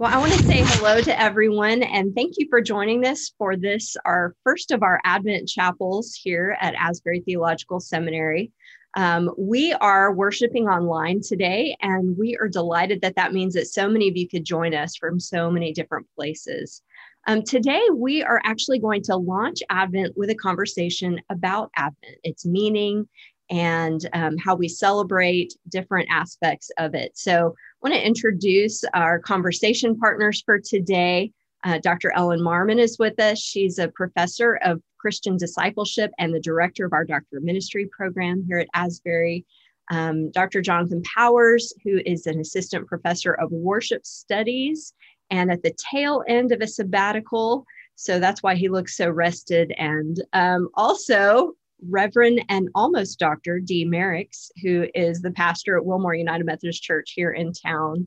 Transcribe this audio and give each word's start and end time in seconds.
Well, 0.00 0.10
I 0.10 0.16
want 0.16 0.32
to 0.32 0.46
say 0.46 0.62
hello 0.64 1.02
to 1.02 1.20
everyone 1.20 1.82
and 1.82 2.14
thank 2.14 2.38
you 2.38 2.46
for 2.48 2.62
joining 2.62 3.04
us 3.04 3.34
for 3.36 3.54
this, 3.54 3.98
our 4.06 4.34
first 4.44 4.70
of 4.70 4.82
our 4.82 4.98
Advent 5.04 5.46
chapels 5.46 6.14
here 6.14 6.56
at 6.58 6.74
Asbury 6.74 7.20
Theological 7.20 7.80
Seminary. 7.80 8.50
Um, 8.96 9.30
we 9.36 9.74
are 9.74 10.14
worshiping 10.14 10.68
online 10.68 11.20
today, 11.20 11.76
and 11.82 12.16
we 12.16 12.34
are 12.38 12.48
delighted 12.48 13.02
that 13.02 13.16
that 13.16 13.34
means 13.34 13.52
that 13.52 13.66
so 13.66 13.90
many 13.90 14.08
of 14.08 14.16
you 14.16 14.26
could 14.26 14.42
join 14.42 14.74
us 14.74 14.96
from 14.96 15.20
so 15.20 15.50
many 15.50 15.70
different 15.70 16.06
places. 16.16 16.80
Um, 17.26 17.42
today, 17.42 17.82
we 17.94 18.22
are 18.22 18.40
actually 18.42 18.78
going 18.78 19.02
to 19.02 19.16
launch 19.16 19.58
Advent 19.68 20.16
with 20.16 20.30
a 20.30 20.34
conversation 20.34 21.20
about 21.28 21.72
Advent, 21.76 22.16
its 22.24 22.46
meaning, 22.46 23.06
and 23.50 24.08
um, 24.14 24.38
how 24.38 24.54
we 24.54 24.68
celebrate 24.68 25.52
different 25.68 26.08
aspects 26.10 26.70
of 26.78 26.94
it. 26.94 27.18
So, 27.18 27.54
I 27.82 27.88
want 27.88 27.98
to 27.98 28.06
introduce 28.06 28.84
our 28.92 29.18
conversation 29.18 29.96
partners 29.96 30.42
for 30.44 30.58
today. 30.58 31.32
Uh, 31.64 31.78
Dr. 31.78 32.12
Ellen 32.14 32.40
Marmon 32.40 32.78
is 32.78 32.98
with 32.98 33.18
us. 33.18 33.38
She's 33.38 33.78
a 33.78 33.88
professor 33.88 34.58
of 34.62 34.82
Christian 34.98 35.38
discipleship 35.38 36.10
and 36.18 36.34
the 36.34 36.40
director 36.40 36.84
of 36.84 36.92
our 36.92 37.06
Doctor 37.06 37.38
of 37.38 37.42
Ministry 37.42 37.88
program 37.90 38.44
here 38.46 38.58
at 38.58 38.68
Asbury. 38.74 39.46
Um, 39.90 40.30
Dr. 40.30 40.60
Jonathan 40.60 41.02
Powers, 41.04 41.72
who 41.82 42.02
is 42.04 42.26
an 42.26 42.38
assistant 42.38 42.86
professor 42.86 43.32
of 43.32 43.50
worship 43.50 44.04
studies 44.04 44.92
and 45.30 45.50
at 45.50 45.62
the 45.62 45.74
tail 45.90 46.22
end 46.28 46.52
of 46.52 46.60
a 46.60 46.66
sabbatical. 46.66 47.64
So 47.94 48.20
that's 48.20 48.42
why 48.42 48.56
he 48.56 48.68
looks 48.68 48.94
so 48.94 49.08
rested. 49.08 49.72
And 49.78 50.22
um, 50.34 50.68
also, 50.74 51.54
Reverend 51.88 52.44
and 52.48 52.68
almost 52.74 53.18
Dr. 53.18 53.60
Dee 53.60 53.84
Merricks, 53.84 54.50
who 54.62 54.86
is 54.94 55.20
the 55.20 55.30
pastor 55.30 55.76
at 55.76 55.84
Wilmore 55.84 56.14
United 56.14 56.44
Methodist 56.44 56.82
Church 56.82 57.12
here 57.14 57.32
in 57.32 57.52
town. 57.52 58.06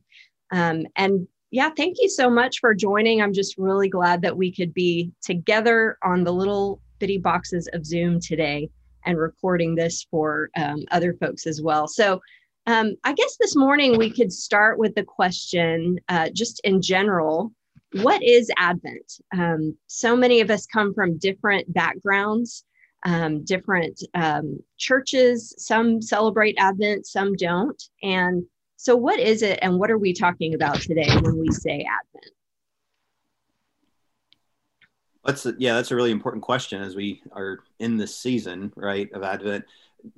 Um, 0.51 0.85
and 0.95 1.27
yeah, 1.51 1.69
thank 1.75 1.97
you 1.99 2.09
so 2.09 2.29
much 2.29 2.59
for 2.59 2.73
joining. 2.73 3.21
I'm 3.21 3.33
just 3.33 3.57
really 3.57 3.89
glad 3.89 4.21
that 4.23 4.35
we 4.35 4.51
could 4.51 4.73
be 4.73 5.11
together 5.21 5.97
on 6.03 6.23
the 6.23 6.33
little 6.33 6.81
bitty 6.99 7.17
boxes 7.17 7.69
of 7.73 7.85
Zoom 7.85 8.19
today 8.19 8.69
and 9.05 9.17
recording 9.17 9.75
this 9.75 10.05
for 10.09 10.49
um, 10.57 10.83
other 10.91 11.13
folks 11.13 11.45
as 11.45 11.61
well. 11.61 11.87
So, 11.87 12.21
um, 12.65 12.95
I 13.03 13.13
guess 13.13 13.35
this 13.39 13.57
morning 13.57 13.97
we 13.97 14.09
could 14.09 14.31
start 14.31 14.79
with 14.79 14.95
the 14.95 15.03
question, 15.03 15.99
uh, 16.07 16.29
just 16.29 16.61
in 16.63 16.81
general, 16.81 17.51
what 18.01 18.23
is 18.23 18.49
Advent? 18.57 19.19
Um, 19.37 19.77
so 19.87 20.15
many 20.15 20.39
of 20.39 20.49
us 20.49 20.65
come 20.65 20.93
from 20.93 21.17
different 21.17 21.71
backgrounds 21.73 22.63
um, 23.05 23.43
different 23.43 24.01
um, 24.13 24.59
churches. 24.77 25.53
Some 25.57 26.01
celebrate 26.01 26.55
Advent, 26.57 27.05
some 27.05 27.35
don't. 27.35 27.81
And 28.01 28.43
so, 28.77 28.95
what 28.95 29.19
is 29.19 29.41
it, 29.41 29.59
and 29.61 29.79
what 29.79 29.91
are 29.91 29.97
we 29.97 30.13
talking 30.13 30.53
about 30.53 30.81
today 30.81 31.09
when 31.21 31.37
we 31.37 31.49
say 31.51 31.85
Advent? 31.89 32.33
That's 35.23 35.45
a, 35.45 35.53
yeah, 35.57 35.75
that's 35.75 35.91
a 35.91 35.95
really 35.95 36.11
important 36.11 36.43
question 36.43 36.81
as 36.81 36.95
we 36.95 37.21
are 37.31 37.59
in 37.79 37.95
this 37.95 38.17
season, 38.17 38.73
right, 38.75 39.09
of 39.13 39.23
Advent. 39.23 39.65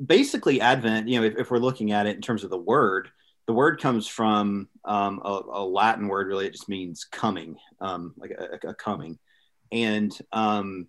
Basically, 0.03 0.61
Advent, 0.61 1.07
you 1.07 1.19
know, 1.19 1.27
if, 1.27 1.37
if 1.37 1.51
we're 1.51 1.59
looking 1.59 1.91
at 1.91 2.07
it 2.07 2.15
in 2.15 2.21
terms 2.21 2.43
of 2.43 2.49
the 2.49 2.57
word, 2.57 3.09
the 3.45 3.53
word 3.53 3.79
comes 3.79 4.07
from 4.07 4.67
um, 4.83 5.21
a, 5.23 5.41
a, 5.53 5.63
Latin 5.63 6.07
word. 6.07 6.27
Really, 6.27 6.47
it 6.47 6.53
just 6.53 6.67
means 6.67 7.03
coming, 7.03 7.57
um, 7.79 8.15
like 8.17 8.31
a, 8.31 8.69
a, 8.69 8.73
coming, 8.73 9.19
and 9.71 10.17
um, 10.31 10.87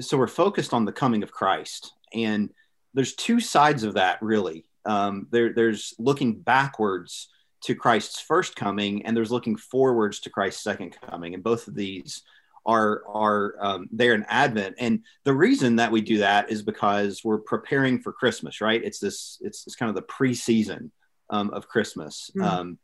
so 0.00 0.16
we're 0.16 0.26
focused 0.26 0.72
on 0.72 0.84
the 0.84 0.92
coming 0.92 1.22
of 1.22 1.32
Christ, 1.32 1.92
and 2.12 2.50
there's 2.94 3.14
two 3.14 3.40
sides 3.40 3.82
of 3.84 3.94
that 3.94 4.22
really. 4.22 4.64
Um, 4.86 5.26
there, 5.30 5.52
there's 5.52 5.94
looking 5.98 6.40
backwards 6.40 7.28
to 7.62 7.74
Christ's 7.74 8.20
first 8.20 8.56
coming, 8.56 9.04
and 9.06 9.16
there's 9.16 9.32
looking 9.32 9.56
forwards 9.56 10.20
to 10.20 10.30
Christ's 10.30 10.62
second 10.62 10.96
coming, 11.08 11.34
and 11.34 11.42
both 11.42 11.66
of 11.68 11.74
these 11.74 12.22
are 12.66 13.02
are 13.08 13.54
um, 13.60 13.88
there 13.90 14.14
in 14.14 14.24
Advent. 14.28 14.76
And 14.78 15.00
the 15.24 15.34
reason 15.34 15.76
that 15.76 15.90
we 15.90 16.00
do 16.00 16.18
that 16.18 16.50
is 16.50 16.62
because 16.62 17.22
we're 17.24 17.38
preparing 17.38 18.00
for 18.00 18.12
Christmas, 18.12 18.60
right? 18.60 18.82
It's 18.82 18.98
this 18.98 19.38
it's, 19.42 19.66
it's 19.66 19.76
kind 19.76 19.88
of 19.88 19.96
the 19.96 20.02
pre-season 20.02 20.92
um, 21.30 21.50
of 21.50 21.68
Christmas, 21.68 22.30
mm. 22.36 22.44
um, 22.44 22.78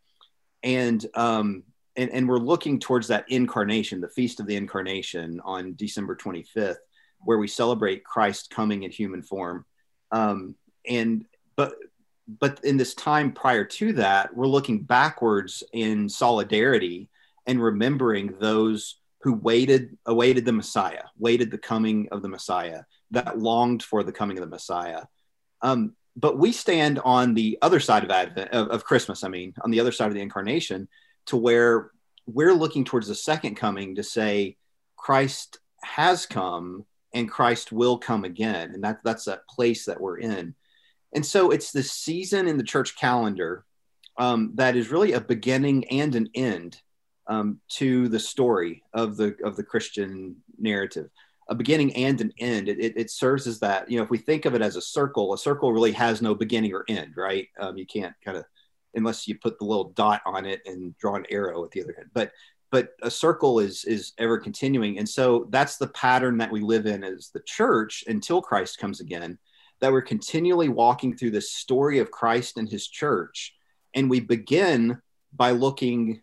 and 0.63 1.05
um, 1.15 1.63
and, 1.97 2.11
and 2.11 2.29
we're 2.29 2.39
looking 2.39 2.79
towards 2.79 3.09
that 3.09 3.25
incarnation, 3.29 4.01
the 4.01 4.09
feast 4.09 4.41
of 4.41 4.47
the 4.47 4.57
incarnation 4.57 5.41
on 5.45 5.75
December 5.75 6.17
25th, 6.17 6.77
where 7.21 7.39
we 7.39 7.49
celebrate 7.49 8.05
Christ 8.05 8.51
coming 8.51 8.85
in 8.85 8.91
human 8.91 9.23
form. 9.23 9.65
Um, 10.13 10.55
and 10.89 11.25
but 11.57 11.75
but 12.39 12.65
in 12.65 12.77
this 12.77 12.95
time 12.95 13.33
prior 13.33 13.65
to 13.65 13.93
that, 13.95 14.35
we're 14.37 14.47
looking 14.47 14.83
backwards 14.83 15.65
in 15.73 16.09
solidarity 16.09 17.09
and 17.47 17.63
remembering 17.63 18.35
those 18.39 19.01
who 19.23 19.35
waited 19.35 19.97
awaited 20.07 20.45
the 20.45 20.53
Messiah, 20.53 21.05
waited 21.19 21.51
the 21.51 21.59
coming 21.59 22.09
of 22.13 22.23
the 22.23 22.29
Messiah, 22.29 22.83
that 23.11 23.39
longed 23.39 23.83
for 23.83 24.03
the 24.03 24.13
coming 24.13 24.39
of 24.39 24.45
the 24.45 24.51
Messiah. 24.51 25.03
Um, 25.63 25.95
but 26.17 26.39
we 26.39 26.53
stand 26.53 27.01
on 27.05 27.35
the 27.35 27.59
other 27.63 27.81
side 27.81 28.05
of 28.05 28.11
Advent 28.11 28.51
of, 28.51 28.69
of 28.69 28.85
Christmas. 28.85 29.25
I 29.25 29.29
mean, 29.29 29.55
on 29.63 29.71
the 29.71 29.81
other 29.81 29.93
side 29.93 30.09
of 30.09 30.15
the 30.15 30.21
incarnation, 30.21 30.89
to 31.31 31.37
where 31.37 31.91
we're 32.27 32.55
looking 32.55 32.85
towards 32.85 33.09
the 33.09 33.15
second 33.15 33.57
coming 33.57 33.97
to 33.97 34.03
say 34.03 34.57
Christ 34.97 35.59
has 35.83 36.27
come 36.27 36.85
and 37.15 37.31
Christ 37.31 37.73
will 37.73 37.99
come 37.99 38.25
again. 38.25 38.73
And 38.75 38.85
that, 38.85 39.01
that's 39.03 39.25
that 39.25 39.49
place 39.49 39.87
that 39.87 40.01
we're 40.01 40.19
in. 40.19 40.55
And 41.15 41.27
so 41.27 41.51
it's 41.51 41.73
the 41.73 41.83
season 41.83 42.47
in 42.47 42.57
the 42.57 42.65
church 42.65 42.97
calendar 42.97 43.65
um, 44.19 44.53
that 44.55 44.77
is 44.77 44.91
really 44.91 45.13
a 45.13 45.21
beginning 45.21 45.89
and 45.89 46.15
an 46.15 46.29
end 46.35 46.81
um, 47.27 47.61
to 47.71 48.09
the 48.09 48.19
story 48.19 48.83
of 48.93 49.17
the 49.17 49.37
of 49.45 49.57
the 49.57 49.63
Christian 49.63 50.37
narrative. 50.59 51.09
A 51.49 51.55
beginning 51.55 51.95
and 51.97 52.21
an 52.21 52.33
end. 52.39 52.69
It, 52.69 52.79
it, 52.79 52.93
it, 52.97 53.11
serves 53.11 53.49
as 53.49 53.59
that. 53.61 53.91
You 53.91 53.97
know, 53.97 54.05
if 54.05 54.11
we 54.11 54.19
think 54.19 54.45
of 54.45 54.55
it 54.55 54.63
as 54.63 54.77
a 54.77 54.83
circle, 54.83 55.33
a 55.33 55.39
circle 55.39 55.73
really 55.73 55.91
has 55.93 56.23
no 56.23 56.33
beginning 56.33 56.73
or 56.73 56.85
end, 56.89 57.15
right? 57.17 57.49
Um, 57.59 57.77
you 57.77 57.87
can't 57.87 58.15
kind 58.25 58.37
of 58.37 58.45
unless 58.95 59.27
you 59.29 59.39
put 59.39 59.59
the 59.59 59.65
little 59.65 59.91
dot 59.91 60.23
on 60.27 60.47
it 60.47 60.61
and 60.67 60.97
draw 60.99 61.17
an 61.17 61.27
arrow 61.31 61.65
at 61.65 61.71
the 61.71 61.83
other 61.83 61.95
end. 61.99 62.11
But 62.13 62.33
but 62.71 62.91
a 63.03 63.11
circle 63.11 63.59
is 63.59 63.85
is 63.85 64.13
ever 64.19 64.39
continuing, 64.39 64.99
and 64.99 65.09
so 65.09 65.49
that's 65.51 65.77
the 65.77 65.89
pattern 65.89 66.39
that 66.39 66.53
we 66.53 66.61
live 66.61 66.87
in 66.87 67.03
as 67.03 67.31
the 67.33 67.43
church 67.45 68.05
until 68.07 68.41
Christ 68.41 68.79
comes 68.79 69.01
again. 69.01 69.39
That 69.81 69.93
we're 69.93 70.03
continually 70.03 70.69
walking 70.69 71.17
through 71.17 71.33
the 71.33 71.41
story 71.41 71.99
of 71.99 72.11
Christ 72.11 72.59
and 72.59 72.69
His 72.69 72.87
church, 72.87 73.55
and 73.95 74.09
we 74.09 74.21
begin 74.21 75.01
by 75.33 75.51
looking 75.53 76.23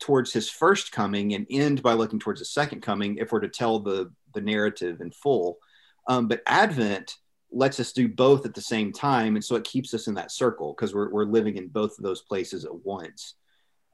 towards 0.00 0.32
His 0.32 0.50
first 0.50 0.92
coming 0.92 1.34
and 1.34 1.46
end 1.50 1.82
by 1.82 1.94
looking 1.94 2.18
towards 2.18 2.40
His 2.40 2.52
second 2.52 2.82
coming. 2.82 3.16
If 3.16 3.32
we're 3.32 3.40
to 3.40 3.48
tell 3.48 3.78
the 3.78 4.12
the 4.34 4.40
narrative 4.42 5.00
in 5.00 5.10
full, 5.10 5.58
um, 6.06 6.28
but 6.28 6.42
Advent 6.46 7.16
lets 7.50 7.80
us 7.80 7.92
do 7.92 8.08
both 8.08 8.44
at 8.44 8.54
the 8.54 8.60
same 8.60 8.92
time. 8.92 9.34
And 9.36 9.44
so 9.44 9.56
it 9.56 9.64
keeps 9.64 9.94
us 9.94 10.06
in 10.06 10.14
that 10.14 10.30
circle 10.30 10.74
because 10.74 10.94
we're, 10.94 11.10
we're 11.10 11.24
living 11.24 11.56
in 11.56 11.68
both 11.68 11.98
of 11.98 12.04
those 12.04 12.22
places 12.22 12.64
at 12.64 12.84
once. 12.84 13.34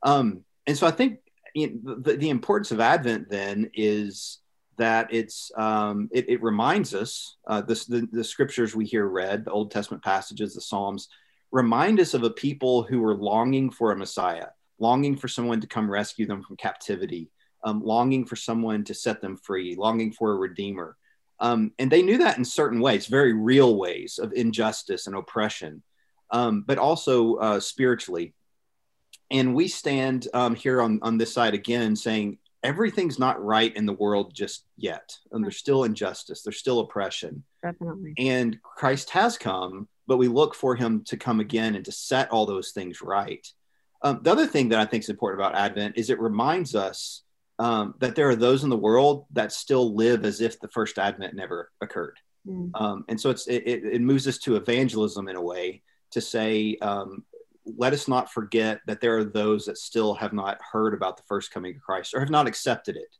Um, 0.03 0.45
and 0.67 0.77
so 0.77 0.87
i 0.87 0.91
think 0.91 1.19
you 1.55 1.81
know, 1.83 1.97
the, 2.01 2.17
the, 2.17 2.31
importance 2.31 2.73
of 2.73 2.81
advent 2.81 3.29
then 3.29 3.71
is 3.75 4.39
that 4.77 5.13
it's 5.15 5.53
um, 5.57 6.09
it, 6.13 6.29
it, 6.29 6.43
reminds 6.43 6.95
us 6.95 7.37
uh, 7.47 7.61
this, 7.61 7.87
the, 7.87 8.09
the 8.11 8.25
scriptures 8.25 8.75
we 8.75 8.85
hear 8.85 9.07
read 9.07 9.45
the 9.45 9.53
old 9.53 9.71
testament 9.71 10.03
passages 10.03 10.55
the 10.55 10.61
psalms 10.61 11.09
remind 11.53 12.01
us 12.01 12.15
of 12.15 12.25
a 12.25 12.31
people 12.31 12.83
who 12.83 13.01
were 13.01 13.15
longing 13.15 13.71
for 13.71 13.93
a 13.93 13.97
messiah 13.97 14.49
longing 14.79 15.17
for 15.17 15.29
someone 15.29 15.61
to 15.61 15.67
come 15.67 15.91
rescue 15.91 16.27
them 16.27 16.43
from 16.43 16.57
captivity 16.57 17.31
um, 17.63 17.83
longing 17.83 18.25
for 18.27 18.37
someone 18.37 18.83
to 18.85 18.95
set 18.95 19.21
them 19.21 19.37
free 19.37 19.77
longing 19.77 20.13
for 20.13 20.33
a 20.33 20.37
redeemer 20.37 20.97
um, 21.45 21.73
and 21.79 21.93
they 21.93 22.01
knew 22.01 22.17
that 22.19 22.39
in 22.39 22.45
certain 22.45 22.81
ways, 22.81 23.05
very 23.05 23.35
real 23.35 23.77
ways 23.77 24.19
of 24.19 24.33
injustice 24.33 25.07
and 25.07 25.15
oppression, 25.15 25.83
um, 26.31 26.65
but 26.67 26.79
also 26.79 27.35
uh, 27.35 27.61
spiritually. 27.61 28.33
And 29.31 29.55
we 29.55 29.69
stand 29.69 30.27
um, 30.33 30.55
here 30.55 30.81
on, 30.81 31.01
on 31.03 31.19
this 31.19 31.35
side 31.35 31.53
again 31.53 31.97
saying 31.97 32.39
everything's 32.63 33.19
not 33.19 33.45
right 33.45 33.77
in 33.77 33.85
the 33.85 33.93
world 33.93 34.33
just 34.35 34.65
yet. 34.79 35.19
And 35.33 35.45
there's 35.45 35.59
still 35.59 35.85
injustice, 35.85 36.43
there's 36.43 36.57
still 36.57 36.81
oppression. 36.81 37.45
Definitely. 37.63 38.15
And 38.17 38.59
Christ 38.63 39.11
has 39.11 39.37
come, 39.37 39.87
but 40.07 40.17
we 40.17 40.29
look 40.29 40.55
for 40.55 40.75
him 40.75 41.05
to 41.09 41.19
come 41.19 41.41
again 41.41 41.75
and 41.75 41.85
to 41.85 41.93
set 41.93 42.31
all 42.31 42.47
those 42.47 42.71
things 42.71 43.03
right. 43.03 43.47
Um, 44.01 44.21
the 44.23 44.33
other 44.33 44.47
thing 44.47 44.71
that 44.71 44.81
I 44.81 44.87
think 44.87 45.03
is 45.03 45.11
important 45.11 45.43
about 45.43 45.61
Advent 45.61 45.99
is 45.99 46.09
it 46.09 46.21
reminds 46.21 46.75
us 46.75 47.23
um, 47.59 47.95
that 48.01 48.15
there 48.15 48.29
are 48.29 48.37
those 48.37 48.65
in 48.65 48.71
the 48.71 48.77
world 48.77 49.27
that 49.33 49.53
still 49.53 49.95
live 49.95 50.25
as 50.25 50.41
if 50.41 50.59
the 50.59 50.69
first 50.69 50.99
advent 50.99 51.35
never 51.35 51.71
occurred. 51.81 52.19
Mm. 52.47 52.71
Um, 52.75 53.05
and 53.09 53.21
so 53.21 53.31
it's, 53.31 53.47
it, 53.47 53.63
it, 53.67 54.01
moves 54.01 54.27
us 54.27 54.39
to 54.39 54.57
evangelism 54.57 55.29
in 55.29 55.37
a 55.37 55.43
way 55.43 55.83
to 56.11 56.21
say, 56.21 56.77
um, 56.83 57.25
let 57.65 57.93
us 57.93 58.09
not 58.09 58.33
forget 58.33 58.81
that 58.87 59.01
there 59.01 59.17
are 59.17 59.25
those 59.25 59.67
that 59.67 59.79
still 59.79 60.15
have 60.15 60.33
not 60.33 60.59
heard 60.73 60.95
about 60.95 61.17
the 61.17 61.23
first 61.27 61.53
coming 61.53 61.77
of 61.77 61.83
Christ 61.83 62.13
or 62.15 62.21
have 62.21 62.31
not 62.31 62.47
accepted 62.47 62.97
it. 62.97 63.17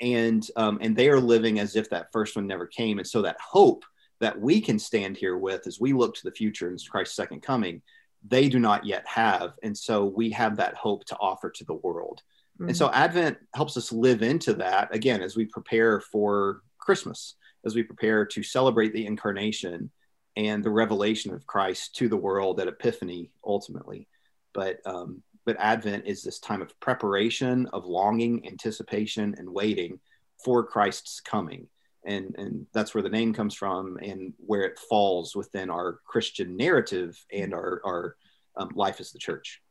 And, 0.00 0.46
um, 0.56 0.78
and 0.80 0.96
they 0.96 1.08
are 1.08 1.20
living 1.20 1.58
as 1.58 1.76
if 1.76 1.90
that 1.90 2.12
first 2.12 2.36
one 2.36 2.46
never 2.46 2.66
came. 2.66 2.98
And 2.98 3.06
so 3.06 3.22
that 3.22 3.36
hope 3.40 3.84
that 4.20 4.40
we 4.40 4.60
can 4.60 4.78
stand 4.78 5.16
here 5.16 5.36
with 5.36 5.66
as 5.66 5.80
we 5.80 5.92
look 5.92 6.14
to 6.14 6.24
the 6.24 6.32
future 6.32 6.68
and 6.68 6.80
Christ's 6.88 7.16
second 7.16 7.42
coming, 7.42 7.82
they 8.26 8.48
do 8.48 8.58
not 8.58 8.86
yet 8.86 9.06
have. 9.06 9.52
And 9.62 9.76
so 9.76 10.04
we 10.04 10.30
have 10.30 10.56
that 10.56 10.74
hope 10.74 11.04
to 11.06 11.16
offer 11.18 11.50
to 11.50 11.64
the 11.64 11.74
world. 11.74 12.22
Mm-hmm. 12.56 12.68
And 12.68 12.76
so 12.76 12.90
Advent 12.90 13.38
helps 13.54 13.76
us 13.76 13.92
live 13.92 14.22
into 14.22 14.54
that 14.54 14.94
again 14.94 15.22
as 15.22 15.36
we 15.36 15.46
prepare 15.46 16.00
for 16.00 16.62
Christmas, 16.78 17.34
as 17.64 17.74
we 17.74 17.82
prepare 17.82 18.24
to 18.26 18.42
celebrate 18.42 18.92
the 18.92 19.06
incarnation 19.06 19.90
and 20.36 20.62
the 20.62 20.70
revelation 20.70 21.32
of 21.32 21.46
Christ 21.46 21.94
to 21.96 22.08
the 22.08 22.16
world 22.16 22.60
at 22.60 22.68
Epiphany 22.68 23.30
ultimately. 23.44 24.08
But 24.52 24.80
um, 24.84 25.22
but 25.44 25.56
Advent 25.58 26.06
is 26.06 26.22
this 26.22 26.38
time 26.38 26.62
of 26.62 26.78
preparation, 26.80 27.66
of 27.72 27.84
longing, 27.84 28.46
anticipation, 28.46 29.34
and 29.36 29.48
waiting 29.52 30.00
for 30.42 30.64
Christ's 30.64 31.20
coming. 31.20 31.66
And, 32.06 32.34
and 32.36 32.66
that's 32.72 32.94
where 32.94 33.02
the 33.02 33.08
name 33.08 33.32
comes 33.32 33.54
from 33.54 33.98
and 34.02 34.34
where 34.38 34.62
it 34.62 34.78
falls 34.78 35.34
within 35.34 35.70
our 35.70 36.00
Christian 36.06 36.56
narrative 36.56 37.22
and 37.32 37.54
our, 37.54 37.80
our 37.84 38.16
um, 38.56 38.70
life 38.74 39.00
as 39.00 39.10
the 39.12 39.18
church. 39.18 39.62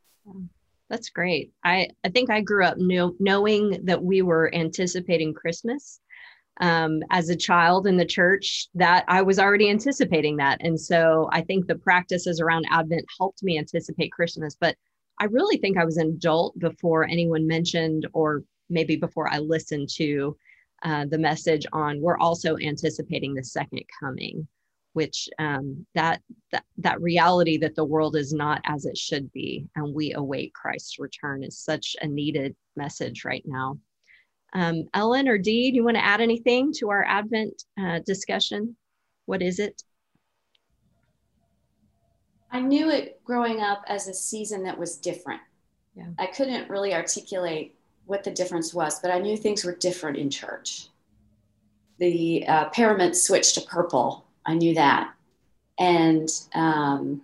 That's 0.93 1.09
great. 1.09 1.51
I, 1.63 1.87
I 2.03 2.09
think 2.09 2.29
I 2.29 2.41
grew 2.41 2.63
up 2.63 2.77
know, 2.77 3.15
knowing 3.19 3.83
that 3.83 4.03
we 4.03 4.21
were 4.21 4.53
anticipating 4.53 5.33
Christmas 5.33 5.99
um, 6.61 7.01
as 7.09 7.29
a 7.29 7.35
child 7.35 7.87
in 7.87 7.97
the 7.97 8.05
church 8.05 8.67
that 8.75 9.03
I 9.07 9.23
was 9.23 9.39
already 9.39 9.71
anticipating 9.71 10.37
that. 10.37 10.59
And 10.61 10.79
so 10.79 11.29
I 11.31 11.41
think 11.41 11.65
the 11.65 11.79
practices 11.79 12.39
around 12.39 12.67
Advent 12.69 13.05
helped 13.17 13.41
me 13.41 13.57
anticipate 13.57 14.11
Christmas. 14.11 14.55
But 14.61 14.75
I 15.19 15.25
really 15.25 15.57
think 15.57 15.79
I 15.79 15.83
was 15.83 15.97
an 15.97 16.09
adult 16.09 16.59
before 16.59 17.05
anyone 17.05 17.47
mentioned, 17.47 18.07
or 18.13 18.43
maybe 18.69 18.95
before 18.95 19.27
I 19.27 19.39
listened 19.39 19.89
to 19.95 20.37
uh, 20.83 21.05
the 21.09 21.17
message 21.17 21.65
on 21.73 22.01
we're 22.01 22.19
also 22.19 22.55
anticipating 22.57 23.33
the 23.33 23.43
second 23.43 23.81
coming 23.99 24.47
which 24.93 25.27
um, 25.39 25.85
that, 25.95 26.21
that 26.51 26.63
that 26.77 27.01
reality 27.01 27.57
that 27.57 27.75
the 27.75 27.83
world 27.83 28.15
is 28.15 28.33
not 28.33 28.61
as 28.65 28.85
it 28.85 28.97
should 28.97 29.31
be 29.31 29.67
and 29.75 29.93
we 29.93 30.13
await 30.13 30.53
christ's 30.53 30.99
return 30.99 31.43
is 31.43 31.57
such 31.57 31.95
a 32.01 32.07
needed 32.07 32.55
message 32.75 33.25
right 33.25 33.43
now. 33.45 33.77
Um, 34.53 34.87
ellen 34.93 35.27
or 35.27 35.37
dee 35.37 35.71
do 35.71 35.75
you 35.77 35.83
want 35.83 35.97
to 35.97 36.05
add 36.05 36.21
anything 36.21 36.71
to 36.73 36.89
our 36.89 37.03
advent 37.03 37.63
uh, 37.79 37.99
discussion? 38.05 38.75
What 39.25 39.41
is 39.41 39.59
it? 39.59 39.81
I 42.51 42.61
knew 42.61 42.91
it 42.91 43.23
growing 43.23 43.61
up 43.61 43.83
as 43.87 44.07
a 44.07 44.13
season 44.13 44.63
that 44.63 44.77
was 44.77 44.97
different. 44.97 45.41
Yeah. 45.95 46.07
i 46.17 46.25
couldn't 46.25 46.71
really 46.71 46.91
articulate 46.91 47.75
what 48.07 48.23
the 48.23 48.31
difference 48.31 48.73
was 48.73 48.99
but 48.99 49.11
i 49.11 49.19
knew 49.19 49.37
things 49.37 49.63
were 49.63 49.75
different 49.75 50.17
in 50.17 50.29
church. 50.29 50.87
The 51.99 52.45
uh, 52.47 52.69
paraments 52.69 53.23
switched 53.23 53.55
to 53.55 53.61
purple 53.61 54.25
I 54.45 54.55
knew 54.55 54.73
that. 54.75 55.13
And 55.79 56.29
um, 56.53 57.21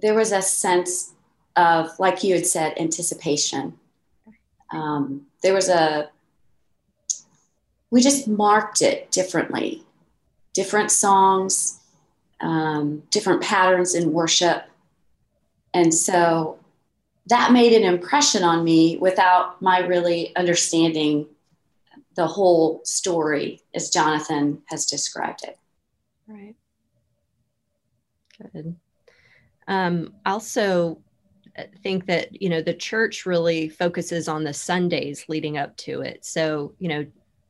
there 0.00 0.14
was 0.14 0.32
a 0.32 0.42
sense 0.42 1.12
of, 1.56 1.98
like 1.98 2.24
you 2.24 2.34
had 2.34 2.46
said, 2.46 2.78
anticipation. 2.78 3.78
Um, 4.72 5.26
there 5.42 5.54
was 5.54 5.68
a, 5.68 6.10
we 7.90 8.00
just 8.00 8.28
marked 8.28 8.82
it 8.82 9.10
differently. 9.10 9.84
Different 10.54 10.90
songs, 10.90 11.80
um, 12.40 13.02
different 13.10 13.42
patterns 13.42 13.94
in 13.94 14.12
worship. 14.12 14.64
And 15.74 15.94
so 15.94 16.58
that 17.26 17.52
made 17.52 17.72
an 17.72 17.84
impression 17.84 18.42
on 18.42 18.64
me 18.64 18.96
without 18.96 19.62
my 19.62 19.78
really 19.80 20.34
understanding 20.34 21.26
the 22.16 22.26
whole 22.26 22.80
story 22.84 23.62
as 23.74 23.90
Jonathan 23.90 24.62
has 24.66 24.84
described 24.86 25.44
it. 25.44 25.59
Right. 26.30 26.54
Good. 28.52 28.76
Um, 29.66 30.14
also, 30.24 31.00
uh, 31.58 31.64
think 31.82 32.06
that 32.06 32.40
you 32.40 32.48
know 32.48 32.62
the 32.62 32.74
church 32.74 33.26
really 33.26 33.68
focuses 33.68 34.28
on 34.28 34.44
the 34.44 34.54
Sundays 34.54 35.24
leading 35.28 35.58
up 35.58 35.76
to 35.78 36.02
it. 36.02 36.24
So 36.24 36.74
you 36.78 36.88
know, 36.88 37.06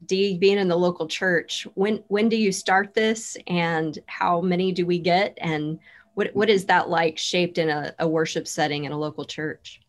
D 0.07 0.39
being 0.39 0.59
in 0.59 0.69
the 0.69 0.79
local 0.79 1.07
church, 1.07 1.67
when 1.75 2.03
when 2.09 2.31
do 2.31 2.37
you 2.37 2.53
start 2.53 2.95
this, 2.95 3.37
and 3.47 3.99
how 4.07 4.41
many 4.41 4.73
do 4.73 4.87
we 4.87 4.99
get, 4.99 5.37
and 5.43 5.79
what 6.15 6.35
what 6.35 6.49
is 6.49 6.65
that 6.67 6.89
like 6.89 7.19
shaped 7.19 7.59
in 7.59 7.69
a, 7.69 7.95
a 7.99 8.09
worship 8.09 8.49
setting 8.49 8.85
in 8.85 8.93
a 8.93 8.99
local 8.99 9.27
church? 9.27 9.83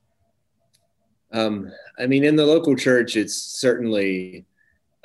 Um, 1.32 1.72
I 1.98 2.08
mean, 2.08 2.26
in 2.26 2.36
the 2.36 2.46
local 2.46 2.76
church, 2.76 3.16
it's 3.16 3.36
certainly 3.36 4.46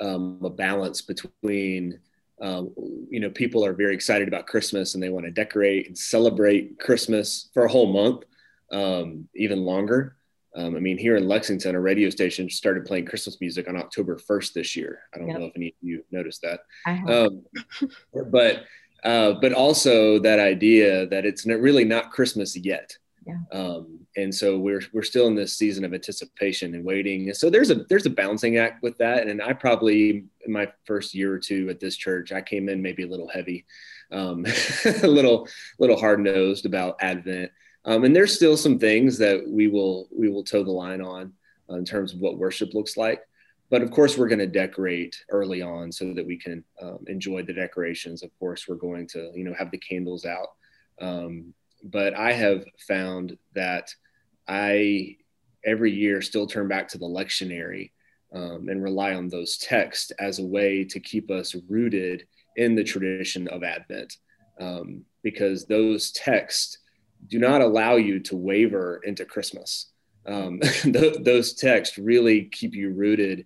um, 0.01 0.39
a 0.43 0.49
balance 0.49 1.01
between 1.01 1.99
um, 2.41 2.73
you 3.09 3.19
know, 3.19 3.29
people 3.29 3.65
are 3.65 3.73
very 3.73 3.93
excited 3.93 4.27
about 4.27 4.47
Christmas 4.47 4.93
and 4.93 5.01
they 5.01 5.09
want 5.09 5.25
to 5.25 5.31
decorate 5.31 5.87
and 5.87 5.97
celebrate 5.97 6.79
Christmas 6.79 7.49
for 7.53 7.65
a 7.65 7.69
whole 7.69 7.91
month, 7.91 8.23
um, 8.71 9.27
even 9.35 9.59
longer. 9.59 10.15
Um, 10.55 10.75
I 10.75 10.79
mean, 10.79 10.97
here 10.97 11.17
in 11.17 11.27
Lexington, 11.27 11.75
a 11.75 11.79
radio 11.79 12.09
station 12.09 12.49
started 12.49 12.85
playing 12.85 13.05
Christmas 13.05 13.39
music 13.39 13.67
on 13.67 13.75
October 13.75 14.17
1st 14.17 14.53
this 14.53 14.75
year. 14.75 15.01
I 15.13 15.19
don't 15.19 15.27
yep. 15.27 15.39
know 15.39 15.45
if 15.45 15.53
any 15.55 15.67
of 15.67 15.73
you 15.81 16.03
noticed 16.11 16.41
that. 16.41 16.61
Um, 17.07 17.43
but 18.31 18.63
uh, 19.03 19.33
but 19.33 19.53
also 19.53 20.19
that 20.19 20.39
idea 20.39 21.05
that 21.07 21.25
it's 21.25 21.45
really 21.45 21.85
not 21.85 22.11
Christmas 22.11 22.55
yet. 22.57 22.97
Yeah. 23.27 23.59
Um, 23.59 23.99
and 24.15 24.33
so 24.33 24.57
we're 24.57 24.81
we're 24.93 25.03
still 25.03 25.27
in 25.27 25.35
this 25.35 25.57
season 25.57 25.83
of 25.83 25.93
anticipation 25.93 26.73
and 26.75 26.83
waiting. 26.83 27.33
So 27.33 27.49
there's 27.49 27.69
a 27.69 27.75
there's 27.89 28.05
a 28.05 28.11
balancing 28.11 28.57
act 28.57 28.81
with 28.81 28.97
that. 28.99 29.27
And 29.27 29.41
I 29.41 29.53
probably 29.53 30.25
in 30.45 30.51
my 30.51 30.71
first 30.85 31.13
year 31.13 31.33
or 31.33 31.39
two 31.39 31.69
at 31.69 31.79
this 31.79 31.95
church, 31.95 32.31
I 32.31 32.41
came 32.41 32.69
in 32.69 32.81
maybe 32.81 33.03
a 33.03 33.07
little 33.07 33.27
heavy, 33.27 33.65
um, 34.11 34.45
a 35.03 35.07
little 35.07 35.47
little 35.79 35.97
hard 35.97 36.19
nosed 36.19 36.65
about 36.65 36.97
Advent. 37.01 37.51
Um, 37.85 38.03
and 38.03 38.15
there's 38.15 38.35
still 38.35 38.57
some 38.57 38.79
things 38.79 39.17
that 39.17 39.43
we 39.47 39.67
will 39.67 40.07
we 40.11 40.29
will 40.29 40.43
toe 40.43 40.63
the 40.63 40.71
line 40.71 41.01
on 41.01 41.33
uh, 41.69 41.75
in 41.75 41.85
terms 41.85 42.13
of 42.13 42.19
what 42.19 42.37
worship 42.37 42.73
looks 42.73 42.97
like. 42.97 43.21
But 43.69 43.81
of 43.81 43.91
course, 43.91 44.17
we're 44.17 44.29
going 44.29 44.39
to 44.39 44.47
decorate 44.47 45.21
early 45.29 45.61
on 45.61 45.91
so 45.91 46.13
that 46.13 46.25
we 46.25 46.37
can 46.37 46.63
um, 46.81 46.99
enjoy 47.07 47.43
the 47.43 47.53
decorations. 47.53 48.23
Of 48.23 48.31
course, 48.39 48.67
we're 48.67 48.75
going 48.75 49.07
to 49.07 49.31
you 49.35 49.43
know 49.43 49.53
have 49.57 49.71
the 49.71 49.77
candles 49.77 50.25
out. 50.25 50.47
Um, 50.99 51.53
but 51.91 52.13
I 52.13 52.33
have 52.33 52.65
found 52.87 53.37
that 53.53 53.93
I 54.47 55.17
every 55.65 55.91
year 55.91 56.21
still 56.21 56.47
turn 56.47 56.67
back 56.67 56.87
to 56.89 56.97
the 56.97 57.05
lectionary 57.05 57.91
um, 58.33 58.67
and 58.69 58.83
rely 58.83 59.13
on 59.13 59.27
those 59.27 59.57
texts 59.57 60.11
as 60.19 60.39
a 60.39 60.45
way 60.45 60.83
to 60.85 60.99
keep 60.99 61.31
us 61.31 61.55
rooted 61.69 62.25
in 62.55 62.75
the 62.75 62.83
tradition 62.83 63.47
of 63.49 63.63
Advent, 63.63 64.17
um, 64.59 65.03
because 65.23 65.65
those 65.65 66.11
texts 66.11 66.79
do 67.27 67.39
not 67.39 67.61
allow 67.61 67.95
you 67.95 68.19
to 68.19 68.35
waver 68.35 69.01
into 69.03 69.25
Christmas. 69.25 69.91
Um, 70.25 70.59
th- 70.83 71.23
those 71.23 71.53
texts 71.53 71.97
really 71.97 72.45
keep 72.45 72.73
you 72.73 72.91
rooted 72.91 73.45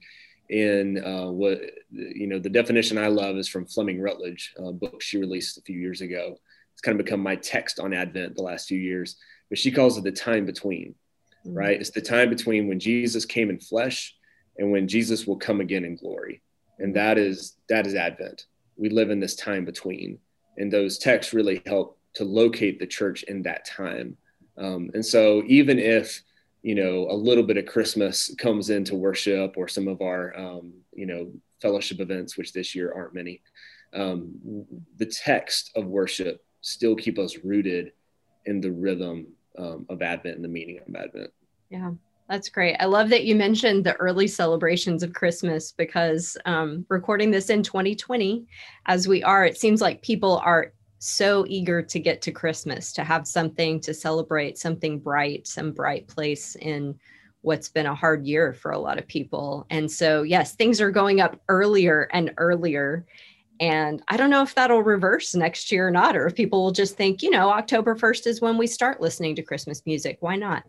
in 0.50 1.04
uh, 1.04 1.32
what 1.32 1.62
you 1.92 2.28
know. 2.28 2.40
The 2.40 2.50
definition 2.50 2.98
I 2.98 3.08
love 3.08 3.38
is 3.38 3.48
from 3.48 3.66
Fleming 3.66 4.02
Rutledge, 4.02 4.54
a 4.58 4.72
book 4.72 5.02
she 5.02 5.18
released 5.18 5.58
a 5.58 5.62
few 5.62 5.80
years 5.80 6.02
ago 6.02 6.38
it's 6.74 6.82
kind 6.82 7.00
of 7.00 7.06
become 7.06 7.22
my 7.22 7.36
text 7.36 7.80
on 7.80 7.94
Advent 7.94 8.36
the 8.36 8.42
last 8.42 8.68
few 8.68 8.80
years. 8.80 9.18
But 9.50 9.60
she 9.60 9.72
calls 9.72 9.98
it 9.98 10.04
the 10.04 10.12
time 10.12 10.46
between, 10.46 10.96
mm-hmm. 11.46 11.58
right? 11.58 11.80
It's 11.80 11.92
the 11.92 12.02
time 12.02 12.30
between 12.30 12.68
when 12.68 12.80
Jesus 12.80 13.26
came 13.26 13.50
in 13.50 13.60
flesh 13.60 14.16
and 14.58 14.72
when 14.72 14.88
Jesus 14.88 15.28
will 15.28 15.38
come 15.38 15.62
again 15.62 15.86
in 15.86 15.96
glory. 15.96 16.42
And 16.80 16.96
that 16.96 17.18
is 17.18 17.58
that 17.70 17.86
is 17.86 17.96
Advent. 17.96 18.46
We 18.78 18.90
live 18.90 19.12
in 19.12 19.20
this 19.20 19.36
time 19.36 19.66
between, 19.66 20.18
and 20.58 20.72
those 20.72 20.98
texts 20.98 21.34
really 21.34 21.62
help 21.66 22.00
to 22.16 22.24
locate 22.24 22.80
the 22.80 22.88
church 22.88 23.24
in 23.24 23.44
that 23.44 23.66
time. 23.66 24.18
Um, 24.58 24.90
and 24.94 25.06
so, 25.06 25.44
even 25.46 25.80
if 25.80 26.22
you 26.64 26.76
know 26.76 27.08
a 27.10 27.14
little 27.14 27.44
bit 27.44 27.58
of 27.58 27.66
Christmas 27.66 28.34
comes 28.36 28.70
into 28.70 28.96
worship 28.96 29.56
or 29.58 29.68
some 29.68 29.88
of 29.88 30.02
our 30.02 30.38
um, 30.38 30.74
you 30.94 31.06
know 31.06 31.32
fellowship 31.62 32.00
events, 32.00 32.38
which 32.38 32.54
this 32.54 32.74
year 32.74 32.92
aren't 32.94 33.14
many, 33.14 33.42
um, 33.94 34.66
the 34.98 35.06
text 35.06 35.72
of 35.76 35.86
worship 35.86 36.44
still 36.62 36.96
keep 36.96 37.20
us 37.20 37.38
rooted 37.44 37.92
in 38.46 38.62
the 38.62 38.72
rhythm 38.72 39.28
um, 39.58 39.86
of 39.90 40.02
Advent 40.02 40.36
and 40.36 40.44
the 40.44 40.50
meaning 40.50 40.80
of 40.88 40.96
Advent. 40.96 41.32
Yeah, 41.70 41.92
that's 42.30 42.50
great. 42.50 42.78
I 42.80 42.86
love 42.86 43.10
that 43.10 43.26
you 43.26 43.36
mentioned 43.36 43.84
the 43.84 43.96
early 43.96 44.28
celebrations 44.28 45.04
of 45.04 45.14
Christmas 45.14 45.72
because 45.72 46.38
um, 46.46 46.86
recording 46.90 47.32
this 47.32 47.50
in 47.50 47.64
2020, 47.64 48.46
as 48.86 49.08
we 49.08 49.24
are, 49.24 49.46
it 49.46 49.58
seems 49.58 49.82
like 49.82 50.02
people 50.02 50.38
are 50.44 50.74
so 51.00 51.46
eager 51.48 51.82
to 51.82 52.00
get 52.00 52.22
to 52.22 52.32
Christmas, 52.32 52.94
to 52.94 53.04
have 53.04 53.28
something 53.28 53.80
to 53.82 53.94
celebrate, 53.94 54.58
something 54.58 55.00
bright, 55.00 55.48
some 55.48 55.72
bright 55.72 56.08
place 56.08 56.56
in 56.56 56.98
what's 57.42 57.70
been 57.70 57.88
a 57.88 57.96
hard 57.96 58.26
year 58.26 58.54
for 58.54 58.72
a 58.72 58.80
lot 58.80 59.00
of 59.00 59.08
people. 59.08 59.66
And 59.70 59.92
so, 59.92 60.22
yes, 60.22 60.54
things 60.54 60.80
are 60.80 60.92
going 60.92 61.20
up 61.20 61.42
earlier 61.50 62.08
and 62.14 62.32
earlier. 62.38 63.06
And 63.62 64.02
I 64.08 64.18
don't 64.18 64.32
know 64.32 64.42
if 64.42 64.56
that'll 64.56 64.82
reverse 64.82 65.36
next 65.36 65.72
year 65.72 65.88
or 65.88 65.92
not, 65.92 66.18
or 66.18 66.26
if 66.26 66.34
people 66.34 66.64
will 66.64 66.72
just 66.72 66.98
think, 66.98 67.22
you 67.22 67.30
know, 67.30 67.52
October 67.52 67.96
1st 67.96 68.26
is 68.26 68.42
when 68.42 68.58
we 68.58 68.66
start 68.66 69.00
listening 69.00 69.36
to 69.36 69.44
Christmas 69.44 69.86
music. 69.86 70.18
Why 70.20 70.36
not? 70.36 70.64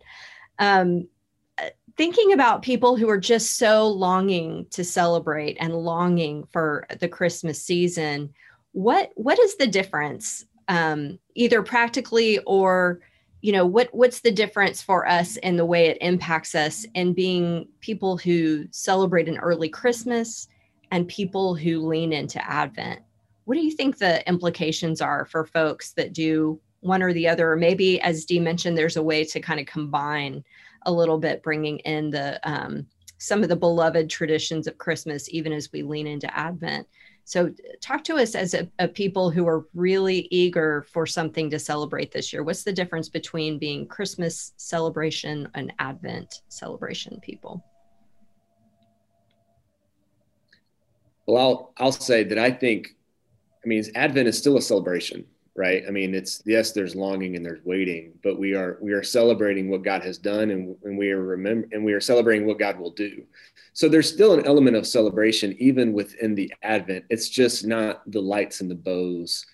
Um, 0.59 1.09
uh, 1.57 1.71
thinking 1.97 2.35
about 2.35 2.61
people 2.61 2.95
who 2.97 3.09
are 3.09 3.19
just 3.19 3.57
so 3.57 3.89
longing 3.89 4.67
to 4.73 4.85
celebrate 4.85 5.57
and 5.59 5.75
longing 5.75 6.45
for 6.53 6.87
the 7.01 7.09
Christmas 7.09 7.63
season, 7.63 8.35
what 8.73 9.11
what 9.15 9.39
is 9.39 9.57
the 9.57 9.67
difference, 9.67 10.45
um, 10.69 11.19
either 11.35 11.63
practically 11.63 12.41
or 12.41 13.01
you 13.41 13.53
know 13.53 13.65
what 13.65 13.89
what's 13.93 14.21
the 14.21 14.31
difference 14.31 14.83
for 14.83 15.09
us 15.09 15.37
in 15.39 15.57
the 15.57 15.65
way 15.65 15.87
it 15.87 15.99
impacts 16.03 16.55
us 16.55 16.85
in 16.95 17.15
being 17.15 17.69
people 17.81 18.19
who 18.19 18.67
celebrate 18.71 19.29
an 19.29 19.39
early 19.39 19.69
christmas 19.69 20.47
and 20.93 21.09
people 21.09 21.57
who 21.57 21.81
lean 21.81 22.13
into 22.13 22.45
advent 22.49 23.01
what 23.45 23.57
do 23.57 23.61
you 23.61 23.73
think 23.73 23.99
the 23.99 24.27
implications 24.29 25.01
are 25.01 25.25
for 25.25 25.45
folks 25.45 25.93
that 25.95 26.13
do 26.13 26.61
one 26.81 27.03
or 27.03 27.13
the 27.13 27.27
other 27.27 27.51
or 27.51 27.57
maybe 27.57 28.01
as 28.03 28.25
dee 28.25 28.39
mentioned 28.39 28.79
there's 28.79 28.97
a 28.97 29.03
way 29.03 29.25
to 29.25 29.41
kind 29.41 29.59
of 29.59 29.67
combine 29.67 30.45
a 30.87 30.93
little 30.93 31.19
bit 31.19 31.43
bringing 31.43 31.79
in 31.81 32.11
the 32.11 32.39
um, 32.49 32.87
some 33.19 33.43
of 33.43 33.49
the 33.49 33.57
beloved 33.57 34.09
traditions 34.09 34.69
of 34.69 34.79
christmas 34.79 35.29
even 35.31 35.53
as 35.53 35.73
we 35.73 35.83
lean 35.83 36.07
into 36.07 36.33
advent 36.39 36.87
so, 37.25 37.55
talk 37.81 38.03
to 38.05 38.17
us 38.17 38.35
as 38.35 38.53
a, 38.53 38.69
a, 38.81 38.89
people 38.89 39.31
who 39.31 39.47
are 39.47 39.65
really 39.75 40.27
eager 40.33 40.83
for 40.93 41.07
something 41.07 41.49
to 41.51 41.59
celebrate 41.59 42.11
this 42.11 42.33
year. 42.33 42.43
What's 42.43 42.65
the 42.65 42.73
difference 42.73 43.09
between 43.09 43.61
being 43.61 43.87
Christmas 43.87 44.53
celebration 44.57 45.49
and 45.55 45.73
Advent 45.79 46.43
celebration 46.49 47.21
people? 47.23 47.65
Well, 51.27 51.37
I'll 51.43 51.73
I'll 51.79 51.93
say 51.93 52.25
that 52.25 52.39
I 52.39 52.51
think, 52.51 52.89
I 53.65 53.69
mean, 53.69 53.85
Advent 53.95 54.29
is 54.29 54.39
still 54.39 54.57
a 54.57 54.63
celebration 54.63 55.25
right? 55.55 55.85
I 55.87 55.91
mean, 55.91 56.15
it's 56.15 56.43
yes, 56.47 56.73
there's 56.73 56.97
longing 56.97 57.37
and 57.37 57.45
there's 57.45 57.65
waiting, 57.65 58.13
but 58.23 58.39
we 58.39 58.55
are 58.55 58.79
we 58.81 58.93
are 58.93 59.03
celebrating 59.03 59.69
what 59.69 59.83
God 59.83 60.03
has 60.03 60.19
done, 60.19 60.51
and, 60.51 60.77
and 60.85 60.97
we 60.97 61.11
are 61.11 61.23
remember 61.23 61.69
and 61.73 61.85
we 61.85 61.93
are 61.93 62.01
celebrating 62.01 62.47
what 62.47 62.59
God 62.59 62.79
will 62.79 62.91
do. 62.91 63.25
So 63.75 63.89
there's 63.89 64.13
still 64.13 64.35
an 64.35 64.47
element 64.47 64.77
of 64.77 64.87
celebration 64.87 65.55
even 65.59 65.93
within 65.93 66.35
the 66.35 66.53
Advent. 66.63 67.05
It's 67.11 67.29
just 67.29 67.67
not 67.67 68.03
the 68.11 68.21
lights 68.21 68.61
and 68.61 68.71
the 68.71 68.75
bows 68.75 69.47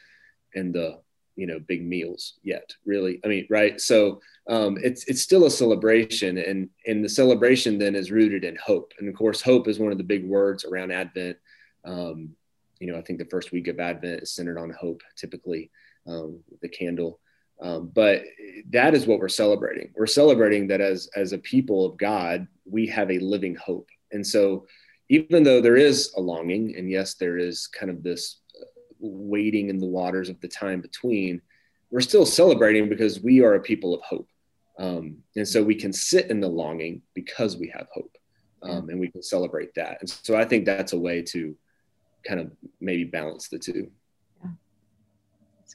and 0.54 0.74
the 0.74 1.00
you 1.36 1.46
know 1.46 1.58
big 1.58 1.84
meals 1.84 2.34
yet, 2.42 2.74
really. 2.84 3.20
I 3.24 3.28
mean, 3.28 3.46
right? 3.50 3.80
So 3.80 4.20
um, 4.48 4.78
it's 4.82 5.04
it's 5.04 5.22
still 5.22 5.46
a 5.46 5.50
celebration, 5.50 6.38
and 6.38 6.68
and 6.86 7.04
the 7.04 7.08
celebration 7.08 7.78
then 7.78 7.96
is 7.96 8.12
rooted 8.12 8.44
in 8.44 8.56
hope, 8.56 8.92
and 8.98 9.08
of 9.08 9.14
course, 9.16 9.40
hope 9.40 9.66
is 9.66 9.78
one 9.80 9.92
of 9.92 9.98
the 9.98 10.04
big 10.04 10.24
words 10.24 10.64
around 10.64 10.92
Advent. 10.92 11.38
Um, 11.88 12.36
you 12.80 12.86
know, 12.86 12.98
I 12.98 13.02
think 13.02 13.18
the 13.18 13.24
first 13.24 13.50
week 13.50 13.66
of 13.68 13.80
Advent 13.80 14.22
is 14.22 14.32
centered 14.32 14.58
on 14.58 14.70
hope, 14.70 15.02
typically 15.16 15.70
um, 16.06 16.40
the 16.62 16.68
candle. 16.68 17.18
Um, 17.60 17.90
but 17.92 18.22
that 18.70 18.94
is 18.94 19.06
what 19.06 19.18
we're 19.18 19.28
celebrating. 19.28 19.92
We're 19.96 20.06
celebrating 20.06 20.68
that 20.68 20.80
as 20.80 21.08
as 21.16 21.32
a 21.32 21.38
people 21.38 21.84
of 21.84 21.96
God, 21.96 22.46
we 22.64 22.86
have 22.86 23.10
a 23.10 23.18
living 23.18 23.56
hope. 23.56 23.88
And 24.12 24.24
so, 24.24 24.66
even 25.08 25.42
though 25.42 25.60
there 25.60 25.76
is 25.76 26.12
a 26.16 26.20
longing, 26.20 26.76
and 26.76 26.88
yes, 26.88 27.14
there 27.14 27.36
is 27.36 27.66
kind 27.66 27.90
of 27.90 28.02
this 28.02 28.36
uh, 28.60 28.66
waiting 29.00 29.70
in 29.70 29.78
the 29.78 29.86
waters 29.86 30.28
of 30.28 30.40
the 30.40 30.46
time 30.46 30.80
between, 30.80 31.42
we're 31.90 32.00
still 32.00 32.26
celebrating 32.26 32.88
because 32.88 33.20
we 33.20 33.42
are 33.42 33.54
a 33.54 33.60
people 33.60 33.92
of 33.92 34.02
hope. 34.02 34.28
Um, 34.78 35.16
and 35.34 35.48
so 35.48 35.64
we 35.64 35.74
can 35.74 35.92
sit 35.92 36.30
in 36.30 36.40
the 36.40 36.48
longing 36.48 37.02
because 37.12 37.56
we 37.56 37.72
have 37.76 37.88
hope, 37.92 38.16
um, 38.62 38.88
and 38.88 39.00
we 39.00 39.10
can 39.10 39.22
celebrate 39.22 39.74
that. 39.74 39.96
And 39.98 40.08
so 40.08 40.36
I 40.36 40.44
think 40.44 40.64
that's 40.64 40.92
a 40.92 40.98
way 40.98 41.22
to 41.22 41.56
kind 42.26 42.40
of 42.40 42.50
maybe 42.80 43.04
balance 43.04 43.48
the 43.48 43.58
two 43.58 43.90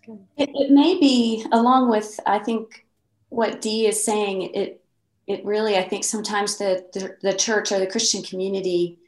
good. 0.06 0.20
It, 0.38 0.50
it 0.54 0.72
may 0.72 1.00
be 1.00 1.46
along 1.52 1.90
with 1.90 2.20
I 2.26 2.40
think 2.40 2.86
what 3.30 3.62
Dee 3.62 3.88
is 3.88 4.04
saying. 4.04 4.54
It 4.54 4.84
it 5.28 5.46
really 5.46 5.78
I 5.78 5.88
think 5.88 6.04
sometimes 6.04 6.58
the 6.58 6.86
the, 6.94 7.18
the 7.22 7.34
church 7.34 7.72
or 7.72 7.80
the 7.80 7.88
Christian 7.88 8.22
community 8.24 9.00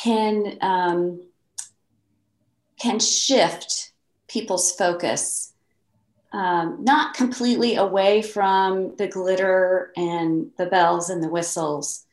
can 0.00 0.58
um, 0.60 1.20
can 2.80 3.00
shift 3.00 3.92
people's 4.28 4.72
focus 4.72 5.52
um, 6.32 6.84
not 6.84 7.14
completely 7.14 7.76
away 7.76 8.20
from 8.20 8.94
the 8.96 9.08
glitter 9.08 9.92
and 9.96 10.50
the 10.58 10.66
bells 10.66 11.08
and 11.08 11.22
the 11.22 11.28
whistles, 11.28 12.04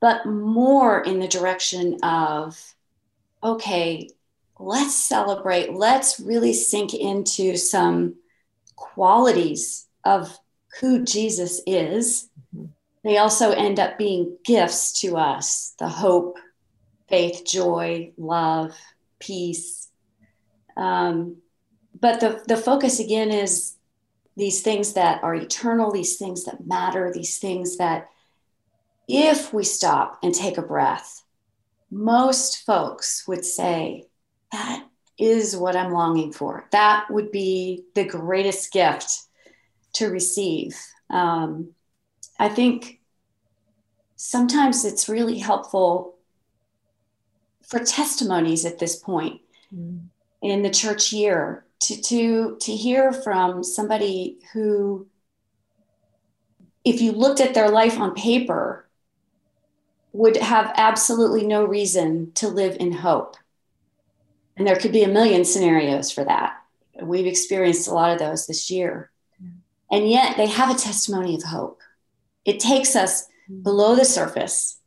but 0.00 0.26
more 0.26 1.00
in 1.00 1.20
the 1.20 1.28
direction 1.28 2.02
of, 2.02 2.74
okay, 3.44 4.08
let's 4.58 4.94
celebrate. 4.94 5.74
Let's 5.74 6.18
really 6.18 6.54
sink 6.54 6.94
into 6.94 7.56
some 7.56 8.16
qualities 8.74 9.86
of 10.04 10.38
who 10.80 11.04
Jesus 11.04 11.60
is. 11.66 12.30
Mm-hmm. 12.56 12.66
They 13.04 13.18
also 13.18 13.50
end 13.50 13.78
up 13.78 13.98
being 13.98 14.38
gifts 14.44 15.00
to 15.02 15.18
us 15.18 15.74
the 15.78 15.88
hope, 15.88 16.38
faith, 17.08 17.44
joy, 17.46 18.12
love, 18.16 18.74
peace. 19.18 19.88
Um, 20.76 21.36
but 22.00 22.20
the, 22.20 22.42
the 22.48 22.56
focus 22.56 22.98
again 22.98 23.30
is 23.30 23.76
these 24.36 24.62
things 24.62 24.94
that 24.94 25.22
are 25.22 25.34
eternal, 25.34 25.92
these 25.92 26.16
things 26.16 26.44
that 26.44 26.66
matter, 26.66 27.12
these 27.12 27.38
things 27.38 27.76
that, 27.76 28.08
if 29.06 29.52
we 29.52 29.64
stop 29.64 30.18
and 30.22 30.34
take 30.34 30.56
a 30.56 30.62
breath, 30.62 31.23
most 31.94 32.66
folks 32.66 33.26
would 33.28 33.44
say, 33.44 34.06
that 34.50 34.84
is 35.16 35.56
what 35.56 35.76
I'm 35.76 35.92
longing 35.92 36.32
for. 36.32 36.68
That 36.72 37.06
would 37.08 37.30
be 37.30 37.84
the 37.94 38.04
greatest 38.04 38.72
gift 38.72 39.22
to 39.94 40.08
receive. 40.08 40.76
Um, 41.08 41.70
I 42.38 42.48
think 42.48 43.00
sometimes 44.16 44.84
it's 44.84 45.08
really 45.08 45.38
helpful 45.38 46.16
for 47.62 47.78
testimonies 47.78 48.64
at 48.64 48.80
this 48.80 48.96
point 48.96 49.40
mm. 49.72 50.00
in 50.42 50.62
the 50.62 50.70
church 50.70 51.12
year 51.12 51.64
to, 51.80 52.02
to, 52.02 52.56
to 52.60 52.72
hear 52.74 53.12
from 53.12 53.62
somebody 53.62 54.38
who, 54.52 55.06
if 56.84 57.00
you 57.00 57.12
looked 57.12 57.40
at 57.40 57.54
their 57.54 57.70
life 57.70 58.00
on 58.00 58.14
paper, 58.14 58.83
would 60.14 60.38
have 60.38 60.72
absolutely 60.76 61.46
no 61.46 61.64
reason 61.64 62.32
to 62.32 62.48
live 62.48 62.76
in 62.80 62.92
hope 62.92 63.36
and 64.56 64.66
there 64.66 64.76
could 64.76 64.92
be 64.92 65.02
a 65.02 65.08
million 65.08 65.44
scenarios 65.44 66.10
for 66.10 66.24
that. 66.24 66.60
We've 67.02 67.26
experienced 67.26 67.88
a 67.88 67.94
lot 67.94 68.12
of 68.12 68.18
those 68.18 68.46
this 68.46 68.70
year. 68.70 69.10
And 69.90 70.08
yet 70.08 70.36
they 70.36 70.46
have 70.46 70.74
a 70.74 70.78
testimony 70.78 71.34
of 71.34 71.42
hope. 71.42 71.80
It 72.44 72.60
takes 72.60 72.96
us 72.96 73.26
below 73.62 73.96
the 73.96 74.04
surface. 74.04 74.78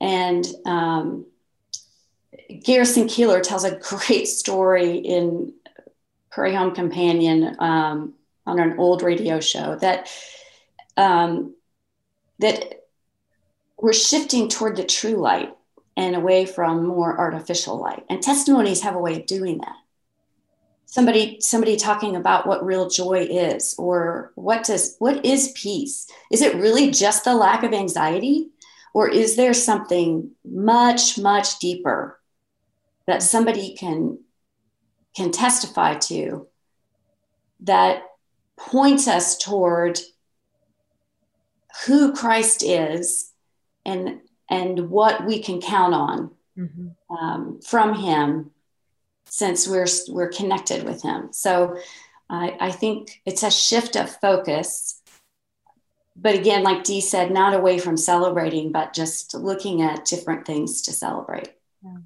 And 0.00 0.46
um, 0.66 1.26
Garrison 2.62 3.04
Keillor 3.04 3.42
tells 3.42 3.64
a 3.64 3.76
great 3.76 4.28
story 4.28 4.98
in 4.98 5.54
Prairie 6.30 6.54
Home 6.54 6.74
Companion 6.74 7.56
um, 7.58 8.14
on 8.46 8.60
an 8.60 8.78
old 8.78 9.02
radio 9.02 9.40
show 9.40 9.76
that 9.76 10.10
um, 10.98 11.54
that 12.38 12.85
we're 13.78 13.92
shifting 13.92 14.48
toward 14.48 14.76
the 14.76 14.84
true 14.84 15.16
light 15.16 15.54
and 15.96 16.14
away 16.14 16.46
from 16.46 16.86
more 16.86 17.18
artificial 17.18 17.78
light. 17.78 18.04
And 18.08 18.22
testimonies 18.22 18.82
have 18.82 18.94
a 18.94 19.00
way 19.00 19.16
of 19.16 19.26
doing 19.26 19.58
that. 19.58 19.76
Somebody, 20.86 21.38
somebody 21.40 21.76
talking 21.76 22.16
about 22.16 22.46
what 22.46 22.64
real 22.64 22.88
joy 22.88 23.26
is, 23.28 23.74
or 23.76 24.32
what 24.34 24.64
does 24.64 24.96
what 24.98 25.24
is 25.26 25.52
peace? 25.52 26.08
Is 26.30 26.42
it 26.42 26.54
really 26.54 26.90
just 26.90 27.24
the 27.24 27.34
lack 27.34 27.64
of 27.64 27.72
anxiety? 27.72 28.50
Or 28.94 29.08
is 29.08 29.36
there 29.36 29.52
something 29.52 30.30
much, 30.44 31.18
much 31.18 31.58
deeper 31.58 32.18
that 33.06 33.22
somebody 33.22 33.74
can 33.74 34.20
can 35.14 35.32
testify 35.32 35.94
to 35.94 36.46
that 37.60 38.02
points 38.56 39.08
us 39.08 39.36
toward 39.36 39.98
who 41.86 42.14
Christ 42.14 42.62
is 42.62 43.32
and 43.86 44.20
and 44.50 44.90
what 44.90 45.24
we 45.24 45.42
can 45.42 45.60
count 45.60 45.94
on 45.94 46.30
mm-hmm. 46.58 47.16
um, 47.16 47.60
from 47.64 47.94
him 47.94 48.50
since 49.26 49.66
we're 49.66 49.86
we're 50.08 50.28
connected 50.28 50.84
with 50.84 51.02
him. 51.02 51.32
So 51.32 51.78
I, 52.28 52.56
I 52.60 52.72
think 52.72 53.22
it's 53.24 53.42
a 53.42 53.50
shift 53.50 53.96
of 53.96 54.10
focus. 54.20 55.00
But 56.18 56.34
again 56.34 56.62
like 56.62 56.82
dee 56.82 57.00
said 57.00 57.30
not 57.30 57.54
away 57.54 57.78
from 57.78 57.96
celebrating 57.96 58.72
but 58.72 58.94
just 58.94 59.34
looking 59.34 59.82
at 59.82 60.06
different 60.06 60.46
things 60.46 60.82
to 60.82 60.92
celebrate. 60.92 61.52
Yeah, 61.82 61.98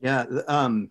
yeah 0.00 0.40
um, 0.46 0.90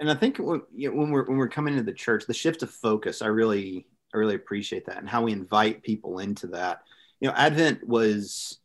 and 0.00 0.10
i 0.10 0.14
think 0.14 0.38
when, 0.38 0.62
you 0.74 0.90
know, 0.90 0.96
when 0.96 1.10
we're 1.10 1.24
when 1.24 1.36
we're 1.36 1.48
coming 1.48 1.74
into 1.74 1.84
the 1.84 1.92
church 1.92 2.26
the 2.26 2.34
shift 2.34 2.62
of 2.62 2.70
focus 2.70 3.22
i 3.22 3.26
really 3.26 3.86
i 4.12 4.16
really 4.16 4.34
appreciate 4.34 4.86
that 4.86 4.98
and 4.98 5.08
how 5.08 5.22
we 5.22 5.32
invite 5.32 5.82
people 5.82 6.18
into 6.18 6.46
that 6.48 6.82
you 7.24 7.30
know 7.30 7.36
advent 7.38 7.88
was 7.88 8.58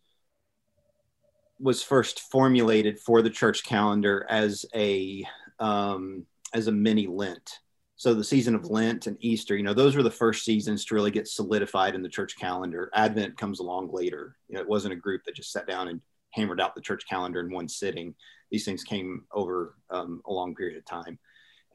was 1.62 1.82
first 1.82 2.20
formulated 2.20 3.00
for 3.00 3.22
the 3.22 3.30
church 3.30 3.64
calendar 3.64 4.26
as 4.30 4.66
a 4.76 5.24
um, 5.60 6.26
as 6.54 6.68
a 6.68 6.72
mini 6.72 7.08
lent. 7.08 7.60
So 7.96 8.14
the 8.14 8.24
season 8.24 8.56
of 8.56 8.66
lent 8.66 9.08
and 9.08 9.16
easter 9.22 9.56
you 9.56 9.64
know 9.64 9.74
those 9.74 9.96
were 9.96 10.04
the 10.04 10.12
first 10.12 10.44
seasons 10.44 10.84
to 10.86 10.96
really 10.96 11.10
get 11.10 11.30
solidified 11.30 11.96
in 11.96 12.02
the 12.02 12.10
church 12.10 12.38
calendar. 12.38 12.92
Advent 12.94 13.38
comes 13.38 13.62
along 13.62 13.94
later. 13.94 14.36
You 14.50 14.56
know 14.56 14.62
it 14.62 14.68
wasn't 14.68 14.94
a 14.94 14.98
group 14.98 15.24
that 15.24 15.36
just 15.36 15.54
sat 15.54 15.66
down 15.66 15.88
and 15.88 16.02
hammered 16.32 16.60
out 16.60 16.76
the 16.76 16.82
church 16.82 17.04
calendar 17.10 17.40
in 17.40 17.54
one 17.54 17.70
sitting. 17.70 18.14
These 18.52 18.66
things 18.66 18.84
came 18.84 19.24
over 19.32 19.76
um, 19.90 20.22
a 20.28 20.34
long 20.34 20.54
period 20.54 20.78
of 20.78 20.84
time. 20.84 21.18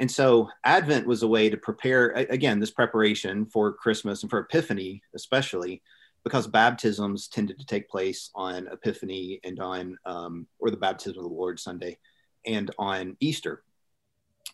And 0.01 0.11
so 0.11 0.51
Advent 0.65 1.07
was 1.07 1.23
a 1.23 1.29
way 1.29 1.49
to 1.49 1.57
prepare, 1.57 2.11
again, 2.11 2.59
this 2.59 2.73
preparation 2.73 3.47
for 3.47 3.73
Christmas 3.73 4.23
and 4.23 4.29
for 4.31 4.41
Epiphany, 4.41 5.01
especially 5.15 5.83
because 6.25 6.47
baptisms 6.47 7.29
tended 7.29 7.59
to 7.59 7.67
take 7.67 7.89
place 7.89 8.31
on 8.35 8.67
Epiphany 8.69 9.41
and 9.45 9.61
on, 9.61 9.99
um, 10.07 10.47
or 10.59 10.71
the 10.71 10.77
baptism 10.77 11.19
of 11.19 11.25
the 11.25 11.35
Lord 11.35 11.61
Sunday 11.61 11.99
and 12.47 12.71
on 12.79 13.17
Easter. 13.21 13.63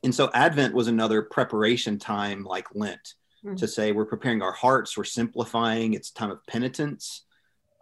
And 0.03 0.15
so 0.15 0.31
Advent 0.35 0.75
was 0.75 0.89
another 0.89 1.23
preparation 1.23 1.99
time 1.99 2.45
like 2.45 2.67
Lent 2.75 3.15
mm-hmm. 3.45 3.57
to 3.57 3.69
say 3.69 3.93
we're 3.93 4.05
preparing 4.05 4.43
our 4.43 4.53
hearts, 4.53 4.97
we're 4.97 5.05
simplifying, 5.05 5.95
it's 5.95 6.11
time 6.11 6.31
of 6.31 6.45
penitence. 6.47 7.25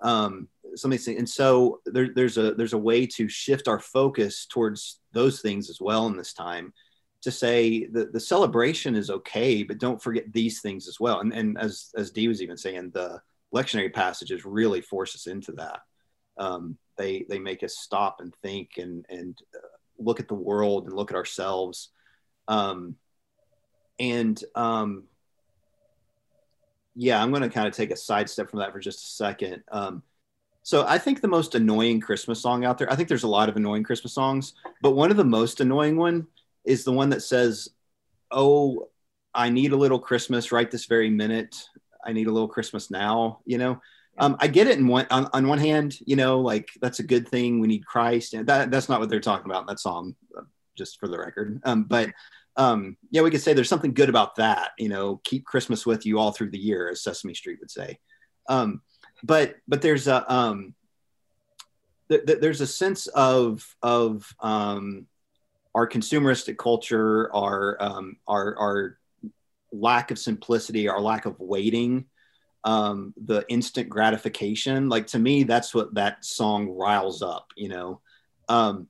Um, 0.02 0.48
somebody 0.74 1.00
saying, 1.00 1.18
and 1.18 1.28
so 1.28 1.80
there, 1.86 2.08
there's 2.14 2.38
a 2.38 2.54
there's 2.54 2.72
a 2.72 2.78
way 2.78 3.06
to 3.06 3.28
shift 3.28 3.66
our 3.66 3.80
focus 3.80 4.46
towards 4.46 5.00
those 5.12 5.40
things 5.40 5.70
as 5.70 5.80
well 5.80 6.06
in 6.06 6.16
this 6.16 6.32
time 6.32 6.72
to 7.22 7.30
say 7.30 7.86
the, 7.86 8.06
the 8.06 8.20
celebration 8.20 8.94
is 8.94 9.10
okay, 9.10 9.62
but 9.62 9.78
don't 9.78 10.02
forget 10.02 10.32
these 10.32 10.60
things 10.60 10.86
as 10.86 11.00
well. 11.00 11.20
And, 11.20 11.32
and 11.32 11.58
as, 11.58 11.90
as 11.96 12.10
Dee 12.10 12.28
was 12.28 12.40
even 12.42 12.56
saying, 12.56 12.90
the 12.94 13.20
lectionary 13.54 13.92
passages 13.92 14.44
really 14.44 14.80
force 14.80 15.14
us 15.14 15.26
into 15.26 15.52
that. 15.52 15.80
Um, 16.36 16.78
they, 16.96 17.24
they 17.28 17.38
make 17.38 17.62
us 17.62 17.76
stop 17.76 18.20
and 18.20 18.34
think 18.42 18.72
and, 18.76 19.04
and 19.08 19.38
uh, 19.54 19.66
look 19.98 20.20
at 20.20 20.28
the 20.28 20.34
world 20.34 20.86
and 20.86 20.94
look 20.94 21.10
at 21.10 21.16
ourselves. 21.16 21.90
Um, 22.46 22.96
and 23.98 24.42
um, 24.54 25.04
yeah, 26.94 27.22
I'm 27.22 27.30
going 27.30 27.42
to 27.42 27.48
kind 27.48 27.66
of 27.68 27.74
take 27.74 27.90
a 27.90 27.96
sidestep 27.96 28.50
from 28.50 28.60
that 28.60 28.72
for 28.72 28.80
just 28.80 29.04
a 29.04 29.08
second. 29.08 29.62
Um, 29.70 30.02
so 30.62 30.84
I 30.86 30.98
think 30.98 31.20
the 31.20 31.28
most 31.28 31.54
annoying 31.54 32.00
Christmas 32.00 32.40
song 32.40 32.64
out 32.64 32.78
there, 32.78 32.92
I 32.92 32.96
think 32.96 33.08
there's 33.08 33.22
a 33.22 33.28
lot 33.28 33.48
of 33.48 33.56
annoying 33.56 33.84
Christmas 33.84 34.12
songs, 34.12 34.54
but 34.82 34.90
one 34.90 35.10
of 35.10 35.16
the 35.16 35.24
most 35.24 35.60
annoying 35.60 35.96
one 35.96 36.26
is 36.64 36.84
the 36.84 36.92
one 36.92 37.08
that 37.10 37.22
says, 37.22 37.70
"Oh, 38.30 38.88
I 39.34 39.48
need 39.50 39.72
a 39.72 39.76
little 39.76 39.98
Christmas 39.98 40.52
right 40.52 40.70
this 40.70 40.86
very 40.86 41.08
minute. 41.08 41.56
I 42.08 42.12
need 42.12 42.26
a 42.26 42.32
little 42.32 42.48
Christmas 42.48 42.90
now." 42.90 43.40
You 43.44 43.58
know, 43.58 43.80
um, 44.18 44.36
I 44.40 44.48
get 44.48 44.66
it. 44.66 44.78
In 44.78 44.88
one 44.88 45.06
on, 45.10 45.28
on 45.32 45.46
one 45.46 45.58
hand, 45.58 45.98
you 46.04 46.16
know, 46.16 46.40
like 46.40 46.70
that's 46.80 46.98
a 46.98 47.04
good 47.04 47.28
thing. 47.28 47.60
We 47.60 47.68
need 47.68 47.86
Christ, 47.86 48.34
and 48.34 48.46
that 48.48 48.70
that's 48.70 48.88
not 48.88 48.98
what 48.98 49.08
they're 49.08 49.20
talking 49.20 49.50
about 49.50 49.62
in 49.62 49.66
that 49.68 49.80
song, 49.80 50.16
uh, 50.36 50.42
just 50.76 50.98
for 50.98 51.08
the 51.08 51.18
record. 51.18 51.60
Um, 51.64 51.84
but 51.84 52.10
um, 52.56 52.96
yeah, 53.10 53.22
we 53.22 53.30
could 53.30 53.40
say 53.40 53.52
there's 53.52 53.68
something 53.68 53.94
good 53.94 54.08
about 54.08 54.36
that. 54.36 54.72
You 54.78 54.88
know, 54.88 55.20
keep 55.22 55.44
Christmas 55.44 55.86
with 55.86 56.04
you 56.04 56.18
all 56.18 56.32
through 56.32 56.50
the 56.50 56.58
year, 56.58 56.88
as 56.90 57.02
Sesame 57.02 57.34
Street 57.34 57.60
would 57.60 57.70
say. 57.70 57.98
Um, 58.48 58.82
but 59.22 59.56
but 59.68 59.82
there's 59.82 60.08
a 60.08 60.30
um, 60.32 60.74
th- 62.10 62.26
th- 62.26 62.40
there's 62.40 62.60
a 62.60 62.66
sense 62.66 63.06
of 63.08 63.64
of 63.82 64.34
um, 64.40 65.06
our 65.74 65.88
consumeristic 65.88 66.58
culture, 66.58 67.32
our 67.34 67.76
um, 67.80 68.16
our 68.26 68.56
our 68.58 68.98
lack 69.72 70.10
of 70.10 70.18
simplicity, 70.18 70.88
our 70.88 71.00
lack 71.00 71.26
of 71.26 71.38
waiting, 71.38 72.06
um, 72.64 73.14
the 73.16 73.44
instant 73.48 73.88
gratification. 73.88 74.88
Like 74.88 75.08
to 75.08 75.18
me, 75.18 75.42
that's 75.44 75.74
what 75.74 75.94
that 75.94 76.24
song 76.24 76.68
riles 76.68 77.22
up, 77.22 77.52
you 77.56 77.68
know. 77.68 78.00
Um, 78.48 78.88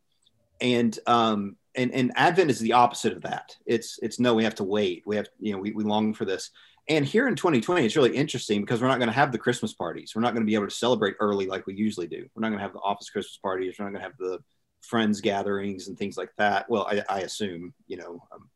and 0.60 0.98
um, 1.06 1.56
and 1.74 1.92
and 1.92 2.12
Advent 2.16 2.50
is 2.50 2.58
the 2.58 2.72
opposite 2.74 3.12
of 3.12 3.22
that. 3.22 3.56
It's 3.66 3.98
it's 4.02 4.18
no, 4.18 4.34
we 4.34 4.44
have 4.44 4.56
to 4.56 4.64
wait. 4.64 5.02
We 5.06 5.16
have 5.16 5.28
you 5.38 5.52
know 5.52 5.58
we, 5.58 5.72
we 5.72 5.84
long 5.84 6.14
for 6.14 6.24
this. 6.24 6.50
And 6.90 7.04
here 7.04 7.28
in 7.28 7.34
2020, 7.34 7.84
it's 7.84 7.96
really 7.96 8.16
interesting 8.16 8.62
because 8.62 8.80
we're 8.80 8.88
not 8.88 8.98
going 8.98 9.10
to 9.10 9.14
have 9.14 9.30
the 9.30 9.38
Christmas 9.38 9.74
parties. 9.74 10.12
We're 10.14 10.22
not 10.22 10.32
going 10.32 10.42
to 10.42 10.50
be 10.50 10.54
able 10.54 10.68
to 10.68 10.74
celebrate 10.74 11.16
early 11.20 11.46
like 11.46 11.66
we 11.66 11.74
usually 11.74 12.06
do. 12.06 12.26
We're 12.34 12.40
not 12.40 12.48
going 12.48 12.60
to 12.60 12.62
have 12.62 12.72
the 12.72 12.78
office 12.78 13.10
Christmas 13.10 13.36
parties. 13.36 13.74
We're 13.78 13.84
not 13.84 13.92
going 13.92 14.02
to 14.02 14.08
have 14.08 14.16
the 14.18 14.38
friends 14.80 15.20
gatherings 15.20 15.88
and 15.88 15.98
things 15.98 16.16
like 16.16 16.30
that. 16.38 16.68
Well, 16.70 16.86
I, 16.90 17.02
I 17.08 17.20
assume, 17.20 17.74
you 17.88 17.98
know, 17.98 18.22
um, 18.32 18.48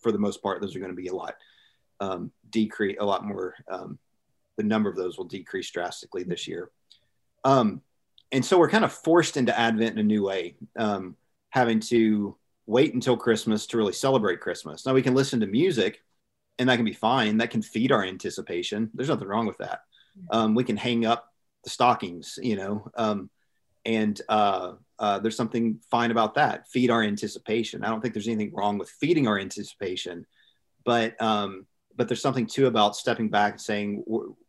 for 0.00 0.12
the 0.12 0.18
most 0.18 0.42
part, 0.42 0.60
those 0.60 0.74
are 0.76 0.80
going 0.80 0.92
to 0.92 0.96
be 0.96 1.08
a 1.08 1.14
lot 1.14 1.34
um, 2.00 2.32
decrease, 2.50 2.96
a 3.00 3.04
lot 3.04 3.24
more. 3.24 3.54
Um, 3.70 3.98
the 4.56 4.64
number 4.64 4.90
of 4.90 4.96
those 4.96 5.16
will 5.16 5.24
decrease 5.24 5.70
drastically 5.70 6.24
this 6.24 6.48
year. 6.48 6.70
Um, 7.44 7.80
and 8.32 8.44
so 8.44 8.58
we're 8.58 8.68
kind 8.68 8.84
of 8.84 8.92
forced 8.92 9.36
into 9.36 9.58
Advent 9.58 9.92
in 9.92 9.98
a 9.98 10.02
new 10.02 10.24
way, 10.24 10.56
um, 10.76 11.16
having 11.50 11.80
to 11.80 12.36
wait 12.66 12.92
until 12.92 13.16
Christmas 13.16 13.66
to 13.68 13.78
really 13.78 13.92
celebrate 13.92 14.40
Christmas. 14.40 14.84
Now 14.84 14.94
we 14.94 15.02
can 15.02 15.14
listen 15.14 15.40
to 15.40 15.46
music, 15.46 16.02
and 16.58 16.68
that 16.68 16.76
can 16.76 16.84
be 16.84 16.92
fine. 16.92 17.38
That 17.38 17.50
can 17.50 17.62
feed 17.62 17.92
our 17.92 18.04
anticipation. 18.04 18.90
There's 18.92 19.08
nothing 19.08 19.28
wrong 19.28 19.46
with 19.46 19.58
that. 19.58 19.82
Um, 20.30 20.54
we 20.54 20.64
can 20.64 20.76
hang 20.76 21.06
up 21.06 21.32
the 21.64 21.70
stockings, 21.70 22.38
you 22.42 22.56
know, 22.56 22.90
um, 22.96 23.30
and 23.84 24.20
uh, 24.28 24.72
uh, 24.98 25.18
there's 25.18 25.36
something 25.36 25.78
fine 25.90 26.10
about 26.10 26.34
that. 26.34 26.68
Feed 26.68 26.90
our 26.90 27.02
anticipation. 27.02 27.84
I 27.84 27.88
don't 27.88 28.00
think 28.00 28.14
there's 28.14 28.28
anything 28.28 28.52
wrong 28.54 28.78
with 28.78 28.90
feeding 28.90 29.28
our 29.28 29.38
anticipation, 29.38 30.26
but 30.84 31.20
um, 31.22 31.66
but 31.94 32.08
there's 32.08 32.22
something 32.22 32.46
too 32.46 32.66
about 32.66 32.96
stepping 32.96 33.28
back 33.28 33.52
and 33.54 33.60
saying, 33.60 34.04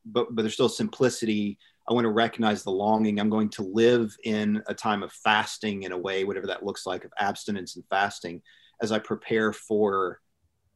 but 0.06 0.34
but 0.34 0.42
there's 0.42 0.54
still 0.54 0.70
simplicity. 0.70 1.58
I 1.90 1.94
want 1.94 2.06
to 2.06 2.12
recognize 2.12 2.64
the 2.64 2.72
longing. 2.72 3.20
I'm 3.20 3.32
going 3.32 3.50
to 3.50 3.64
live 3.64 4.16
in 4.24 4.62
a 4.68 4.74
time 4.76 5.02
of 5.02 5.12
fasting 5.12 5.84
in 5.84 5.92
a 5.92 5.98
way, 5.98 6.24
whatever 6.24 6.48
that 6.48 6.64
looks 6.64 6.86
like, 6.86 7.04
of 7.04 7.12
abstinence 7.18 7.76
and 7.76 7.86
fasting, 7.90 8.44
as 8.82 8.92
I 8.92 9.00
prepare 9.00 9.54
for 9.54 10.20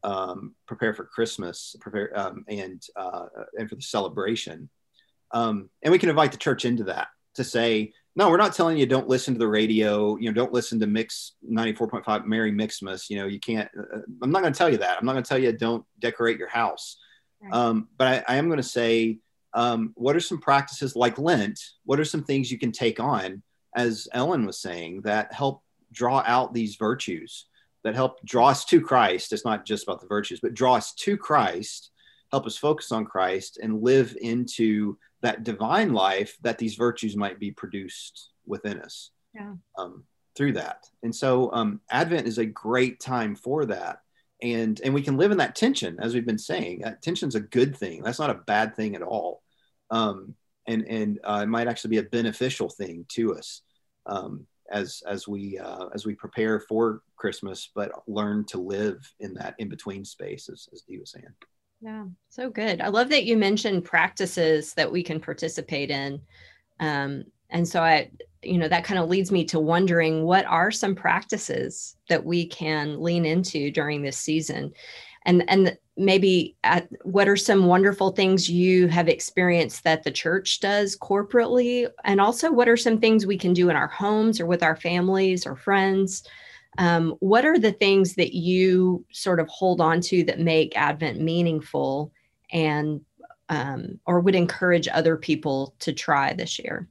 um, 0.04 0.56
prepare 0.68 0.94
for 0.94 1.06
Christmas, 1.06 1.76
prepare 1.80 2.18
um, 2.18 2.46
and 2.48 2.82
uh, 2.96 3.26
and 3.58 3.70
for 3.70 3.76
the 3.76 3.82
celebration. 3.82 4.70
Um, 5.32 5.70
and 5.82 5.92
we 5.92 5.98
can 5.98 6.10
invite 6.10 6.32
the 6.32 6.38
church 6.38 6.64
into 6.66 6.84
that 6.86 7.08
to 7.36 7.44
say, 7.44 7.94
no, 8.16 8.30
we're 8.30 8.38
not 8.38 8.54
telling 8.54 8.78
you 8.78 8.86
don't 8.86 9.08
listen 9.08 9.34
to 9.34 9.40
the 9.40 9.48
radio. 9.48 10.18
You 10.18 10.30
know, 10.30 10.34
don't 10.34 10.54
listen 10.54 10.80
to 10.80 10.88
Mix 10.88 11.34
94.5 11.50 12.26
Merry 12.26 12.52
Mixmas. 12.52 13.10
You 13.10 13.18
know, 13.18 13.26
you 13.26 13.40
can't, 13.40 13.70
uh, 13.78 14.00
I'm 14.22 14.32
not 14.32 14.42
going 14.42 14.54
to 14.54 14.58
tell 14.58 14.70
you 14.70 14.78
that. 14.78 14.98
I'm 15.00 15.06
not 15.06 15.14
going 15.14 15.24
to 15.24 15.28
tell 15.28 15.40
you 15.40 15.52
don't 15.52 15.84
decorate 16.00 16.38
your 16.38 16.50
house. 16.50 16.98
Right. 17.42 17.54
Um, 17.54 17.88
but 17.98 18.08
I, 18.08 18.34
I 18.34 18.38
am 18.38 18.48
going 18.48 18.58
to 18.58 18.64
say, 18.64 19.18
um, 19.56 19.94
what 19.96 20.16
are 20.16 20.22
some 20.22 20.40
practices 20.40 20.96
like 20.96 21.18
Lent? 21.18 21.60
What 21.86 22.00
are 22.00 22.06
some 22.06 22.24
things 22.24 22.52
you 22.52 22.60
can 22.60 22.72
take 22.72 23.00
on, 23.00 23.42
as 23.76 24.08
Ellen 24.14 24.46
was 24.46 24.62
saying, 24.62 25.02
that 25.02 25.34
help 25.34 25.64
draw 25.92 26.24
out 26.26 26.54
these 26.54 26.76
virtues, 26.76 27.48
that 27.84 27.96
help 27.96 28.24
draw 28.26 28.50
us 28.50 28.66
to 28.66 28.80
Christ? 28.80 29.34
It's 29.34 29.46
not 29.46 29.66
just 29.66 29.84
about 29.84 30.02
the 30.02 30.08
virtues, 30.08 30.40
but 30.40 30.54
draw 30.54 30.76
us 30.76 30.94
to 30.96 31.18
Christ, 31.18 31.92
help 32.32 32.46
us 32.46 32.58
focus 32.58 32.92
on 32.92 33.06
Christ 33.06 33.60
and 33.62 33.82
live 33.82 34.16
into 34.22 34.98
that 35.24 35.44
divine 35.44 35.94
life 35.94 36.38
that 36.42 36.58
these 36.58 36.76
virtues 36.76 37.16
might 37.18 37.40
be 37.40 37.52
produced 37.52 38.30
within 38.46 38.80
us 38.80 39.12
yeah. 39.34 39.54
um, 39.78 40.04
through 40.36 40.54
that. 40.54 40.86
And 41.02 41.16
so 41.16 41.52
um, 41.52 41.82
Advent 41.90 42.28
is 42.28 42.38
a 42.38 42.46
great 42.46 43.00
time 43.00 43.36
for 43.36 43.66
that. 43.66 44.00
And, 44.42 44.80
and 44.84 44.94
we 44.94 45.02
can 45.02 45.18
live 45.18 45.32
in 45.32 45.38
that 45.38 45.56
tension, 45.56 45.98
as 46.00 46.14
we've 46.14 46.26
been 46.26 46.38
saying. 46.38 46.82
That 46.82 47.02
tension's 47.02 47.36
a 47.36 47.40
good 47.40 47.76
thing. 47.76 48.04
That's 48.04 48.20
not 48.20 48.30
a 48.30 48.44
bad 48.46 48.76
thing 48.76 48.96
at 48.96 49.02
all. 49.02 49.42
Um, 49.90 50.36
and 50.68 50.86
and 50.88 51.20
uh, 51.24 51.42
it 51.44 51.48
might 51.48 51.68
actually 51.68 51.92
be 51.92 51.98
a 51.98 52.04
beneficial 52.04 52.70
thing 52.70 53.06
to 53.10 53.36
us 53.36 53.62
um, 54.06 54.46
as 54.72 55.04
as 55.08 55.28
we 55.28 55.60
uh, 55.60 55.88
as 55.94 56.06
we 56.06 56.16
prepare 56.16 56.60
for 56.60 57.02
Christmas, 57.16 57.70
but 57.74 57.92
learn 58.08 58.46
to 58.46 58.60
live 58.60 58.98
in 59.20 59.34
that 59.36 59.56
in 59.60 59.70
between 59.70 60.06
space, 60.06 60.50
as, 60.50 60.68
as 60.74 60.82
Dee 60.82 61.00
was 61.00 61.12
saying. 61.12 61.26
Yeah, 61.84 62.06
so 62.30 62.50
good. 62.50 62.80
I 62.80 62.88
love 62.88 63.10
that 63.10 63.26
you 63.26 63.36
mentioned 63.36 63.84
practices 63.84 64.74
that 64.76 64.90
we 64.90 65.04
can 65.04 65.20
participate 65.20 65.92
in. 65.92 66.22
Um, 66.80 67.26
and 67.50 67.68
so 67.68 67.82
I, 67.82 68.10
you 68.42 68.58
know, 68.58 68.70
that 68.70 68.86
kind 68.86 69.02
of 69.02 69.10
leads 69.10 69.34
me 69.34 69.44
to 69.46 69.60
wondering 69.60 70.24
what 70.24 70.46
are 70.46 70.72
some 70.72 70.96
practices 70.96 71.98
that 72.08 72.24
we 72.24 72.46
can 72.48 73.02
lean 73.02 73.26
into 73.26 73.70
during 73.70 74.02
this 74.02 74.18
season? 74.18 74.72
And 75.26 75.44
and 75.50 75.78
maybe 75.98 76.56
at, 76.64 76.88
what 77.04 77.28
are 77.28 77.36
some 77.36 77.66
wonderful 77.66 78.12
things 78.12 78.50
you 78.50 78.88
have 78.88 79.10
experienced 79.10 79.84
that 79.84 80.04
the 80.04 80.12
church 80.12 80.62
does 80.62 80.98
corporately? 80.98 81.90
And 82.06 82.22
also 82.22 82.50
what 82.50 82.70
are 82.70 82.78
some 82.78 82.98
things 82.98 83.26
we 83.26 83.38
can 83.38 83.54
do 83.54 83.70
in 83.70 83.76
our 83.76 83.88
homes 83.88 84.40
or 84.40 84.46
with 84.46 84.64
our 84.64 84.78
families 84.78 85.46
or 85.46 85.58
friends? 85.58 86.24
Um, 86.78 87.16
what 87.20 87.46
are 87.46 87.60
the 87.60 87.72
things 87.72 88.16
that 88.16 88.34
you 88.34 89.06
sort 89.12 89.40
of 89.40 89.48
hold 89.48 89.82
on 89.82 90.02
to 90.02 90.24
that 90.26 90.40
make 90.40 90.78
advent 90.78 91.20
meaningful 91.20 92.12
and 92.52 93.02
um, 93.50 94.00
or 94.06 94.20
would 94.20 94.36
encourage 94.36 94.88
other 94.88 95.18
people 95.18 95.76
to 95.80 95.94
try 95.94 96.34
this 96.34 96.58
year? 96.60 96.88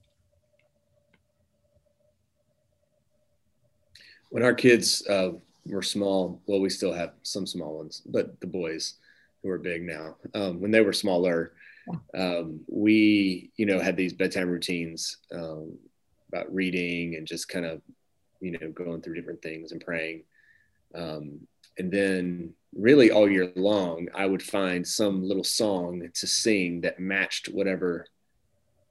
When 4.30 4.42
our 4.42 4.54
kids 4.54 5.06
uh, 5.08 5.32
were 5.66 5.82
small 5.82 6.40
well 6.46 6.60
we 6.60 6.68
still 6.68 6.92
have 6.92 7.12
some 7.22 7.46
small 7.46 7.78
ones 7.78 8.02
but 8.06 8.40
the 8.40 8.46
boys 8.46 8.94
who 9.42 9.50
are 9.50 9.58
big 9.58 9.82
now 9.82 10.16
um, 10.34 10.60
when 10.60 10.70
they 10.70 10.80
were 10.80 10.92
smaller 10.92 11.52
um, 12.16 12.60
we 12.68 13.50
you 13.56 13.66
know 13.66 13.78
had 13.78 13.96
these 13.96 14.12
bedtime 14.12 14.48
routines 14.48 15.18
um, 15.32 15.76
about 16.28 16.52
reading 16.52 17.16
and 17.16 17.26
just 17.26 17.48
kind 17.48 17.64
of 17.64 17.80
you 18.42 18.58
know, 18.58 18.70
going 18.70 19.00
through 19.00 19.14
different 19.14 19.40
things 19.40 19.72
and 19.72 19.80
praying. 19.80 20.24
Um, 20.94 21.46
and 21.78 21.90
then 21.90 22.52
really 22.76 23.10
all 23.10 23.30
year 23.30 23.52
long, 23.56 24.08
I 24.14 24.26
would 24.26 24.42
find 24.42 24.86
some 24.86 25.26
little 25.26 25.44
song 25.44 26.10
to 26.12 26.26
sing 26.26 26.82
that 26.82 27.00
matched 27.00 27.46
whatever 27.46 28.06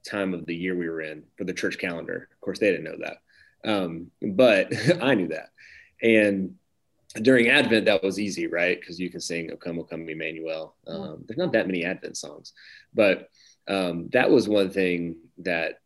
time 0.08 0.34
of 0.34 0.46
the 0.46 0.54
year 0.54 0.76
we 0.76 0.88
were 0.88 1.02
in 1.02 1.22
for 1.36 1.44
the 1.44 1.52
church 1.52 1.78
calendar. 1.78 2.28
Of 2.32 2.40
course, 2.40 2.58
they 2.58 2.70
didn't 2.70 2.84
know 2.84 2.98
that. 3.04 3.18
Um, 3.70 4.10
but 4.20 4.72
I 5.02 5.14
knew 5.14 5.28
that. 5.28 5.50
And 6.02 6.56
during 7.20 7.48
Advent, 7.48 7.84
that 7.84 8.02
was 8.02 8.18
easy, 8.18 8.46
right? 8.46 8.80
Because 8.80 8.98
you 8.98 9.10
can 9.10 9.20
sing 9.20 9.50
"O 9.52 9.56
Come, 9.56 9.78
O 9.78 9.84
Come, 9.84 10.08
Emmanuel." 10.08 10.74
Um, 10.86 11.24
there's 11.26 11.38
not 11.38 11.52
that 11.52 11.66
many 11.66 11.84
Advent 11.84 12.16
songs, 12.16 12.54
but 12.94 13.28
um, 13.68 14.08
that 14.12 14.30
was 14.30 14.48
one 14.48 14.70
thing 14.70 15.16
that 15.38 15.81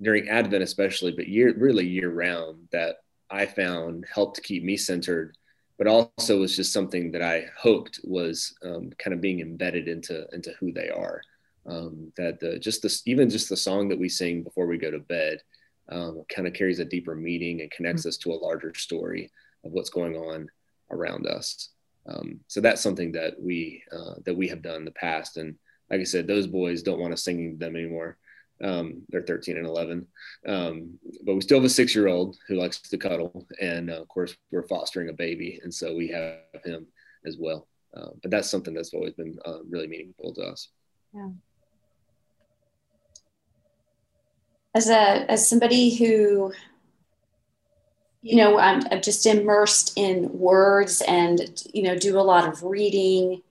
during 0.00 0.28
Advent, 0.28 0.62
especially, 0.62 1.12
but 1.12 1.28
year 1.28 1.54
really 1.56 1.86
year 1.86 2.10
round, 2.10 2.68
that 2.72 2.96
I 3.30 3.46
found 3.46 4.06
helped 4.12 4.42
keep 4.42 4.62
me 4.62 4.76
centered, 4.76 5.36
but 5.76 5.86
also 5.86 6.40
was 6.40 6.56
just 6.56 6.72
something 6.72 7.12
that 7.12 7.22
I 7.22 7.46
hoped 7.56 8.00
was 8.04 8.54
um, 8.62 8.90
kind 8.98 9.14
of 9.14 9.20
being 9.20 9.40
embedded 9.40 9.88
into 9.88 10.26
into 10.32 10.52
who 10.58 10.72
they 10.72 10.88
are. 10.88 11.22
Um, 11.66 12.12
that 12.16 12.40
the, 12.40 12.58
just 12.58 12.82
this, 12.82 13.02
even 13.06 13.28
just 13.28 13.50
the 13.50 13.56
song 13.56 13.88
that 13.88 13.98
we 13.98 14.08
sing 14.08 14.42
before 14.42 14.66
we 14.66 14.78
go 14.78 14.90
to 14.90 15.00
bed, 15.00 15.42
um, 15.90 16.24
kind 16.34 16.48
of 16.48 16.54
carries 16.54 16.78
a 16.78 16.84
deeper 16.84 17.14
meaning 17.14 17.60
and 17.60 17.70
connects 17.70 18.02
mm-hmm. 18.02 18.08
us 18.08 18.16
to 18.18 18.32
a 18.32 18.42
larger 18.42 18.74
story 18.74 19.30
of 19.64 19.72
what's 19.72 19.90
going 19.90 20.16
on 20.16 20.48
around 20.90 21.26
us. 21.26 21.70
Um, 22.06 22.40
so 22.46 22.62
that's 22.62 22.80
something 22.80 23.12
that 23.12 23.34
we 23.38 23.82
uh, 23.92 24.14
that 24.24 24.36
we 24.36 24.48
have 24.48 24.62
done 24.62 24.76
in 24.76 24.84
the 24.84 24.90
past, 24.92 25.36
and 25.36 25.56
like 25.90 26.00
I 26.00 26.04
said, 26.04 26.26
those 26.26 26.46
boys 26.46 26.82
don't 26.82 27.00
want 27.00 27.12
us 27.12 27.24
singing 27.24 27.58
them 27.58 27.76
anymore. 27.76 28.16
Um, 28.62 29.02
they're 29.08 29.22
13 29.22 29.56
and 29.56 29.66
11. 29.66 30.06
Um, 30.46 30.98
but 31.24 31.34
we 31.34 31.40
still 31.40 31.58
have 31.58 31.64
a 31.64 31.68
six 31.68 31.94
year 31.94 32.08
old 32.08 32.36
who 32.48 32.56
likes 32.56 32.80
to 32.80 32.98
cuddle. 32.98 33.46
And 33.60 33.90
uh, 33.90 34.00
of 34.00 34.08
course, 34.08 34.36
we're 34.50 34.66
fostering 34.66 35.08
a 35.08 35.12
baby. 35.12 35.60
And 35.62 35.72
so 35.72 35.94
we 35.94 36.08
have 36.08 36.64
him 36.64 36.86
as 37.24 37.36
well. 37.38 37.68
Uh, 37.96 38.10
but 38.22 38.30
that's 38.30 38.50
something 38.50 38.74
that's 38.74 38.92
always 38.92 39.14
been 39.14 39.38
uh, 39.44 39.58
really 39.68 39.86
meaningful 39.86 40.34
to 40.34 40.42
us. 40.42 40.68
Yeah. 41.14 41.28
As 44.74 44.88
a 44.90 45.30
as 45.30 45.48
somebody 45.48 45.96
who, 45.96 46.52
you 48.22 48.36
know, 48.36 48.58
I'm, 48.58 48.82
I'm 48.90 49.00
just 49.00 49.24
immersed 49.24 49.94
in 49.96 50.38
words 50.38 51.02
and 51.08 51.40
you 51.72 51.82
know 51.82 51.96
do 51.96 52.18
a 52.18 52.20
lot 52.20 52.46
of 52.46 52.62
reading, 52.62 53.42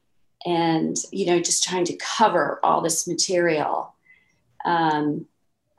and 0.45 0.95
you 1.11 1.25
know 1.25 1.41
just 1.41 1.63
trying 1.63 1.85
to 1.85 1.97
cover 1.97 2.59
all 2.63 2.81
this 2.81 3.07
material 3.07 3.95
um, 4.67 5.25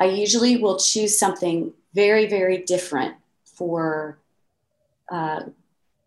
I 0.01 0.07
usually 0.07 0.57
will 0.57 0.79
choose 0.79 1.19
something 1.19 1.73
very, 1.93 2.27
very 2.27 2.59
different 2.59 3.15
for 3.45 4.19
uh, 5.13 5.43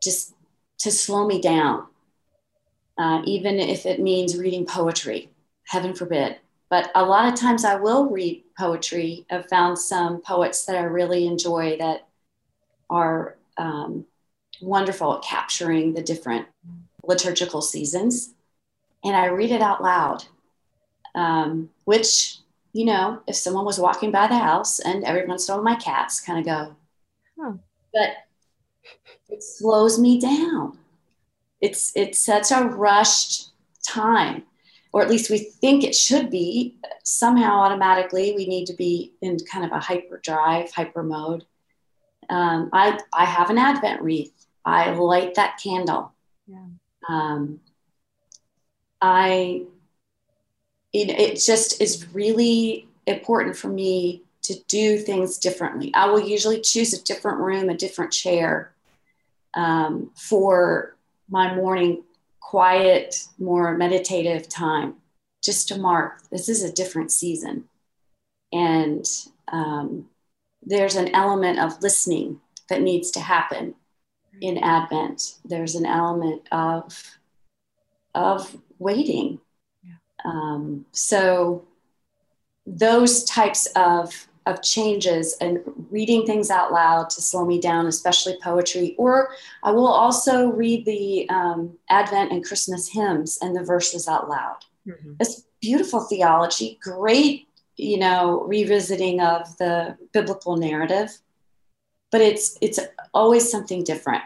just 0.01 0.33
to 0.79 0.91
slow 0.91 1.27
me 1.27 1.39
down, 1.39 1.85
uh, 2.97 3.21
even 3.25 3.59
if 3.59 3.85
it 3.85 3.99
means 3.99 4.37
reading 4.37 4.65
poetry, 4.65 5.29
heaven 5.67 5.93
forbid. 5.93 6.37
But 6.69 6.89
a 6.95 7.05
lot 7.05 7.31
of 7.31 7.39
times 7.39 7.65
I 7.65 7.75
will 7.75 8.09
read 8.09 8.43
poetry. 8.57 9.25
I've 9.29 9.47
found 9.47 9.77
some 9.77 10.21
poets 10.21 10.65
that 10.65 10.75
I 10.75 10.83
really 10.83 11.27
enjoy 11.27 11.77
that 11.77 12.07
are 12.89 13.35
um, 13.57 14.05
wonderful 14.59 15.17
at 15.17 15.23
capturing 15.23 15.93
the 15.93 16.01
different 16.01 16.47
liturgical 17.03 17.61
seasons. 17.61 18.33
And 19.03 19.15
I 19.15 19.25
read 19.25 19.51
it 19.51 19.61
out 19.61 19.83
loud, 19.83 20.23
um, 21.13 21.69
which 21.83 22.40
you 22.73 22.85
know, 22.85 23.21
if 23.27 23.35
someone 23.35 23.65
was 23.65 23.79
walking 23.79 24.11
by 24.11 24.27
the 24.27 24.37
house 24.37 24.79
and 24.79 25.03
every 25.03 25.25
once 25.25 25.47
in 25.47 25.53
a 25.53 25.57
while 25.57 25.63
my 25.63 25.75
cats 25.75 26.21
kind 26.21 26.39
of 26.39 26.45
go, 26.45 26.75
huh. 27.39 27.53
but 27.93 28.09
it 29.29 29.43
slows 29.43 29.99
me 29.99 30.19
down. 30.19 30.77
It's 31.59 31.91
it's 31.95 32.19
such 32.19 32.51
a 32.51 32.63
rushed 32.63 33.51
time, 33.87 34.43
or 34.93 35.01
at 35.01 35.09
least 35.09 35.29
we 35.29 35.37
think 35.37 35.83
it 35.83 35.95
should 35.95 36.29
be. 36.29 36.77
Somehow 37.03 37.59
automatically 37.59 38.33
we 38.35 38.47
need 38.47 38.65
to 38.67 38.73
be 38.73 39.13
in 39.21 39.37
kind 39.51 39.65
of 39.65 39.71
a 39.71 39.79
hyperdrive, 39.79 40.71
hyper 40.71 41.03
mode. 41.03 41.45
Um, 42.29 42.69
I 42.73 42.99
I 43.13 43.25
have 43.25 43.49
an 43.49 43.57
Advent 43.57 44.01
wreath. 44.01 44.47
I 44.65 44.91
light 44.91 45.35
that 45.35 45.59
candle. 45.61 46.13
Yeah. 46.47 46.65
Um, 47.09 47.59
I 49.01 49.63
it, 50.93 51.09
it 51.09 51.35
just 51.39 51.81
is 51.81 52.07
really 52.13 52.87
important 53.07 53.55
for 53.55 53.67
me 53.67 54.23
to 54.43 54.55
do 54.67 54.97
things 54.97 55.37
differently. 55.37 55.93
I 55.93 56.09
will 56.09 56.19
usually 56.19 56.61
choose 56.61 56.93
a 56.93 57.03
different 57.03 57.39
room, 57.39 57.69
a 57.69 57.77
different 57.77 58.11
chair 58.11 58.73
um, 59.53 60.11
for 60.15 60.95
my 61.29 61.53
morning 61.55 62.03
quiet, 62.39 63.27
more 63.37 63.77
meditative 63.77 64.49
time, 64.49 64.95
just 65.43 65.67
to 65.69 65.77
mark 65.77 66.21
this 66.29 66.49
is 66.49 66.63
a 66.63 66.73
different 66.73 67.11
season. 67.11 67.65
And 68.51 69.05
um, 69.51 70.09
there's 70.61 70.95
an 70.95 71.13
element 71.15 71.59
of 71.59 71.81
listening 71.81 72.41
that 72.69 72.81
needs 72.81 73.11
to 73.11 73.19
happen 73.19 73.75
in 74.41 74.57
Advent. 74.57 75.35
There's 75.45 75.75
an 75.75 75.85
element 75.85 76.47
of 76.51 77.17
of 78.13 78.57
waiting 78.77 79.39
um, 80.25 80.85
so 80.91 81.65
those 82.65 83.23
types 83.23 83.67
of 83.75 84.27
of 84.47 84.61
changes 84.63 85.37
and 85.39 85.59
reading 85.91 86.25
things 86.25 86.49
out 86.49 86.71
loud 86.71 87.09
to 87.11 87.21
slow 87.21 87.45
me 87.45 87.59
down, 87.61 87.85
especially 87.85 88.37
poetry. 88.41 88.95
Or 88.97 89.29
I 89.63 89.71
will 89.71 89.87
also 89.87 90.47
read 90.47 90.85
the 90.85 91.29
um, 91.29 91.77
Advent 91.89 92.31
and 92.31 92.43
Christmas 92.43 92.91
hymns 92.91 93.37
and 93.41 93.55
the 93.55 93.63
verses 93.63 94.07
out 94.07 94.29
loud. 94.29 94.57
Mm-hmm. 94.87 95.13
It's 95.19 95.45
beautiful 95.61 96.01
theology, 96.01 96.79
great, 96.81 97.47
you 97.77 97.99
know, 97.99 98.43
revisiting 98.47 99.21
of 99.21 99.55
the 99.57 99.95
biblical 100.11 100.57
narrative. 100.57 101.15
But 102.11 102.21
it's 102.21 102.57
it's 102.61 102.79
always 103.13 103.49
something 103.49 103.83
different, 103.83 104.23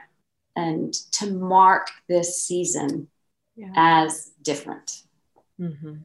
and 0.55 0.93
to 1.12 1.29
mark 1.29 1.89
this 2.08 2.41
season 2.41 3.10
yeah. 3.55 3.71
as 3.75 4.31
different. 4.41 5.03
Mm-hmm. 5.59 5.95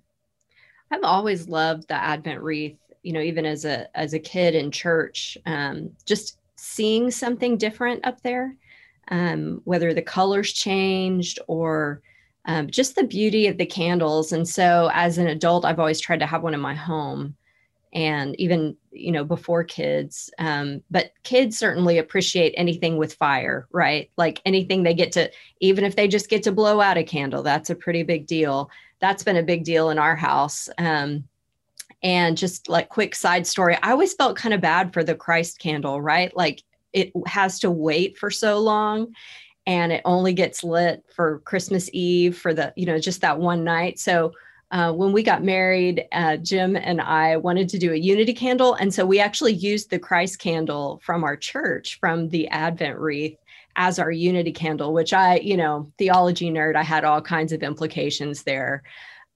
I've 0.90 1.04
always 1.04 1.48
loved 1.48 1.88
the 1.88 1.94
Advent 1.94 2.40
wreath. 2.42 2.76
You 3.02 3.14
know, 3.14 3.20
even 3.20 3.46
as 3.46 3.64
a 3.64 3.96
as 3.96 4.12
a 4.12 4.18
kid 4.18 4.54
in 4.54 4.70
church, 4.70 5.38
um, 5.46 5.90
just 6.04 6.38
seeing 6.56 7.10
something 7.10 7.56
different 7.56 8.04
up 8.04 8.20
there, 8.20 8.54
um, 9.08 9.62
whether 9.64 9.94
the 9.94 10.02
colors 10.02 10.52
changed 10.52 11.38
or 11.46 12.02
um, 12.44 12.68
just 12.68 12.94
the 12.96 13.04
beauty 13.04 13.46
of 13.46 13.56
the 13.56 13.64
candles. 13.64 14.32
And 14.32 14.46
so, 14.46 14.90
as 14.92 15.16
an 15.16 15.28
adult, 15.28 15.64
I've 15.64 15.78
always 15.78 16.00
tried 16.00 16.20
to 16.20 16.26
have 16.26 16.42
one 16.42 16.52
in 16.52 16.60
my 16.60 16.74
home, 16.74 17.36
and 17.94 18.38
even 18.38 18.76
you 18.92 19.12
know 19.12 19.24
before 19.24 19.64
kids. 19.64 20.30
Um, 20.38 20.82
but 20.90 21.12
kids 21.22 21.58
certainly 21.58 21.96
appreciate 21.96 22.52
anything 22.58 22.98
with 22.98 23.14
fire, 23.14 23.66
right? 23.72 24.10
Like 24.18 24.42
anything 24.44 24.82
they 24.82 24.94
get 24.94 25.12
to, 25.12 25.30
even 25.60 25.84
if 25.84 25.96
they 25.96 26.06
just 26.06 26.28
get 26.28 26.42
to 26.42 26.52
blow 26.52 26.82
out 26.82 26.98
a 26.98 27.04
candle, 27.04 27.42
that's 27.42 27.70
a 27.70 27.74
pretty 27.74 28.02
big 28.02 28.26
deal 28.26 28.70
that's 29.00 29.22
been 29.22 29.36
a 29.36 29.42
big 29.42 29.64
deal 29.64 29.90
in 29.90 29.98
our 29.98 30.16
house. 30.16 30.68
Um, 30.78 31.24
and 32.02 32.36
just 32.36 32.68
like 32.68 32.88
quick 32.88 33.14
side 33.14 33.46
story, 33.46 33.76
I 33.82 33.90
always 33.90 34.14
felt 34.14 34.36
kind 34.36 34.54
of 34.54 34.60
bad 34.60 34.92
for 34.92 35.04
the 35.04 35.14
Christ 35.14 35.58
candle, 35.58 36.00
right? 36.00 36.34
Like 36.36 36.62
it 36.92 37.12
has 37.26 37.58
to 37.60 37.70
wait 37.70 38.16
for 38.16 38.30
so 38.30 38.58
long 38.58 39.14
and 39.66 39.92
it 39.92 40.02
only 40.04 40.32
gets 40.32 40.64
lit 40.64 41.04
for 41.14 41.40
Christmas 41.40 41.90
Eve 41.92 42.36
for 42.36 42.54
the, 42.54 42.72
you 42.76 42.86
know, 42.86 42.98
just 42.98 43.20
that 43.20 43.38
one 43.38 43.64
night. 43.64 43.98
So 43.98 44.32
uh, 44.70 44.92
when 44.92 45.12
we 45.12 45.22
got 45.22 45.44
married, 45.44 46.04
uh, 46.12 46.36
Jim 46.36 46.76
and 46.76 47.00
I 47.00 47.36
wanted 47.36 47.68
to 47.70 47.78
do 47.78 47.92
a 47.92 47.96
unity 47.96 48.32
candle. 48.32 48.74
And 48.74 48.94
so 48.94 49.04
we 49.04 49.18
actually 49.18 49.52
used 49.52 49.90
the 49.90 49.98
Christ 49.98 50.38
candle 50.38 51.00
from 51.04 51.24
our 51.24 51.36
church, 51.36 51.98
from 51.98 52.28
the 52.28 52.48
Advent 52.48 52.98
wreath 52.98 53.36
as 53.76 53.98
our 53.98 54.10
unity 54.10 54.52
candle, 54.52 54.92
which 54.92 55.12
I, 55.12 55.36
you 55.36 55.56
know, 55.56 55.90
theology 55.98 56.50
nerd, 56.50 56.76
I 56.76 56.82
had 56.82 57.04
all 57.04 57.22
kinds 57.22 57.52
of 57.52 57.62
implications 57.62 58.42
there. 58.42 58.82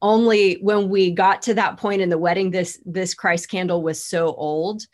Only 0.02 0.54
when 0.60 0.88
we 0.88 1.10
got 1.10 1.42
to 1.42 1.54
that 1.54 1.78
point 1.78 2.02
in 2.02 2.10
the 2.10 2.18
wedding, 2.18 2.50
this 2.50 2.78
this 2.84 3.14
Christ 3.14 3.50
candle 3.50 3.82
was 3.82 4.04
so 4.04 4.34
old, 4.34 4.86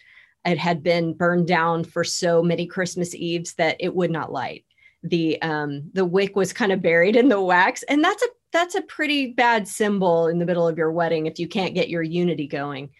it 0.44 0.59
had 0.59 0.83
been 0.83 1.14
burned 1.14 1.48
down 1.48 1.85
for 1.85 2.05
so 2.05 2.42
many 2.42 2.66
Christmas 2.66 3.14
Eves 3.14 3.55
that 3.55 3.76
it 3.81 3.94
would 3.94 4.11
not 4.11 4.33
light. 4.33 4.64
The 5.03 5.40
um, 5.42 5.90
the 5.92 6.05
wick 6.05 6.37
was 6.37 6.53
kind 6.53 6.72
of 6.72 6.83
buried 6.83 7.16
in 7.16 7.29
the 7.29 7.40
wax, 7.40 7.83
and 7.85 8.05
that's 8.05 8.22
a 8.22 8.29
that's 8.53 8.74
a 8.74 8.83
pretty 8.83 9.33
bad 9.33 9.66
symbol 9.66 10.29
in 10.29 10.38
the 10.38 10.46
middle 10.46 10.66
of 10.66 10.79
your 10.79 10.92
wedding 10.92 11.26
if 11.26 11.38
you 11.38 11.48
can't 11.48 11.74
get 11.74 11.88
your 11.88 12.03
unity 12.03 12.46
going. 12.46 12.90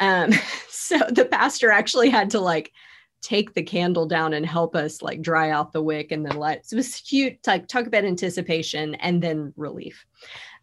Um, 0.00 0.32
so 0.68 0.98
the 1.10 1.24
pastor 1.24 1.70
actually 1.70 2.10
had 2.10 2.30
to 2.30 2.40
like 2.40 2.72
take 3.22 3.54
the 3.54 3.62
candle 3.62 4.06
down 4.06 4.32
and 4.32 4.46
help 4.46 4.76
us 4.76 5.02
like 5.02 5.20
dry 5.20 5.50
out 5.50 5.72
the 5.72 5.82
wick 5.82 6.12
and 6.12 6.24
then 6.24 6.36
light. 6.36 6.64
So 6.64 6.74
it 6.74 6.78
was 6.78 7.00
cute, 7.00 7.38
like 7.46 7.66
talk 7.66 7.86
about 7.86 8.04
anticipation 8.04 8.94
and 8.96 9.22
then 9.22 9.52
relief. 9.56 10.06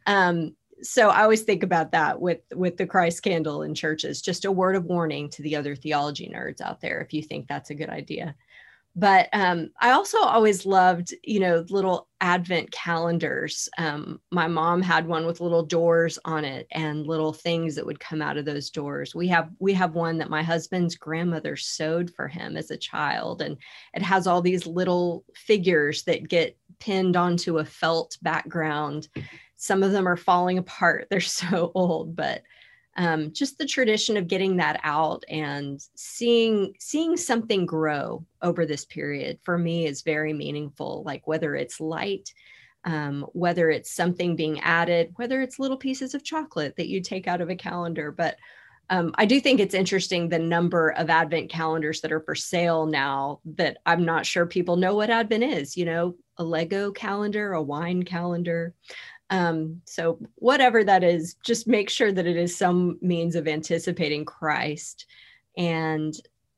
Um, 0.08 0.56
so 0.82 1.10
I 1.10 1.24
always 1.24 1.44
think 1.44 1.64
about 1.64 1.92
that 1.92 2.20
with 2.20 2.42
with 2.54 2.78
the 2.78 2.86
Christ 2.86 3.24
candle 3.24 3.64
in 3.64 3.74
churches. 3.74 4.22
Just 4.22 4.46
a 4.46 4.52
word 4.52 4.76
of 4.76 4.86
warning 4.86 5.30
to 5.32 5.42
the 5.42 5.56
other 5.56 5.76
theology 5.76 6.32
nerds 6.34 6.62
out 6.62 6.82
there 6.82 7.02
if 7.02 7.14
you 7.14 7.24
think 7.24 7.48
that's 7.48 7.70
a 7.70 7.76
good 7.76 7.90
idea. 7.90 8.36
But 8.96 9.28
um, 9.34 9.72
I 9.82 9.92
also 9.92 10.20
always 10.20 10.66
loved, 10.66 11.14
you 11.24 11.42
know, 11.42 11.66
little 11.70 12.08
advent 12.22 12.72
calendars. 12.72 13.68
Um, 13.78 14.22
my 14.32 14.48
mom 14.48 14.82
had 14.82 15.06
one 15.06 15.26
with 15.26 15.42
little 15.42 15.64
doors 15.64 16.18
on 16.24 16.46
it 16.46 16.66
and 16.72 17.06
little 17.06 17.34
things 17.34 17.76
that 17.76 17.86
would 17.86 18.00
come 18.00 18.22
out 18.22 18.38
of 18.38 18.46
those 18.46 18.70
doors. 18.70 19.14
We 19.14 19.28
have 19.28 19.50
we 19.60 19.74
have 19.74 19.96
one 19.96 20.18
that 20.20 20.30
my 20.30 20.42
husband's 20.42 20.96
grandmother 20.96 21.58
sewed 21.58 22.14
for 22.16 22.30
him 22.30 22.56
as 22.56 22.72
a 22.72 22.78
child, 22.78 23.42
and 23.42 23.58
it 23.94 24.02
has 24.02 24.28
all 24.28 24.42
these 24.42 24.66
little 24.66 25.26
figures 25.36 26.04
that 26.04 26.30
get 26.30 26.58
pinned 26.80 27.18
onto 27.18 27.58
a 27.58 27.66
felt 27.66 28.18
background. 28.22 29.10
Some 29.58 29.84
of 29.84 29.92
them 29.92 30.08
are 30.08 30.18
falling 30.18 30.58
apart; 30.58 31.08
they're 31.12 31.20
so 31.20 31.74
old, 31.76 32.16
but 32.16 32.44
um, 32.98 33.34
just 33.34 33.58
the 33.58 33.66
tradition 33.66 34.16
of 34.16 34.28
getting 34.28 34.58
that 34.58 34.80
out 34.84 35.24
and 35.30 35.82
seeing 35.96 36.74
seeing 36.80 37.18
something 37.18 37.66
grow 37.66 38.26
over 38.42 38.66
this 38.66 38.86
period 38.86 39.40
for 39.44 39.58
me 39.58 39.86
is 39.86 40.02
very 40.02 40.34
meaningful 40.34 41.04
like 41.06 41.28
whether 41.28 41.56
it's 41.56 41.82
light 41.82 42.34
um, 42.86 43.26
whether 43.34 43.70
it's 43.70 43.92
something 43.92 44.36
being 44.36 44.60
added 44.62 45.12
whether 45.16 45.42
it's 45.42 45.60
little 45.60 45.78
pieces 45.78 46.14
of 46.14 46.24
chocolate 46.24 46.76
that 46.78 46.88
you 46.88 47.02
take 47.02 47.28
out 47.28 47.42
of 47.42 47.50
a 47.50 47.56
calendar 47.56 48.12
but 48.12 48.38
um, 48.90 49.14
I 49.16 49.26
do 49.26 49.40
think 49.40 49.60
it's 49.60 49.74
interesting 49.74 50.30
the 50.30 50.40
number 50.40 50.90
of 50.92 51.10
Advent 51.10 51.50
calendars 51.50 52.02
that 52.02 52.12
are 52.12 52.20
for 52.20 52.36
sale 52.36 52.86
now 52.86 53.40
that 53.56 53.78
I'm 53.86 54.06
not 54.06 54.26
sure 54.26 54.46
people 54.46 54.76
know 54.76 54.96
what 54.96 55.10
Advent 55.10 55.44
is. 55.44 55.76
You 55.76 55.86
know, 55.86 56.16
a 56.38 56.44
Lego 56.44 56.92
calendar, 56.92 57.54
a 57.54 57.62
wine 57.62 58.04
calendar. 58.04 58.74
Um, 59.30 59.82
so, 59.86 60.20
whatever 60.36 60.84
that 60.84 61.04
is, 61.04 61.36
just 61.44 61.68
make 61.68 61.90
sure 61.90 62.12
that 62.12 62.28
it 62.28 62.38
is 62.38 62.56
some 62.56 62.98
means 63.02 63.36
of 63.36 63.48
anticipating 63.48 64.26
Christ 64.26 65.06
and 65.58 66.16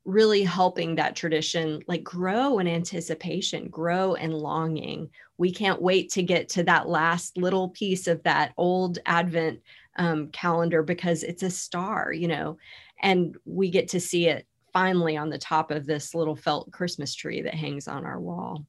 really 0.07 0.43
helping 0.43 0.95
that 0.95 1.15
tradition 1.15 1.81
like 1.87 2.03
grow 2.03 2.59
in 2.59 2.67
anticipation, 2.67 3.67
grow 3.67 4.13
in 4.13 4.31
longing. 4.31 5.09
We 5.37 5.51
can't 5.51 5.81
wait 5.81 6.09
to 6.11 6.23
get 6.23 6.47
to 6.49 6.63
that 6.63 6.87
last 6.87 7.37
little 7.37 7.69
piece 7.69 8.07
of 8.07 8.23
that 8.23 8.53
old 8.57 8.99
Advent 9.05 9.59
um, 9.97 10.29
calendar 10.29 10.81
because 10.81 11.23
it's 11.23 11.43
a 11.43 11.49
star, 11.49 12.13
you 12.13 12.29
know, 12.29 12.57
and 13.01 13.35
we 13.45 13.69
get 13.69 13.89
to 13.89 13.99
see 13.99 14.27
it 14.27 14.47
finally 14.71 15.17
on 15.17 15.29
the 15.29 15.37
top 15.37 15.71
of 15.71 15.85
this 15.85 16.15
little 16.15 16.35
felt 16.35 16.71
Christmas 16.71 17.13
tree 17.13 17.41
that 17.41 17.55
hangs 17.55 17.87
on 17.87 18.05
our 18.05 18.19
wall. 18.19 18.65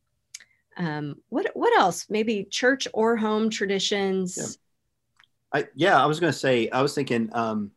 Um, 0.78 1.16
what 1.28 1.50
what 1.54 1.76
else? 1.78 2.06
Maybe 2.08 2.44
church 2.44 2.86
or 2.94 3.16
home 3.16 3.50
traditions. 3.50 4.58
Yeah, 5.52 5.60
I, 5.60 5.66
yeah, 5.74 6.02
I 6.02 6.06
was 6.06 6.20
going 6.20 6.32
to 6.32 6.38
say. 6.38 6.70
I 6.70 6.80
was 6.82 6.94
thinking 6.94 7.30
um, 7.32 7.72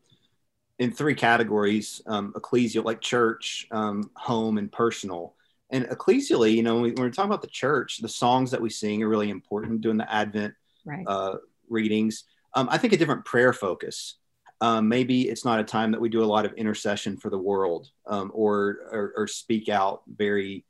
in 0.78 0.92
three 0.92 1.16
categories: 1.16 2.02
um, 2.06 2.34
ecclesial, 2.34 2.86
like 2.86 3.02
church, 3.02 3.68
um, 3.72 4.12
home, 4.16 4.58
and 4.58 4.72
personal. 4.72 5.36
And 5.72 5.86
ecclesially, 5.86 6.54
you 6.54 6.64
know, 6.64 6.76
when, 6.76 6.84
we, 6.84 6.92
when 6.92 7.04
we're 7.04 7.12
talking 7.12 7.32
about 7.32 7.42
the 7.42 7.48
church, 7.48 8.00
the 8.00 8.10
songs 8.10 8.52
that 8.52 8.62
we 8.62 8.70
sing 8.70 9.02
are 9.04 9.10
really 9.10 9.30
important. 9.30 9.82
during 9.82 9.98
the 9.98 10.14
Advent 10.14 10.54
right. 10.86 11.06
uh, 11.08 11.36
readings, 11.70 12.26
um, 12.56 12.68
I 12.70 12.78
think 12.78 12.94
a 12.94 12.98
different 12.98 13.26
prayer 13.26 13.54
focus. 13.54 14.16
Um, 14.60 14.90
maybe 14.90 15.28
it's 15.30 15.46
not 15.46 15.60
a 15.60 15.64
time 15.64 15.92
that 15.92 16.02
we 16.02 16.10
do 16.10 16.24
a 16.24 16.26
lot 16.26 16.46
of 16.46 16.54
intercession 16.54 17.18
for 17.18 17.32
the 17.32 17.38
world 17.38 17.90
um, 18.06 18.32
or, 18.34 18.80
or, 18.92 19.14
or 19.16 19.28
speak 19.28 19.70
out 19.70 20.04
very 20.08 20.66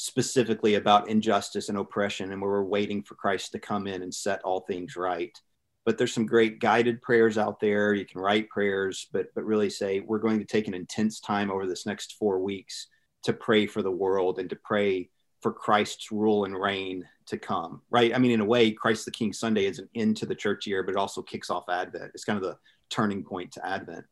specifically 0.00 0.76
about 0.76 1.08
injustice 1.08 1.68
and 1.68 1.76
oppression 1.76 2.30
and 2.30 2.40
where 2.40 2.52
we're 2.52 2.62
waiting 2.62 3.02
for 3.02 3.16
Christ 3.16 3.50
to 3.50 3.58
come 3.58 3.88
in 3.88 4.02
and 4.02 4.14
set 4.14 4.40
all 4.44 4.60
things 4.60 4.94
right. 4.96 5.36
But 5.84 5.98
there's 5.98 6.14
some 6.14 6.24
great 6.24 6.60
guided 6.60 7.02
prayers 7.02 7.36
out 7.36 7.58
there. 7.58 7.94
You 7.94 8.06
can 8.06 8.20
write 8.20 8.48
prayers, 8.48 9.08
but 9.12 9.26
but 9.34 9.44
really 9.44 9.68
say 9.68 9.98
we're 9.98 10.20
going 10.20 10.38
to 10.38 10.44
take 10.44 10.68
an 10.68 10.74
intense 10.74 11.18
time 11.18 11.50
over 11.50 11.66
this 11.66 11.84
next 11.84 12.12
four 12.12 12.38
weeks 12.38 12.86
to 13.24 13.32
pray 13.32 13.66
for 13.66 13.82
the 13.82 13.90
world 13.90 14.38
and 14.38 14.48
to 14.50 14.56
pray 14.56 15.10
for 15.42 15.52
Christ's 15.52 16.12
rule 16.12 16.44
and 16.44 16.56
reign 16.56 17.04
to 17.26 17.36
come. 17.36 17.82
Right? 17.90 18.14
I 18.14 18.18
mean, 18.18 18.30
in 18.30 18.40
a 18.40 18.44
way, 18.44 18.70
Christ 18.70 19.04
the 19.04 19.10
King 19.10 19.32
Sunday 19.32 19.66
is 19.66 19.80
an 19.80 19.88
end 19.96 20.18
to 20.18 20.26
the 20.26 20.34
church 20.34 20.64
year, 20.64 20.84
but 20.84 20.92
it 20.92 20.98
also 20.98 21.22
kicks 21.22 21.50
off 21.50 21.68
Advent. 21.68 22.12
It's 22.14 22.24
kind 22.24 22.36
of 22.36 22.44
the 22.44 22.56
turning 22.88 23.24
point 23.24 23.50
to 23.52 23.66
Advent. 23.66 24.04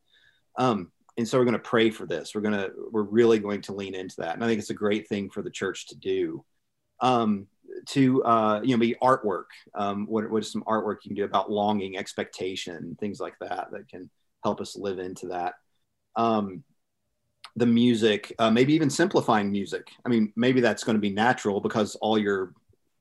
Um, 0.59 0.90
and 1.16 1.26
so 1.26 1.38
we're 1.38 1.44
going 1.44 1.55
to 1.55 1.59
pray 1.59 1.90
for 1.90 2.07
this. 2.07 2.35
We're 2.35 2.42
going 2.42 2.55
to 2.55 2.72
we're 2.90 3.02
really 3.02 3.38
going 3.38 3.62
to 3.62 3.72
lean 3.72 3.94
into 3.94 4.16
that 4.18 4.35
and 4.35 4.44
i 4.44 4.46
think 4.46 4.61
it's 4.61 4.70
a 4.70 4.74
great 4.74 5.09
thing 5.09 5.31
for 5.31 5.42
the 5.42 5.50
church 5.50 5.87
to 5.88 5.96
do. 5.96 6.44
Um, 7.00 7.46
to 7.87 8.24
uh, 8.24 8.61
you 8.62 8.74
know 8.74 8.81
be 8.81 8.94
artwork 9.02 9.46
um, 9.74 10.07
what, 10.07 10.31
what 10.31 10.42
is 10.42 10.50
some 10.50 10.64
artwork 10.64 10.98
you 11.02 11.11
can 11.11 11.14
do 11.14 11.24
about 11.24 11.50
longing 11.50 11.96
expectation 11.96 12.96
things 12.98 13.20
like 13.20 13.35
that 13.40 13.68
that 13.70 13.88
can 13.88 14.09
help 14.42 14.61
us 14.61 14.76
live 14.76 14.98
into 14.98 15.29
that. 15.29 15.55
Um, 16.14 16.62
the 17.57 17.66
music 17.66 18.35
uh, 18.38 18.50
maybe 18.50 18.74
even 18.74 18.90
simplifying 18.90 19.50
music. 19.50 19.88
I 20.05 20.09
mean 20.09 20.33
maybe 20.37 20.61
that's 20.61 20.85
going 20.85 20.96
to 20.96 21.00
be 21.00 21.11
natural 21.11 21.61
because 21.61 21.96
all 21.96 22.18
your 22.18 22.52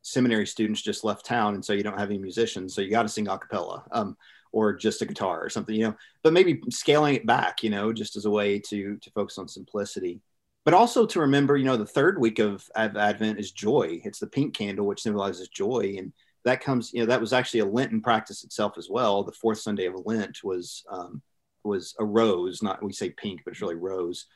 seminary 0.01 0.45
students 0.45 0.81
just 0.81 1.03
left 1.03 1.25
town 1.25 1.55
and 1.55 1.65
so 1.65 1.73
you 1.73 1.83
don't 1.83 1.97
have 1.97 2.09
any 2.09 2.19
musicians 2.19 2.75
so 2.75 2.81
you 2.81 2.91
got 2.91 3.03
to 3.03 3.09
sing 3.09 3.27
a 3.27 3.37
cappella. 3.37 3.83
Um, 3.91 4.17
or 4.55 4.73
just 4.73 5.01
a 5.01 5.05
guitar 5.05 5.43
or 5.43 5.49
something, 5.49 5.75
you 5.75 5.83
know, 5.83 5.95
but 6.23 6.31
maybe 6.31 6.61
scaling 6.69 7.13
it 7.13 7.25
back, 7.25 7.61
you 7.61 7.69
know, 7.69 7.91
just 7.91 8.15
as 8.15 8.23
a 8.23 8.29
way 8.29 8.57
to 8.57 8.95
to 8.97 9.11
focus 9.11 9.37
on 9.37 9.49
simplicity. 9.49 10.21
But 10.63 10.73
also 10.73 11.05
to 11.05 11.19
remember, 11.19 11.57
you 11.57 11.65
know, 11.65 11.75
the 11.75 11.85
third 11.85 12.19
week 12.19 12.39
of 12.39 12.67
Advent 12.75 13.37
is 13.37 13.51
joy. 13.51 14.01
It's 14.05 14.19
the 14.19 14.27
pink 14.27 14.55
candle, 14.55 14.87
which 14.87 15.01
symbolizes 15.01 15.49
joy. 15.49 15.95
And 15.99 16.13
that 16.45 16.63
comes, 16.63 16.93
you 16.93 17.01
know, 17.01 17.05
that 17.07 17.19
was 17.19 17.33
actually 17.33 17.59
a 17.59 17.65
Lenten 17.65 18.01
practice 18.01 18.45
itself 18.45 18.77
as 18.77 18.89
well. 18.89 19.23
The 19.23 19.33
fourth 19.33 19.59
Sunday 19.59 19.87
of 19.87 20.05
Lent 20.05 20.41
was 20.41 20.85
um, 20.89 21.21
was 21.65 21.93
a 21.99 22.05
rose, 22.05 22.63
not 22.63 22.81
we 22.81 22.93
say 22.93 23.09
pink, 23.09 23.41
but 23.43 23.51
it's 23.51 23.61
really 23.61 23.75
rose, 23.75 24.27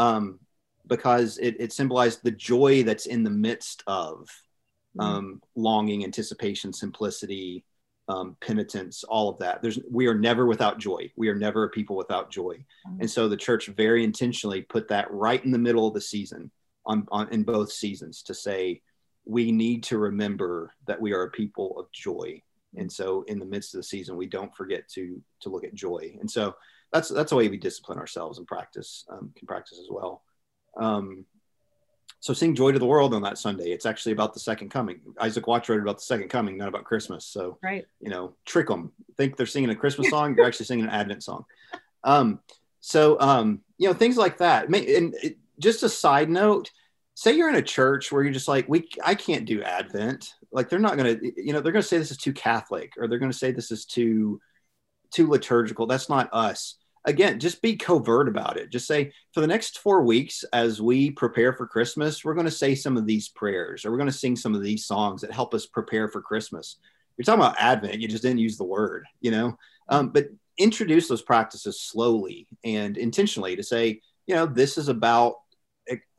um, 0.00 0.40
because 0.88 1.38
it, 1.38 1.54
it 1.60 1.72
symbolized 1.72 2.20
the 2.24 2.32
joy 2.32 2.82
that's 2.82 3.06
in 3.06 3.22
the 3.22 3.30
midst 3.30 3.84
of 3.86 4.28
mm. 4.98 5.04
um, 5.04 5.40
longing, 5.54 6.02
anticipation, 6.02 6.72
simplicity, 6.72 7.64
um, 8.08 8.36
penitence, 8.40 9.04
all 9.04 9.28
of 9.28 9.38
that. 9.38 9.60
There's 9.62 9.78
we 9.90 10.06
are 10.06 10.18
never 10.18 10.46
without 10.46 10.78
joy. 10.78 11.12
We 11.16 11.28
are 11.28 11.34
never 11.34 11.64
a 11.64 11.68
people 11.68 11.96
without 11.96 12.30
joy. 12.30 12.54
Mm-hmm. 12.86 13.00
And 13.00 13.10
so 13.10 13.28
the 13.28 13.36
church 13.36 13.66
very 13.66 14.02
intentionally 14.02 14.62
put 14.62 14.88
that 14.88 15.10
right 15.10 15.44
in 15.44 15.50
the 15.50 15.58
middle 15.58 15.86
of 15.86 15.94
the 15.94 16.00
season 16.00 16.50
on, 16.86 17.06
on 17.10 17.28
in 17.32 17.42
both 17.42 17.70
seasons 17.70 18.22
to 18.22 18.34
say 18.34 18.82
we 19.24 19.52
need 19.52 19.82
to 19.84 19.98
remember 19.98 20.72
that 20.86 21.00
we 21.00 21.12
are 21.12 21.24
a 21.24 21.30
people 21.30 21.78
of 21.78 21.92
joy. 21.92 22.42
And 22.76 22.90
so 22.90 23.22
in 23.28 23.38
the 23.38 23.44
midst 23.44 23.74
of 23.74 23.80
the 23.80 23.84
season, 23.84 24.16
we 24.16 24.26
don't 24.26 24.54
forget 24.56 24.88
to 24.94 25.22
to 25.40 25.48
look 25.50 25.64
at 25.64 25.74
joy. 25.74 26.16
And 26.20 26.30
so 26.30 26.54
that's 26.92 27.10
that's 27.10 27.32
a 27.32 27.36
way 27.36 27.48
we 27.48 27.58
discipline 27.58 27.98
ourselves 27.98 28.38
and 28.38 28.46
practice 28.46 29.04
um, 29.10 29.32
can 29.36 29.46
practice 29.46 29.78
as 29.78 29.88
well. 29.90 30.22
Um, 30.80 31.26
so 32.20 32.32
sing 32.32 32.54
joy 32.54 32.72
to 32.72 32.78
the 32.78 32.86
world 32.86 33.14
on 33.14 33.22
that 33.22 33.38
Sunday. 33.38 33.70
It's 33.70 33.86
actually 33.86 34.12
about 34.12 34.34
the 34.34 34.40
second 34.40 34.70
coming. 34.70 35.00
Isaac 35.20 35.46
Watts 35.46 35.68
wrote 35.68 35.80
about 35.80 35.98
the 35.98 36.04
second 36.04 36.28
coming, 36.28 36.56
not 36.56 36.68
about 36.68 36.84
Christmas. 36.84 37.24
So, 37.24 37.58
right. 37.62 37.86
you 38.00 38.10
know, 38.10 38.34
trick 38.44 38.66
them. 38.66 38.92
Think 39.16 39.36
they're 39.36 39.46
singing 39.46 39.70
a 39.70 39.76
Christmas 39.76 40.10
song. 40.10 40.34
You're 40.36 40.46
actually 40.46 40.66
singing 40.66 40.84
an 40.84 40.90
Advent 40.90 41.22
song. 41.22 41.44
Um, 42.02 42.40
so, 42.80 43.20
um, 43.20 43.60
you 43.76 43.88
know, 43.88 43.94
things 43.94 44.16
like 44.16 44.38
that. 44.38 44.68
And 44.68 45.14
just 45.60 45.84
a 45.84 45.88
side 45.88 46.28
note, 46.28 46.70
say 47.14 47.36
you're 47.36 47.48
in 47.48 47.54
a 47.54 47.62
church 47.62 48.10
where 48.10 48.22
you're 48.22 48.32
just 48.32 48.48
like, 48.48 48.68
we, 48.68 48.88
I 49.04 49.14
can't 49.14 49.44
do 49.44 49.62
Advent. 49.62 50.34
Like 50.50 50.68
they're 50.68 50.78
not 50.78 50.96
going 50.96 51.18
to, 51.18 51.32
you 51.36 51.52
know, 51.52 51.60
they're 51.60 51.72
going 51.72 51.82
to 51.82 51.88
say 51.88 51.98
this 51.98 52.10
is 52.10 52.16
too 52.16 52.32
Catholic 52.32 52.92
or 52.98 53.06
they're 53.06 53.18
going 53.18 53.32
to 53.32 53.36
say 53.36 53.52
this 53.52 53.70
is 53.70 53.84
too, 53.84 54.40
too 55.12 55.28
liturgical. 55.28 55.86
That's 55.86 56.08
not 56.08 56.30
us 56.32 56.76
again, 57.04 57.40
just 57.40 57.62
be 57.62 57.76
covert 57.76 58.28
about 58.28 58.56
it. 58.56 58.70
Just 58.70 58.86
say, 58.86 59.12
for 59.32 59.40
the 59.40 59.46
next 59.46 59.78
four 59.78 60.02
weeks, 60.02 60.44
as 60.52 60.80
we 60.80 61.10
prepare 61.10 61.52
for 61.52 61.66
Christmas, 61.66 62.24
we're 62.24 62.34
going 62.34 62.46
to 62.46 62.50
say 62.50 62.74
some 62.74 62.96
of 62.96 63.06
these 63.06 63.28
prayers 63.28 63.84
or 63.84 63.90
we're 63.90 63.98
going 63.98 64.10
to 64.10 64.12
sing 64.12 64.36
some 64.36 64.54
of 64.54 64.62
these 64.62 64.86
songs 64.86 65.20
that 65.22 65.32
help 65.32 65.54
us 65.54 65.66
prepare 65.66 66.08
for 66.08 66.20
Christmas. 66.20 66.76
You're 67.16 67.24
talking 67.24 67.40
about 67.40 67.56
Advent, 67.58 68.00
you 68.00 68.08
just 68.08 68.22
didn't 68.22 68.38
use 68.38 68.56
the 68.56 68.64
word, 68.64 69.06
you 69.20 69.30
know? 69.30 69.58
Um, 69.88 70.10
but 70.10 70.28
introduce 70.58 71.08
those 71.08 71.22
practices 71.22 71.80
slowly 71.80 72.46
and 72.64 72.96
intentionally 72.96 73.56
to 73.56 73.62
say, 73.62 74.00
you 74.26 74.34
know, 74.34 74.46
this 74.46 74.76
is 74.76 74.88
about 74.88 75.36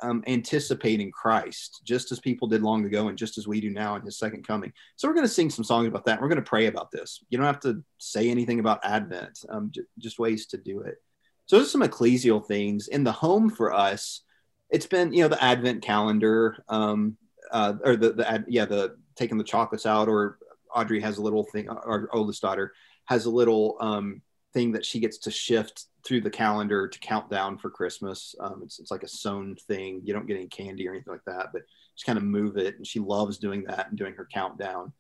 um, 0.02 0.24
anticipating 0.28 1.12
Christ, 1.12 1.82
just 1.84 2.12
as 2.12 2.20
people 2.20 2.48
did 2.48 2.62
long 2.62 2.86
ago, 2.86 3.08
and 3.08 3.18
just 3.18 3.38
as 3.38 3.48
we 3.48 3.62
do 3.62 3.70
now 3.70 3.96
in 3.96 4.02
His 4.04 4.18
second 4.18 4.46
coming. 4.46 4.72
So 4.96 5.08
we're 5.08 5.14
going 5.14 5.26
to 5.26 5.34
sing 5.34 5.50
some 5.50 5.64
songs 5.64 5.88
about 5.88 6.06
that. 6.06 6.22
We're 6.22 6.28
going 6.28 6.38
to 6.38 6.50
pray 6.50 6.68
about 6.68 6.92
this. 6.92 7.24
You 7.30 7.38
don't 7.38 7.48
have 7.48 7.60
to 7.62 7.84
say 7.98 8.30
anything 8.30 8.60
about 8.60 8.80
Advent, 8.84 9.46
um, 9.50 9.72
j- 9.72 9.82
just 9.98 10.20
ways 10.20 10.46
to 10.48 10.58
do 10.58 10.82
it. 10.82 11.02
So 11.46 11.58
those 11.58 11.68
are 11.68 11.72
some 11.72 11.82
ecclesial 11.82 12.46
things 12.46 12.88
in 12.88 13.04
the 13.04 13.12
home 13.12 13.50
for 13.50 13.74
us. 13.74 14.22
It's 14.70 14.86
been 14.86 15.14
you 15.14 15.24
know 15.24 15.30
the 15.30 15.44
Advent 15.44 15.82
calendar, 15.82 16.64
um, 16.70 17.18
uh, 17.52 17.74
or 17.84 17.96
the 17.96 18.14
the 18.14 18.46
yeah 18.48 18.66
the 18.66 18.98
taking 19.16 19.38
the 19.38 19.44
chocolates 19.44 19.86
out, 19.86 20.08
or 20.08 20.38
Audrey 20.74 21.02
has 21.02 21.18
a 21.18 21.22
little 21.22 21.44
thing. 21.44 21.70
Our 21.70 22.08
oldest 22.14 22.42
daughter 22.42 22.74
has 23.06 23.26
a 23.26 23.32
little 23.32 23.78
um, 23.80 24.22
thing 24.54 24.72
that 24.72 24.86
she 24.86 25.00
gets 25.00 25.18
to 25.20 25.32
shift 25.32 25.86
through 26.06 26.22
the 26.22 26.30
calendar 26.30 26.88
to 26.88 27.00
count 27.00 27.30
down 27.30 27.58
for 27.58 27.70
Christmas. 27.70 28.36
Um, 28.40 28.62
it's, 28.64 28.80
it's 28.80 28.92
like 28.92 29.04
a 29.04 29.08
sewn 29.08 29.56
thing. 29.68 30.02
You 30.04 30.14
don't 30.14 30.26
get 30.26 30.38
any 30.38 30.48
candy 30.48 30.88
or 30.88 30.92
anything 30.92 31.14
like 31.14 31.26
that, 31.26 31.48
but 31.54 31.64
just 31.96 32.06
kind 32.06 32.18
of 32.18 32.24
move 32.24 32.58
it. 32.58 32.78
And 32.78 32.88
she 32.88 33.00
loves 33.00 33.38
doing 33.38 33.64
that 33.66 33.90
and 33.90 33.98
doing 33.98 34.14
her 34.16 34.28
countdown. 34.34 34.94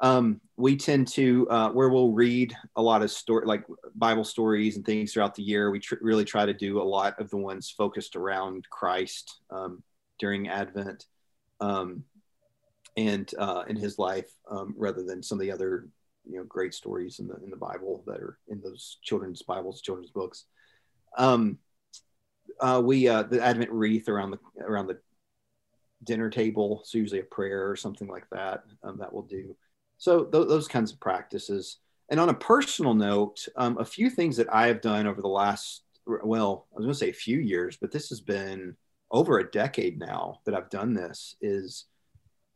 Um, 0.00 0.40
we 0.56 0.76
tend 0.76 1.08
to, 1.08 1.48
uh, 1.48 1.70
where 1.70 1.88
we'll 1.88 2.12
read 2.12 2.54
a 2.76 2.82
lot 2.82 3.02
of 3.02 3.10
story, 3.10 3.46
like 3.46 3.64
Bible 3.94 4.24
stories 4.24 4.76
and 4.76 4.84
things 4.84 5.12
throughout 5.12 5.34
the 5.34 5.42
year. 5.42 5.70
We 5.70 5.78
tr- 5.78 5.94
really 6.00 6.24
try 6.24 6.46
to 6.46 6.54
do 6.54 6.80
a 6.80 6.82
lot 6.82 7.20
of 7.20 7.30
the 7.30 7.36
ones 7.36 7.70
focused 7.70 8.16
around 8.16 8.66
Christ. 8.70 9.40
Um, 9.50 9.82
during 10.22 10.48
Advent, 10.48 11.06
um, 11.60 12.04
and 12.96 13.28
uh, 13.36 13.64
in 13.66 13.74
his 13.74 13.98
life, 13.98 14.30
um, 14.48 14.72
rather 14.78 15.02
than 15.02 15.20
some 15.20 15.36
of 15.36 15.42
the 15.42 15.50
other 15.50 15.88
you 16.28 16.36
know 16.36 16.44
great 16.44 16.74
stories 16.74 17.18
in 17.18 17.28
the 17.28 17.36
in 17.42 17.50
the 17.50 17.56
Bible 17.56 18.02
that 18.06 18.20
are 18.20 18.38
in 18.48 18.60
those 18.60 18.98
children's 19.02 19.42
Bibles, 19.42 19.80
children's 19.80 20.10
books. 20.10 20.44
Um, 21.16 21.58
uh, 22.60 22.80
we 22.84 23.08
uh, 23.08 23.24
the 23.24 23.42
Advent 23.42 23.70
wreath 23.70 24.08
around 24.08 24.30
the 24.30 24.38
around 24.62 24.86
the 24.86 24.98
dinner 26.04 26.30
table. 26.30 26.80
It's 26.80 26.94
usually 26.94 27.20
a 27.20 27.24
prayer 27.24 27.68
or 27.68 27.76
something 27.76 28.08
like 28.08 28.28
that 28.30 28.64
um, 28.82 28.98
that 28.98 29.12
will 29.12 29.22
do. 29.22 29.56
So 29.98 30.24
th- 30.24 30.48
those 30.48 30.68
kinds 30.68 30.92
of 30.92 31.00
practices. 31.00 31.78
And 32.10 32.20
on 32.20 32.28
a 32.28 32.34
personal 32.34 32.94
note, 32.94 33.46
um, 33.56 33.78
a 33.78 33.84
few 33.84 34.10
things 34.10 34.36
that 34.36 34.52
I 34.52 34.66
have 34.66 34.80
done 34.80 35.06
over 35.06 35.22
the 35.22 35.28
last 35.28 35.82
well, 36.06 36.66
I 36.72 36.76
was 36.76 36.84
going 36.84 36.92
to 36.92 36.98
say 36.98 37.10
a 37.10 37.14
few 37.14 37.38
years, 37.38 37.76
but 37.80 37.92
this 37.92 38.08
has 38.08 38.20
been 38.20 38.76
over 39.10 39.38
a 39.38 39.50
decade 39.50 40.00
now 40.00 40.40
that 40.44 40.54
I've 40.54 40.70
done 40.70 40.94
this. 40.94 41.36
Is 41.40 41.84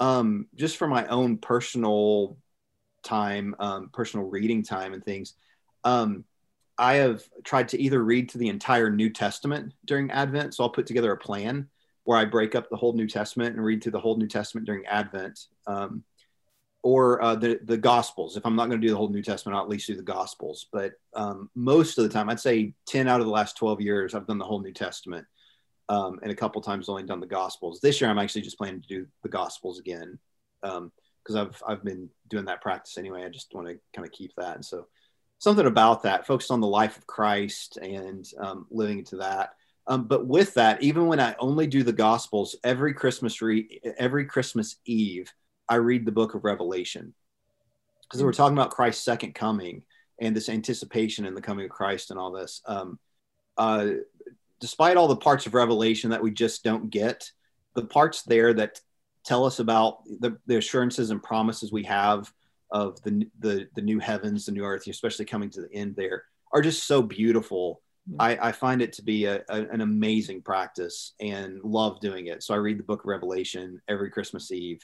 um, 0.01 0.47
just 0.55 0.77
for 0.77 0.89
my 0.89 1.07
own 1.07 1.39
personal 1.39 2.37
time, 3.07 3.55
um, 3.59 3.91
personal 3.93 4.27
reading 4.27 4.63
time, 4.63 4.93
and 4.93 5.05
things. 5.05 5.35
Um, 5.85 6.25
I 6.79 6.95
have 6.95 7.23
tried 7.45 7.69
to 7.71 7.81
either 7.81 8.03
read 8.03 8.29
to 8.31 8.39
the 8.39 8.49
entire 8.49 8.91
New 8.91 9.11
Testament 9.11 9.73
during 9.85 10.11
Advent, 10.11 10.55
so 10.55 10.65
I'll 10.65 10.71
put 10.71 10.87
together 10.87 11.13
a 11.13 11.17
plan 11.17 11.69
where 12.05 12.19
I 12.19 12.25
break 12.25 12.55
up 12.55 12.69
the 12.69 12.77
whole 12.77 12.93
New 12.93 13.09
Testament 13.09 13.57
and 13.57 13.65
read 13.65 13.83
through 13.83 13.93
the 13.93 14.01
whole 14.01 14.17
New 14.17 14.29
Testament 14.29 14.67
during 14.67 14.85
Advent, 14.87 15.47
um, 15.67 16.05
or 16.83 17.23
uh, 17.23 17.35
the 17.35 17.59
the 17.65 17.77
Gospels. 17.79 18.37
If 18.37 18.45
I'm 18.45 18.57
not 18.57 18.69
going 18.69 18.81
to 18.81 18.87
do 18.87 18.93
the 18.93 18.99
whole 18.99 19.09
New 19.09 19.23
Testament, 19.23 19.57
I'll 19.57 19.65
at 19.65 19.69
least 19.69 19.87
do 19.87 19.97
the 19.97 20.03
Gospels. 20.03 20.67
But 20.73 20.93
um, 21.15 21.51
most 21.55 21.99
of 21.99 22.05
the 22.05 22.11
time, 22.11 22.29
I'd 22.29 22.41
say 22.41 22.75
ten 22.87 23.09
out 23.09 23.21
of 23.21 23.27
the 23.27 23.33
last 23.33 23.57
twelve 23.57 23.81
years, 23.81 24.15
I've 24.15 24.27
done 24.27 24.39
the 24.39 24.45
whole 24.45 24.61
New 24.61 24.73
Testament, 24.73 25.27
um, 25.89 26.21
and 26.23 26.31
a 26.31 26.37
couple 26.37 26.61
times 26.61 26.89
only 26.89 27.05
done 27.05 27.21
the 27.21 27.27
Gospels. 27.27 27.81
This 27.81 28.01
year, 28.01 28.11
I'm 28.11 28.19
actually 28.19 28.43
just 28.43 28.59
planning 28.59 28.83
to 28.83 28.89
do 28.89 29.07
the 29.23 29.29
Gospels 29.29 29.79
again 29.79 30.19
because 31.27 31.37
I've 31.37 31.63
I've 31.67 31.85
been 31.85 32.09
doing 32.29 32.45
that 32.45 32.61
practice 32.61 32.99
anyway. 32.99 33.25
I 33.25 33.29
just 33.29 33.53
want 33.53 33.67
to 33.69 33.79
kind 33.95 34.07
of 34.07 34.13
keep 34.13 34.33
that, 34.37 34.55
and 34.57 34.65
so 34.65 34.87
something 35.39 35.67
about 35.67 36.03
that, 36.05 36.27
focused 36.27 36.51
on 36.51 36.61
the 36.61 36.67
life 36.67 36.97
of 36.97 37.07
Christ 37.07 37.79
and 37.79 38.27
um, 38.39 38.67
living 38.71 39.01
into 39.01 39.17
that. 39.17 39.55
Um, 39.87 40.05
but 40.05 40.27
with 40.27 40.55
that, 40.55 40.83
even 40.83 41.07
when 41.07 41.21
I 41.21 41.37
only 41.39 41.67
do 41.67 41.83
the 41.83 41.93
Gospels, 41.93 42.57
every 42.65 42.95
Christmas 42.95 43.43
re- 43.43 43.81
every 43.99 44.27
Christmas 44.27 44.77
Eve, 44.85 45.33
I 45.69 45.77
read 45.77 46.07
the 46.07 46.13
Book 46.13 46.35
of 46.35 46.45
Revelation 46.45 47.15
because 48.03 48.23
we're 48.23 48.33
talking 48.33 48.57
about 48.57 48.71
Christ's 48.71 49.05
second 49.05 49.35
coming 49.35 49.83
and 50.21 50.35
this 50.35 50.49
anticipation 50.49 51.27
in 51.27 51.35
the 51.35 51.43
coming 51.43 51.65
of 51.65 51.71
Christ 51.71 52.11
and 52.11 52.19
all 52.19 52.33
this. 52.33 52.63
Um, 52.67 52.99
uh, 53.59 53.89
despite 54.61 54.97
all 54.97 55.09
the 55.09 55.17
parts 55.17 55.47
of 55.47 55.55
Revelation 55.55 56.11
that 56.11 56.23
we 56.23 56.31
just 56.31 56.65
don't 56.65 56.89
get, 56.89 57.31
the 57.75 57.85
parts 57.85 58.23
there 58.23 58.55
that 58.55 58.81
tell 59.27 59.45
us 59.45 59.59
about 59.59 60.05
the, 60.21 60.39
the 60.47 60.57
assurances 60.57 61.11
and 61.11 61.23
promises 61.23 61.73
we 61.73 61.83
have 61.83 62.33
of 62.71 63.01
the, 63.03 63.29
the 63.41 63.69
the 63.75 63.83
new 63.83 63.99
heavens, 63.99 64.47
the 64.47 64.53
new 64.53 64.65
earth, 64.65 64.87
especially 64.87 65.25
coming 65.25 65.51
to 65.51 65.63
the 65.63 65.73
end 65.75 65.95
there, 65.97 66.25
are 66.53 66.63
just 66.63 66.85
so 66.85 67.03
beautiful. 67.03 67.83
I, 68.21 68.39
I 68.41 68.53
find 68.53 68.83
it 68.83 68.93
to 68.95 69.03
be 69.03 69.25
a, 69.25 69.43
a, 69.49 69.63
an 69.63 69.81
amazing 69.81 70.43
practice 70.43 71.15
and 71.21 71.61
love 71.65 71.99
doing 71.99 72.29
it. 72.29 72.45
So 72.45 72.55
I 72.55 72.59
read 72.59 72.79
the 72.79 72.85
Book 72.85 73.01
of 73.01 73.07
Revelation 73.07 73.83
every 73.89 74.11
Christmas 74.11 74.53
Eve, 74.53 74.81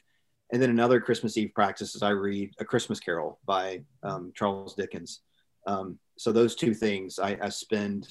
and 0.52 0.60
then 0.60 0.70
another 0.70 1.00
Christmas 1.00 1.36
Eve 1.36 1.52
practice 1.54 1.94
is 1.94 2.02
I 2.02 2.10
read 2.10 2.50
A 2.58 2.64
Christmas 2.64 2.98
Carol 2.98 3.38
by 3.46 3.82
um, 4.02 4.32
Charles 4.34 4.74
Dickens. 4.74 5.20
Um, 5.68 5.98
so 6.18 6.32
those 6.32 6.56
two 6.56 6.74
things 6.74 7.20
I, 7.20 7.38
I 7.40 7.48
spend 7.48 8.08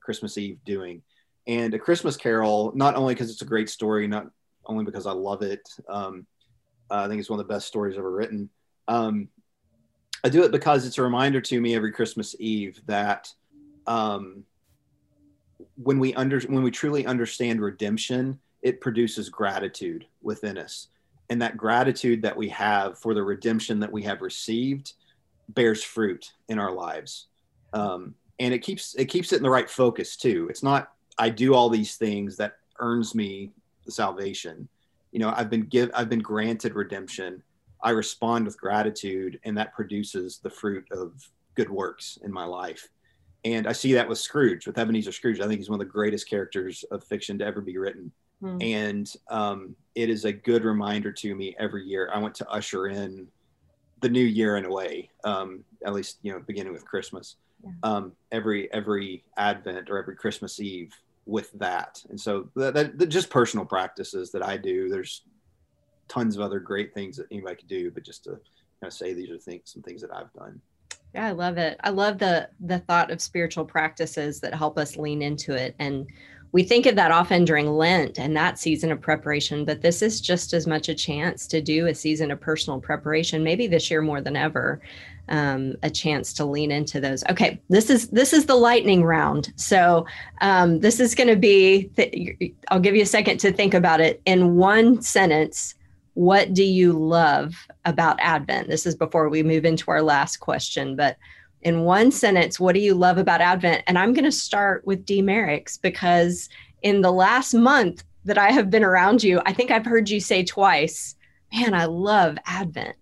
Christmas 0.00 0.38
Eve 0.38 0.58
doing, 0.64 1.02
and 1.48 1.74
A 1.74 1.78
Christmas 1.78 2.16
Carol 2.16 2.72
not 2.76 2.94
only 2.94 3.14
because 3.14 3.30
it's 3.30 3.42
a 3.42 3.46
great 3.46 3.68
story, 3.68 4.06
not 4.06 4.28
only 4.68 4.84
because 4.84 5.06
I 5.06 5.12
love 5.12 5.42
it. 5.42 5.68
Um, 5.88 6.26
I 6.90 7.08
think 7.08 7.20
it's 7.20 7.30
one 7.30 7.40
of 7.40 7.46
the 7.46 7.52
best 7.52 7.66
stories 7.66 7.98
ever 7.98 8.10
written 8.10 8.50
um, 8.88 9.28
I 10.24 10.30
do 10.30 10.42
it 10.42 10.50
because 10.50 10.86
it's 10.86 10.98
a 10.98 11.02
reminder 11.02 11.40
to 11.42 11.60
me 11.60 11.76
every 11.76 11.92
Christmas 11.92 12.34
Eve 12.40 12.80
that 12.86 13.32
um, 13.86 14.44
when 15.76 15.98
we 15.98 16.14
under 16.14 16.40
when 16.40 16.62
we 16.62 16.70
truly 16.72 17.06
understand 17.06 17.60
redemption, 17.60 18.40
it 18.62 18.80
produces 18.80 19.28
gratitude 19.28 20.06
within 20.22 20.58
us, 20.58 20.88
and 21.30 21.40
that 21.40 21.56
gratitude 21.56 22.22
that 22.22 22.36
we 22.36 22.48
have 22.48 22.98
for 22.98 23.14
the 23.14 23.22
redemption 23.22 23.78
that 23.80 23.92
we 23.92 24.02
have 24.02 24.22
received 24.22 24.94
bears 25.50 25.84
fruit 25.84 26.32
in 26.48 26.58
our 26.58 26.72
lives, 26.72 27.26
um, 27.74 28.14
and 28.40 28.52
it 28.52 28.58
keeps 28.58 28.94
it 28.96 29.06
keeps 29.06 29.32
it 29.32 29.36
in 29.36 29.42
the 29.42 29.50
right 29.50 29.70
focus 29.70 30.16
too. 30.16 30.48
It's 30.50 30.64
not 30.64 30.90
I 31.16 31.30
do 31.30 31.54
all 31.54 31.68
these 31.68 31.96
things 31.96 32.36
that 32.38 32.54
earns 32.80 33.14
me 33.14 33.52
salvation. 33.92 34.68
You 35.12 35.20
know, 35.20 35.32
I've 35.34 35.50
been 35.50 35.62
give 35.62 35.90
I've 35.94 36.08
been 36.08 36.20
granted 36.20 36.74
redemption 36.74 37.42
I 37.82 37.90
respond 37.90 38.46
with 38.46 38.58
gratitude, 38.58 39.38
and 39.44 39.56
that 39.56 39.72
produces 39.72 40.38
the 40.38 40.50
fruit 40.50 40.86
of 40.90 41.12
good 41.54 41.70
works 41.70 42.18
in 42.22 42.32
my 42.32 42.44
life. 42.44 42.88
And 43.44 43.66
I 43.66 43.72
see 43.72 43.92
that 43.94 44.08
with 44.08 44.18
Scrooge, 44.18 44.66
with 44.66 44.78
Ebenezer 44.78 45.12
Scrooge. 45.12 45.40
I 45.40 45.46
think 45.46 45.60
he's 45.60 45.70
one 45.70 45.80
of 45.80 45.86
the 45.86 45.92
greatest 45.92 46.28
characters 46.28 46.84
of 46.90 47.04
fiction 47.04 47.38
to 47.38 47.44
ever 47.44 47.60
be 47.60 47.78
written. 47.78 48.10
Mm. 48.42 48.62
And 48.62 49.12
um, 49.30 49.76
it 49.94 50.10
is 50.10 50.24
a 50.24 50.32
good 50.32 50.64
reminder 50.64 51.12
to 51.12 51.34
me 51.34 51.54
every 51.58 51.84
year. 51.84 52.10
I 52.12 52.18
want 52.18 52.34
to 52.36 52.48
usher 52.48 52.88
in 52.88 53.28
the 54.00 54.08
new 54.08 54.24
year 54.24 54.56
in 54.56 54.64
a 54.64 54.70
way, 54.70 55.10
um, 55.24 55.64
at 55.84 55.92
least 55.92 56.18
you 56.22 56.32
know, 56.32 56.40
beginning 56.40 56.72
with 56.72 56.84
Christmas. 56.84 57.36
Yeah. 57.64 57.70
Um, 57.82 58.12
every 58.30 58.72
every 58.72 59.24
Advent 59.36 59.90
or 59.90 59.98
every 59.98 60.14
Christmas 60.14 60.60
Eve 60.60 60.92
with 61.28 61.52
that. 61.52 62.02
And 62.08 62.18
so 62.18 62.48
that, 62.56 62.74
that, 62.74 62.98
that 62.98 63.06
just 63.06 63.30
personal 63.30 63.66
practices 63.66 64.32
that 64.32 64.44
I 64.44 64.56
do. 64.56 64.88
There's 64.88 65.22
tons 66.08 66.34
of 66.34 66.42
other 66.42 66.58
great 66.58 66.94
things 66.94 67.18
that 67.18 67.26
anybody 67.30 67.56
could 67.56 67.68
do, 67.68 67.90
but 67.90 68.02
just 68.02 68.24
to 68.24 68.30
kind 68.30 68.40
of 68.84 68.92
say 68.92 69.12
these 69.12 69.30
are 69.30 69.38
things, 69.38 69.62
some 69.66 69.82
things 69.82 70.00
that 70.00 70.10
I've 70.12 70.32
done. 70.32 70.60
Yeah, 71.14 71.26
I 71.26 71.32
love 71.32 71.58
it. 71.58 71.78
I 71.84 71.90
love 71.90 72.18
the 72.18 72.50
the 72.60 72.80
thought 72.80 73.10
of 73.10 73.20
spiritual 73.20 73.64
practices 73.64 74.40
that 74.40 74.54
help 74.54 74.78
us 74.78 74.96
lean 74.96 75.22
into 75.22 75.54
it. 75.54 75.74
And 75.78 76.06
we 76.52 76.62
think 76.62 76.86
of 76.86 76.96
that 76.96 77.10
often 77.10 77.44
during 77.44 77.66
Lent 77.66 78.18
and 78.18 78.36
that 78.36 78.58
season 78.58 78.90
of 78.90 79.00
preparation, 79.00 79.64
but 79.64 79.82
this 79.82 80.00
is 80.02 80.20
just 80.20 80.54
as 80.54 80.66
much 80.66 80.88
a 80.88 80.94
chance 80.94 81.46
to 81.48 81.60
do 81.60 81.86
a 81.86 81.94
season 81.94 82.30
of 82.30 82.40
personal 82.40 82.80
preparation, 82.80 83.42
maybe 83.42 83.66
this 83.66 83.90
year 83.90 84.00
more 84.00 84.20
than 84.20 84.36
ever. 84.36 84.80
Um, 85.28 85.74
a 85.82 85.90
chance 85.90 86.32
to 86.34 86.44
lean 86.44 86.70
into 86.70 87.00
those. 87.00 87.22
Okay, 87.28 87.60
this 87.68 87.90
is 87.90 88.08
this 88.08 88.32
is 88.32 88.46
the 88.46 88.54
lightning 88.54 89.04
round. 89.04 89.52
So 89.56 90.06
um, 90.40 90.80
this 90.80 91.00
is 91.00 91.14
going 91.14 91.28
to 91.28 91.36
be. 91.36 91.90
Th- 91.96 92.54
I'll 92.68 92.80
give 92.80 92.96
you 92.96 93.02
a 93.02 93.06
second 93.06 93.38
to 93.40 93.52
think 93.52 93.74
about 93.74 94.00
it. 94.00 94.22
In 94.24 94.56
one 94.56 95.02
sentence, 95.02 95.74
what 96.14 96.52
do 96.54 96.64
you 96.64 96.92
love 96.92 97.54
about 97.84 98.18
Advent? 98.20 98.68
This 98.68 98.86
is 98.86 98.96
before 98.96 99.28
we 99.28 99.42
move 99.42 99.64
into 99.64 99.90
our 99.90 100.02
last 100.02 100.38
question, 100.38 100.96
but 100.96 101.16
in 101.62 101.82
one 101.82 102.10
sentence, 102.10 102.58
what 102.58 102.74
do 102.74 102.80
you 102.80 102.94
love 102.94 103.18
about 103.18 103.40
Advent? 103.40 103.84
And 103.86 103.98
I'm 103.98 104.12
going 104.12 104.24
to 104.24 104.32
start 104.32 104.86
with 104.86 105.04
D. 105.04 105.22
Merricks 105.22 105.80
because 105.80 106.48
in 106.82 107.02
the 107.02 107.12
last 107.12 107.54
month 107.54 108.04
that 108.24 108.38
I 108.38 108.50
have 108.50 108.70
been 108.70 108.84
around 108.84 109.22
you, 109.22 109.40
I 109.44 109.52
think 109.52 109.70
I've 109.70 109.86
heard 109.86 110.08
you 110.08 110.20
say 110.20 110.44
twice, 110.44 111.14
man, 111.52 111.74
I 111.74 111.86
love 111.86 112.38
Advent. 112.46 112.96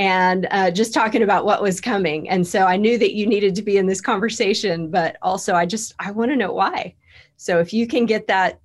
And 0.00 0.48
uh, 0.50 0.70
just 0.70 0.94
talking 0.94 1.22
about 1.22 1.44
what 1.44 1.60
was 1.60 1.78
coming. 1.78 2.26
And 2.30 2.46
so 2.46 2.64
I 2.64 2.78
knew 2.78 2.96
that 2.96 3.12
you 3.12 3.26
needed 3.26 3.54
to 3.56 3.62
be 3.62 3.76
in 3.76 3.84
this 3.84 4.00
conversation, 4.00 4.90
but 4.90 5.18
also 5.20 5.54
I 5.54 5.66
just, 5.66 5.92
I 5.98 6.10
want 6.10 6.30
to 6.30 6.38
know 6.38 6.54
why. 6.54 6.94
So 7.36 7.58
if 7.58 7.74
you 7.74 7.86
can 7.86 8.06
get 8.06 8.26
that 8.28 8.60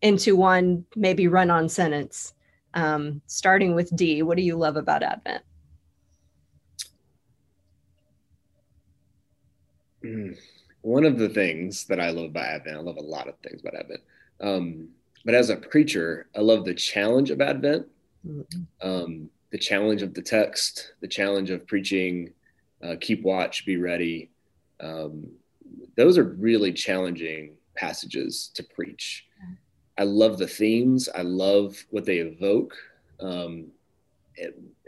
into 0.00 0.34
one 0.34 0.84
maybe 0.96 1.28
run 1.28 1.50
on 1.50 1.68
sentence, 1.68 2.34
um, 2.74 3.22
starting 3.28 3.76
with 3.76 3.94
D, 3.94 4.22
what 4.24 4.36
do 4.36 4.42
you 4.42 4.56
love 4.56 4.76
about 4.76 5.04
Advent? 5.04 5.44
Mm. 10.04 10.36
One 10.80 11.04
of 11.04 11.16
the 11.16 11.28
things 11.28 11.84
that 11.84 12.00
I 12.00 12.10
love 12.10 12.30
about 12.30 12.46
Advent, 12.46 12.76
I 12.76 12.80
love 12.80 12.96
a 12.96 13.02
lot 13.02 13.28
of 13.28 13.36
things 13.38 13.60
about 13.60 13.78
Advent. 13.78 14.00
Um, 14.40 14.88
but 15.24 15.34
as 15.34 15.48
a 15.48 15.54
preacher, 15.54 16.26
I 16.36 16.40
love 16.40 16.64
the 16.64 16.74
challenge 16.74 17.30
of 17.30 17.40
Advent, 17.40 17.86
mm-hmm. 18.26 18.62
um, 18.80 19.30
the 19.52 19.58
challenge 19.58 20.02
of 20.02 20.14
the 20.14 20.22
text, 20.22 20.94
the 21.00 21.08
challenge 21.08 21.50
of 21.50 21.66
preaching, 21.66 22.32
uh, 22.82 22.96
keep 23.00 23.22
watch, 23.22 23.64
be 23.64 23.76
ready. 23.76 24.30
Um, 24.80 25.28
those 25.96 26.18
are 26.18 26.24
really 26.24 26.72
challenging 26.72 27.52
passages 27.76 28.50
to 28.54 28.62
preach. 28.62 29.26
I 29.98 30.04
love 30.04 30.38
the 30.38 30.46
themes. 30.46 31.08
I 31.14 31.22
love 31.22 31.76
what 31.90 32.06
they 32.06 32.18
evoke. 32.18 32.74
Um, 33.20 33.66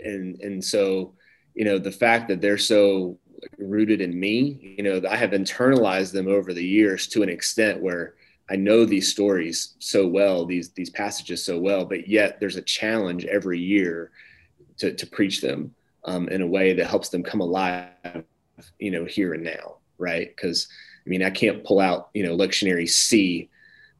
and, 0.03 0.41
and 0.41 0.65
so, 0.65 1.12
you 1.55 1.65
know, 1.65 1.79
the 1.79 1.93
fact 1.93 2.29
that 2.29 2.41
they're 2.41 2.59
so 2.59 3.19
rooted 3.59 4.01
in 4.01 4.19
me, 4.19 4.75
you 4.79 4.83
know, 4.83 5.03
I 5.09 5.17
have 5.17 5.31
internalized 5.31 6.12
them 6.12 6.27
over 6.27 6.55
the 6.55 6.65
years 6.65 7.07
to 7.09 7.23
an 7.23 7.29
extent 7.29 7.83
where 7.83 8.15
I 8.51 8.57
know 8.57 8.87
these 8.87 9.11
stories 9.11 9.75
so 9.79 10.07
well, 10.07 10.47
these, 10.47 10.71
these 10.71 10.91
passages 10.91 11.45
so 11.45 11.59
well, 11.59 11.85
but 11.85 12.09
yet 12.09 12.41
there's 12.41 12.57
a 12.57 12.62
challenge 12.62 13.27
every 13.27 13.61
year 13.61 14.11
to, 14.79 14.93
to 14.93 15.07
preach 15.07 15.41
them 15.41 15.75
um, 16.05 16.29
in 16.29 16.43
a 16.43 16.47
way 16.47 16.72
that 16.72 16.87
helps 16.87 17.09
them 17.09 17.22
come 17.22 17.41
alive, 17.41 17.89
you 18.79 18.91
know, 18.91 19.05
here 19.05 19.35
and 19.35 19.45
now. 19.45 19.77
Right. 19.99 20.37
Cause 20.37 20.68
I 21.07 21.09
mean, 21.09 21.22
I 21.22 21.31
can't 21.31 21.64
pull 21.64 21.81
out, 21.81 22.09
you 22.14 22.25
know, 22.25 22.37
lectionary 22.37 22.89
C 22.89 23.49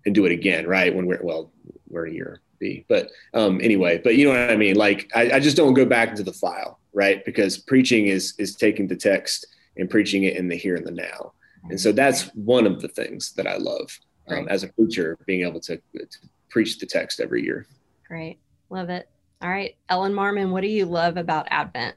and 0.07 0.14
do 0.14 0.25
it 0.25 0.33
again, 0.33 0.66
right? 0.66 0.95
When 0.95 1.07
we're 1.07 1.22
well, 1.22 1.53
word 1.89 2.09
a 2.09 2.12
year 2.12 2.41
be? 2.64 2.85
But 2.89 3.11
um, 3.35 3.61
anyway, 3.62 4.01
but 4.03 4.16
you 4.16 4.25
know 4.25 4.31
what 4.31 4.51
I 4.51 4.57
mean. 4.57 4.77
Like 4.77 5.11
I, 5.14 5.33
I 5.33 5.41
just 5.41 5.57
don't 5.57 5.75
go 5.75 5.85
back 5.85 6.11
into 6.11 6.22
the 6.22 6.33
file, 6.33 6.81
right? 6.93 7.25
Because 7.25 7.59
preaching 7.59 8.07
is 8.07 8.35
is 8.39 8.57
taking 8.57 8.89
the 8.89 8.97
text 8.97 9.47
and 9.77 9.91
preaching 9.91 10.25
it 10.25 10.37
in 10.37 10.49
the 10.49 10.57
here 10.57 10.77
and 10.77 10.87
the 10.87 10.91
now. 10.91 11.33
And 11.70 11.81
so 11.81 11.93
that's 11.93 12.25
one 12.35 12.66
of 12.66 12.83
the 12.83 12.89
things 12.89 13.33
that 13.33 13.47
I 13.47 13.57
love 13.57 13.99
um, 14.29 14.49
as 14.49 14.64
a 14.64 14.68
preacher, 14.68 15.18
being 15.25 15.47
able 15.47 15.61
to, 15.61 15.77
to 15.77 16.07
preach 16.51 16.79
the 16.79 16.85
text 16.85 17.20
every 17.20 17.43
year. 17.43 17.66
Great. 18.07 18.39
Love 18.68 18.91
it. 18.91 19.09
All 19.43 19.51
right. 19.51 19.76
Ellen 19.89 20.12
Marmon, 20.12 20.51
what 20.51 20.62
do 20.62 20.68
you 20.68 20.87
love 20.87 21.16
about 21.16 21.47
Advent? 21.51 21.97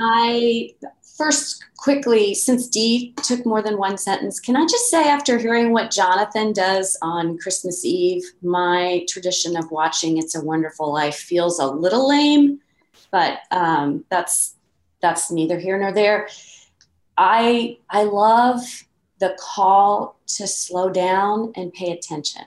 I 0.00 0.74
first 1.16 1.64
quickly, 1.76 2.34
since 2.34 2.66
Dee 2.66 3.12
took 3.22 3.44
more 3.44 3.62
than 3.62 3.76
one 3.76 3.98
sentence, 3.98 4.40
can 4.40 4.56
I 4.56 4.62
just 4.62 4.90
say, 4.90 5.04
after 5.04 5.38
hearing 5.38 5.72
what 5.72 5.90
Jonathan 5.90 6.52
does 6.52 6.96
on 7.02 7.38
Christmas 7.38 7.84
Eve, 7.84 8.22
my 8.42 9.04
tradition 9.08 9.56
of 9.56 9.70
watching 9.70 10.16
It's 10.16 10.34
a 10.34 10.44
Wonderful 10.44 10.92
Life 10.92 11.16
feels 11.16 11.58
a 11.58 11.66
little 11.66 12.08
lame, 12.08 12.60
but 13.10 13.40
um, 13.50 14.04
that's 14.10 14.56
that's 15.02 15.30
neither 15.30 15.58
here 15.58 15.78
nor 15.78 15.92
there. 15.92 16.28
I 17.16 17.78
I 17.90 18.04
love 18.04 18.60
the 19.18 19.36
call 19.38 20.18
to 20.26 20.46
slow 20.46 20.88
down 20.90 21.52
and 21.56 21.72
pay 21.72 21.92
attention 21.92 22.42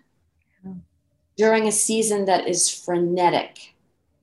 during 1.37 1.67
a 1.67 1.71
season 1.71 2.25
that 2.25 2.47
is 2.47 2.69
frenetic 2.69 3.73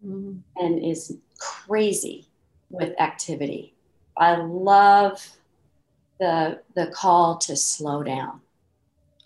mm-hmm. 0.04 0.38
and 0.56 0.84
is 0.84 1.16
crazy 1.38 2.26
with 2.70 2.98
activity. 3.00 3.74
I 4.16 4.36
love 4.36 5.26
the 6.18 6.60
the 6.74 6.88
call 6.88 7.38
to 7.38 7.56
slow 7.56 8.02
down. 8.02 8.40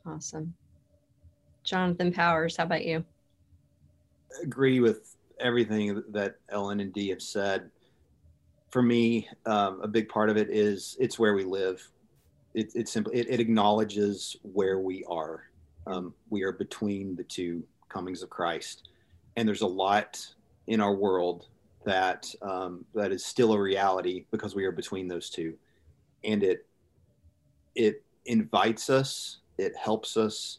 Awesome. 0.06 0.54
Jonathan 1.64 2.12
Powers, 2.12 2.56
how 2.56 2.64
about 2.64 2.84
you? 2.84 3.04
agree 4.42 4.80
with 4.80 5.16
everything 5.40 6.02
that 6.10 6.36
Ellen 6.48 6.80
and 6.80 6.92
Dee 6.92 7.10
have 7.10 7.22
said. 7.22 7.70
For 8.70 8.82
me, 8.82 9.28
um, 9.46 9.80
a 9.82 9.88
big 9.88 10.08
part 10.08 10.30
of 10.30 10.36
it 10.36 10.50
is 10.50 10.96
it's 10.98 11.18
where 11.18 11.34
we 11.34 11.44
live. 11.44 11.86
It, 12.54 12.72
it's 12.74 12.92
simply 12.92 13.18
it, 13.18 13.28
it, 13.28 13.40
acknowledges 13.40 14.36
where 14.42 14.78
we 14.78 15.04
are. 15.08 15.44
Um, 15.86 16.14
we 16.30 16.42
are 16.42 16.52
between 16.52 17.14
the 17.14 17.24
two 17.24 17.62
comings 17.94 18.22
of 18.22 18.30
Christ, 18.30 18.88
and 19.36 19.46
there's 19.46 19.62
a 19.62 19.66
lot 19.66 20.20
in 20.66 20.80
our 20.80 20.94
world 20.94 21.46
that 21.84 22.26
um, 22.42 22.84
that 22.94 23.12
is 23.12 23.24
still 23.24 23.52
a 23.52 23.60
reality 23.60 24.26
because 24.30 24.54
we 24.54 24.64
are 24.64 24.72
between 24.72 25.06
those 25.06 25.30
two, 25.30 25.54
and 26.24 26.42
it 26.42 26.66
it 27.74 28.02
invites 28.26 28.90
us, 28.90 29.38
it 29.58 29.72
helps 29.76 30.16
us, 30.16 30.58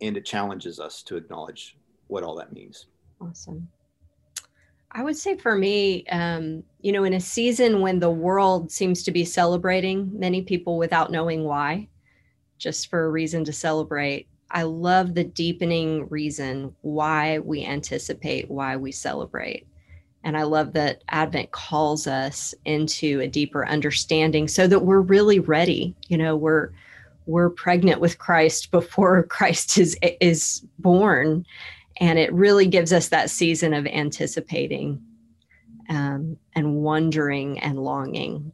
and 0.00 0.16
it 0.16 0.24
challenges 0.24 0.78
us 0.78 1.02
to 1.02 1.16
acknowledge 1.16 1.76
what 2.06 2.22
all 2.22 2.36
that 2.36 2.52
means. 2.52 2.86
Awesome. 3.20 3.68
I 4.92 5.02
would 5.02 5.16
say 5.16 5.36
for 5.36 5.56
me, 5.56 6.06
um, 6.06 6.62
you 6.80 6.92
know, 6.92 7.04
in 7.04 7.14
a 7.14 7.20
season 7.20 7.80
when 7.80 7.98
the 7.98 8.10
world 8.10 8.70
seems 8.70 9.02
to 9.02 9.10
be 9.10 9.24
celebrating 9.24 10.10
many 10.18 10.42
people 10.42 10.78
without 10.78 11.10
knowing 11.10 11.44
why, 11.44 11.88
just 12.58 12.88
for 12.88 13.04
a 13.04 13.10
reason 13.10 13.44
to 13.44 13.52
celebrate, 13.52 14.28
I 14.50 14.62
love 14.62 15.14
the 15.14 15.24
deepening 15.24 16.08
reason 16.08 16.74
why 16.82 17.40
we 17.40 17.64
anticipate, 17.64 18.50
why 18.50 18.76
we 18.76 18.92
celebrate. 18.92 19.66
And 20.24 20.36
I 20.36 20.42
love 20.42 20.72
that 20.72 21.02
Advent 21.08 21.52
calls 21.52 22.06
us 22.06 22.54
into 22.64 23.20
a 23.20 23.28
deeper 23.28 23.66
understanding 23.66 24.48
so 24.48 24.66
that 24.66 24.80
we're 24.80 25.00
really 25.00 25.38
ready. 25.38 25.94
You 26.08 26.18
know, 26.18 26.36
we're 26.36 26.70
we're 27.26 27.50
pregnant 27.50 28.00
with 28.00 28.18
Christ 28.18 28.70
before 28.70 29.22
Christ 29.28 29.78
is 29.78 29.96
is 30.20 30.64
born. 30.78 31.44
And 31.98 32.18
it 32.18 32.32
really 32.32 32.66
gives 32.66 32.92
us 32.92 33.08
that 33.08 33.30
season 33.30 33.72
of 33.72 33.86
anticipating 33.86 35.02
um, 35.88 36.36
and 36.54 36.76
wondering 36.76 37.58
and 37.60 37.78
longing. 37.78 38.52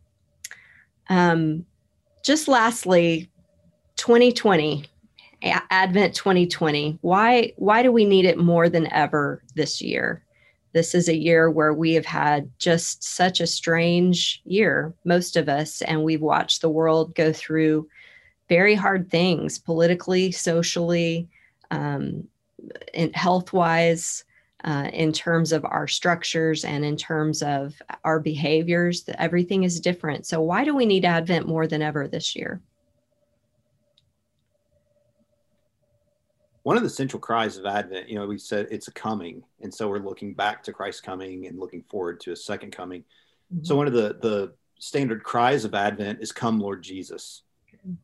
Um, 1.08 1.66
just 2.22 2.48
lastly, 2.48 3.30
2020, 3.96 4.84
Advent 5.42 6.14
2020. 6.14 6.98
Why 7.00 7.52
why 7.56 7.82
do 7.82 7.90
we 7.90 8.04
need 8.04 8.24
it 8.24 8.38
more 8.38 8.68
than 8.68 8.92
ever 8.92 9.42
this 9.54 9.80
year? 9.82 10.24
This 10.72 10.94
is 10.94 11.08
a 11.08 11.16
year 11.16 11.50
where 11.50 11.74
we 11.74 11.94
have 11.94 12.06
had 12.06 12.50
just 12.58 13.04
such 13.04 13.40
a 13.40 13.46
strange 13.46 14.40
year, 14.44 14.94
most 15.04 15.36
of 15.36 15.48
us, 15.48 15.82
and 15.82 16.02
we've 16.02 16.22
watched 16.22 16.62
the 16.62 16.70
world 16.70 17.14
go 17.14 17.32
through 17.32 17.88
very 18.48 18.74
hard 18.74 19.10
things 19.10 19.58
politically, 19.58 20.32
socially, 20.32 21.28
um, 21.70 22.26
health 23.14 23.52
wise, 23.52 24.24
uh, 24.64 24.88
in 24.92 25.12
terms 25.12 25.52
of 25.52 25.64
our 25.64 25.88
structures 25.88 26.64
and 26.64 26.84
in 26.84 26.96
terms 26.96 27.42
of 27.42 27.74
our 28.04 28.20
behaviors. 28.20 29.04
Everything 29.18 29.64
is 29.64 29.80
different. 29.80 30.26
So, 30.26 30.40
why 30.40 30.64
do 30.64 30.74
we 30.74 30.86
need 30.86 31.04
Advent 31.04 31.46
more 31.46 31.66
than 31.66 31.82
ever 31.82 32.08
this 32.08 32.36
year? 32.36 32.60
One 36.62 36.76
of 36.76 36.82
the 36.82 36.90
central 36.90 37.20
cries 37.20 37.56
of 37.56 37.66
Advent, 37.66 38.08
you 38.08 38.16
know, 38.16 38.26
we 38.26 38.38
said 38.38 38.68
it's 38.70 38.88
a 38.88 38.92
coming, 38.92 39.42
and 39.60 39.72
so 39.72 39.88
we're 39.88 39.98
looking 39.98 40.34
back 40.34 40.62
to 40.64 40.72
Christ's 40.72 41.00
coming 41.00 41.46
and 41.46 41.58
looking 41.58 41.82
forward 41.90 42.20
to 42.20 42.32
a 42.32 42.36
second 42.36 42.70
coming. 42.70 43.02
Mm-hmm. 43.52 43.64
So 43.64 43.76
one 43.76 43.86
of 43.86 43.92
the 43.92 44.18
the 44.20 44.54
standard 44.78 45.24
cries 45.24 45.64
of 45.64 45.74
Advent 45.74 46.20
is 46.20 46.30
"Come, 46.30 46.60
Lord 46.60 46.82
Jesus," 46.82 47.42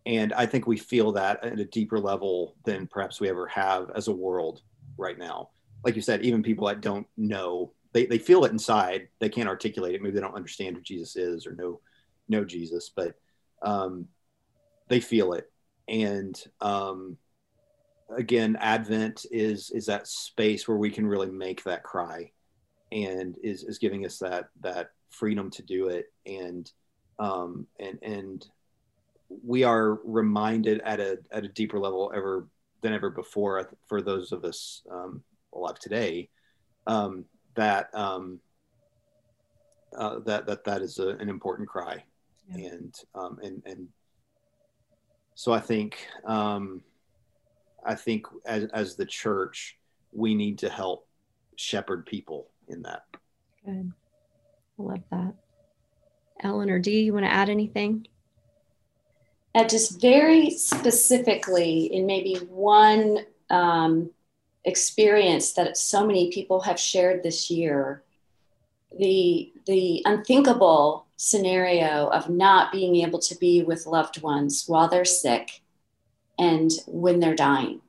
and 0.07 0.33
I 0.33 0.47
think 0.47 0.67
we 0.67 0.77
feel 0.77 1.13
that 1.13 1.45
at 1.45 1.61
a 1.61 1.65
deeper 1.65 2.01
level 2.01 2.57
than 2.65 2.89
perhaps 2.89 3.21
we 3.21 3.29
ever 3.29 3.47
have 3.47 3.91
as 3.95 4.09
a 4.09 4.13
world 4.13 4.63
right 4.97 5.19
now. 5.19 5.51
Like 5.85 5.95
you 5.95 6.03
said, 6.03 6.23
even 6.23 6.43
people 6.43 6.67
that 6.67 6.81
don't 6.81 7.07
know, 7.17 7.73
they 7.93 8.07
they 8.07 8.19
feel 8.19 8.45
it 8.45 8.53
inside. 8.53 9.09
They 9.21 9.29
can't 9.29 9.49
articulate 9.49 9.95
it. 9.95 10.03
Maybe 10.03 10.15
they 10.15 10.21
don't 10.21 10.35
understand 10.35 10.77
who 10.77 10.83
Jesus 10.83 11.15
is 11.15 11.47
or 11.47 11.55
know 11.55 11.81
know 12.29 12.45
Jesus, 12.45 12.91
but 12.95 13.15
um, 13.63 14.09
they 14.89 14.99
feel 14.99 15.33
it, 15.35 15.49
and 15.87 16.43
um, 16.61 17.17
again, 18.17 18.57
Advent 18.61 19.27
is 19.31 19.71
is 19.71 19.87
that 19.87 20.07
space 20.07 20.67
where 20.67 20.77
we 20.77 20.91
can 20.91 21.07
really 21.07 21.31
make 21.31 21.65
that 21.65 21.83
cry, 21.83 22.31
and 22.93 23.37
is 23.43 23.65
is 23.65 23.79
giving 23.79 24.05
us 24.05 24.19
that 24.19 24.49
that 24.61 24.91
freedom 25.11 25.51
to 25.51 25.63
do 25.63 25.89
it, 25.89 26.13
and 26.27 26.71
um, 27.19 27.67
and 27.79 27.99
and 28.03 28.47
we 29.45 29.65
are 29.65 30.01
reminded 30.05 30.81
at 30.83 31.01
a 31.01 31.19
at 31.31 31.45
a 31.45 31.49
deeper 31.49 31.79
level 31.79 32.13
ever 32.15 32.49
than 32.81 32.93
ever 32.93 33.11
before 33.11 33.71
for 33.89 34.01
those 34.01 34.33
of 34.33 34.45
us 34.45 34.83
um, 34.91 35.23
alive 35.53 35.79
today 35.79 36.29
um, 36.87 37.25
that 37.55 37.95
um, 37.95 38.41
uh, 39.97 40.19
that 40.21 40.47
that 40.47 40.65
that 40.65 40.83
is 40.83 40.99
a, 40.99 41.09
an 41.09 41.29
important 41.29 41.69
cry, 41.69 42.03
yeah. 42.51 42.69
and 42.69 42.95
um, 43.15 43.39
and 43.43 43.63
and 43.67 43.89
so 45.35 45.53
I 45.53 45.61
think 45.61 45.99
um, 46.25 46.83
I 47.85 47.95
think 47.95 48.27
as, 48.45 48.65
as 48.73 48.97
the 48.97 49.07
church, 49.07 49.79
we 50.13 50.35
need 50.35 50.59
to 50.59 50.69
help 50.69 51.07
shepherd 51.57 52.07
people 52.07 52.51
in 52.69 52.83
that. 52.83 53.05
Good. 53.65 53.93
I 54.79 54.83
love 54.83 55.03
that. 55.11 55.35
Ellen 56.41 56.71
or 56.71 56.79
Dee, 56.79 57.01
you 57.01 57.13
want 57.13 57.25
to 57.27 57.33
add 57.33 57.49
anything? 57.49 58.07
Uh, 59.55 59.65
just 59.65 60.01
very 60.01 60.51
specifically, 60.51 61.87
in 61.93 62.07
maybe 62.07 62.35
one 62.49 63.25
um, 63.51 64.11
experience 64.65 65.53
that 65.55 65.77
so 65.77 66.07
many 66.07 66.31
people 66.31 66.61
have 66.61 66.79
shared 66.79 67.23
this 67.23 67.51
year, 67.51 68.05
the 68.99 69.53
the 69.67 70.03
unthinkable 70.05 71.07
scenario 71.17 72.09
of 72.09 72.31
not 72.31 72.71
being 72.71 72.97
able 72.97 73.19
to 73.19 73.35
be 73.37 73.63
with 73.63 73.87
loved 73.87 74.23
ones 74.23 74.65
while 74.67 74.89
they're 74.89 75.05
sick 75.05 75.63
and 76.39 76.71
when 76.87 77.21
they're 77.21 77.35
dying. 77.35 77.81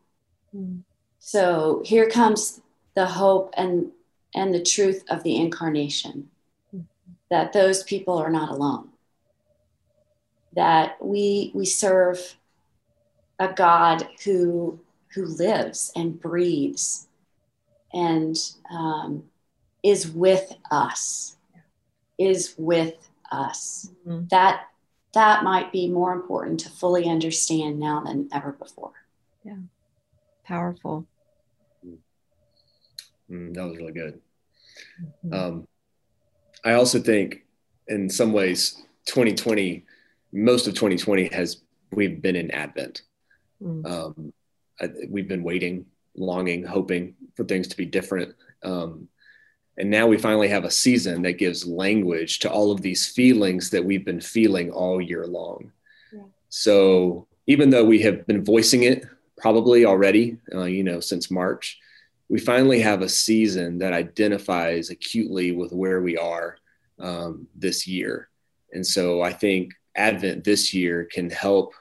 Mm. 0.56 0.82
So 1.20 1.82
here 1.86 2.10
comes 2.10 2.62
the 2.96 3.06
hope 3.06 3.54
and 3.56 3.92
and 4.36 4.54
the 4.54 4.64
truth 4.64 5.04
of 5.10 5.24
the 5.24 5.36
incarnation 5.36 6.30
mm. 6.76 6.84
that 7.30 7.54
those 7.54 7.84
people 7.84 8.18
are 8.18 8.32
not 8.32 8.50
alone. 8.50 8.90
That 10.54 11.04
we 11.04 11.52
we 11.54 11.66
serve 11.66 12.36
a 13.40 13.54
God 13.54 14.08
who 14.24 14.80
who 15.14 15.26
lives 15.26 15.92
and 15.96 16.20
breathes 16.20 17.08
and 17.94 18.38
um, 18.70 19.24
is 19.84 20.10
with 20.10 20.54
us, 20.72 21.38
is 22.18 22.54
with 22.58 23.10
us. 23.32 23.90
Mm-hmm. 24.08 24.28
That 24.30 24.68
that 25.14 25.44
might 25.44 25.72
be 25.72 25.90
more 25.90 26.14
important 26.14 26.60
to 26.62 26.70
fully 26.70 27.10
understand 27.10 27.80
now 27.80 28.02
than 28.02 28.30
ever 28.32 28.52
before. 28.52 28.92
Yeah. 29.44 29.58
Powerful. 30.46 31.06
Mm, 33.30 33.54
that 33.54 33.64
was 33.64 33.78
really 33.78 33.94
good. 33.94 34.20
Mm-hmm. 35.26 35.34
Um, 35.34 35.68
I 36.66 36.74
also 36.74 37.00
think 37.00 37.46
in 37.88 38.10
some 38.10 38.34
ways 38.34 38.84
2020, 39.06 39.86
most 40.32 40.68
of 40.68 40.74
2020 40.74 41.30
has, 41.34 41.62
we've 41.92 42.22
been 42.22 42.36
in 42.36 42.52
Advent. 42.52 43.04
Mm. 43.62 43.86
Um, 43.86 44.34
I, 44.82 44.90
we've 45.10 45.28
been 45.28 45.44
waiting 45.44 45.86
longing, 46.16 46.64
hoping 46.64 47.16
for 47.36 47.44
things 47.44 47.68
to 47.70 47.78
be 47.78 47.86
different. 47.86 48.36
Um, 48.64 49.08
and 49.80 49.90
now 49.90 50.06
we 50.06 50.18
finally 50.18 50.50
have 50.50 50.66
a 50.66 50.72
season 50.72 51.22
that 51.22 51.38
gives 51.38 51.66
language 51.66 52.40
to 52.40 52.52
all 52.52 52.72
of 52.72 52.82
these 52.82 53.08
feelings 53.08 53.70
that 53.70 53.84
we've 53.84 54.04
been 54.04 54.20
feeling 54.20 54.70
all 54.72 55.02
year 55.02 55.26
long. 55.26 55.72
Yeah. 56.12 56.24
So 56.50 57.28
even 57.48 57.70
though 57.70 57.86
we 57.86 58.02
have 58.02 58.28
been 58.28 58.44
voicing 58.44 58.84
it 58.84 59.06
probably 59.38 59.86
already, 59.86 60.38
uh, 60.54 60.66
you 60.66 60.84
know, 60.84 61.00
since 61.00 61.32
March, 61.32 61.80
we 62.28 62.40
finally 62.40 62.82
have 62.82 63.02
a 63.02 63.10
season 63.10 63.80
that 63.80 63.94
identifies 63.94 64.90
acutely 64.90 65.54
with 65.54 65.72
where 65.72 66.02
we 66.02 66.18
are 66.18 66.58
um, 67.00 67.48
this 67.56 67.88
year. 67.88 68.30
And 68.74 68.86
so 68.86 69.22
I 69.22 69.32
think 69.32 69.74
Advent 69.96 70.44
this 70.44 70.74
year 70.74 71.06
can 71.06 71.30
help 71.30 71.74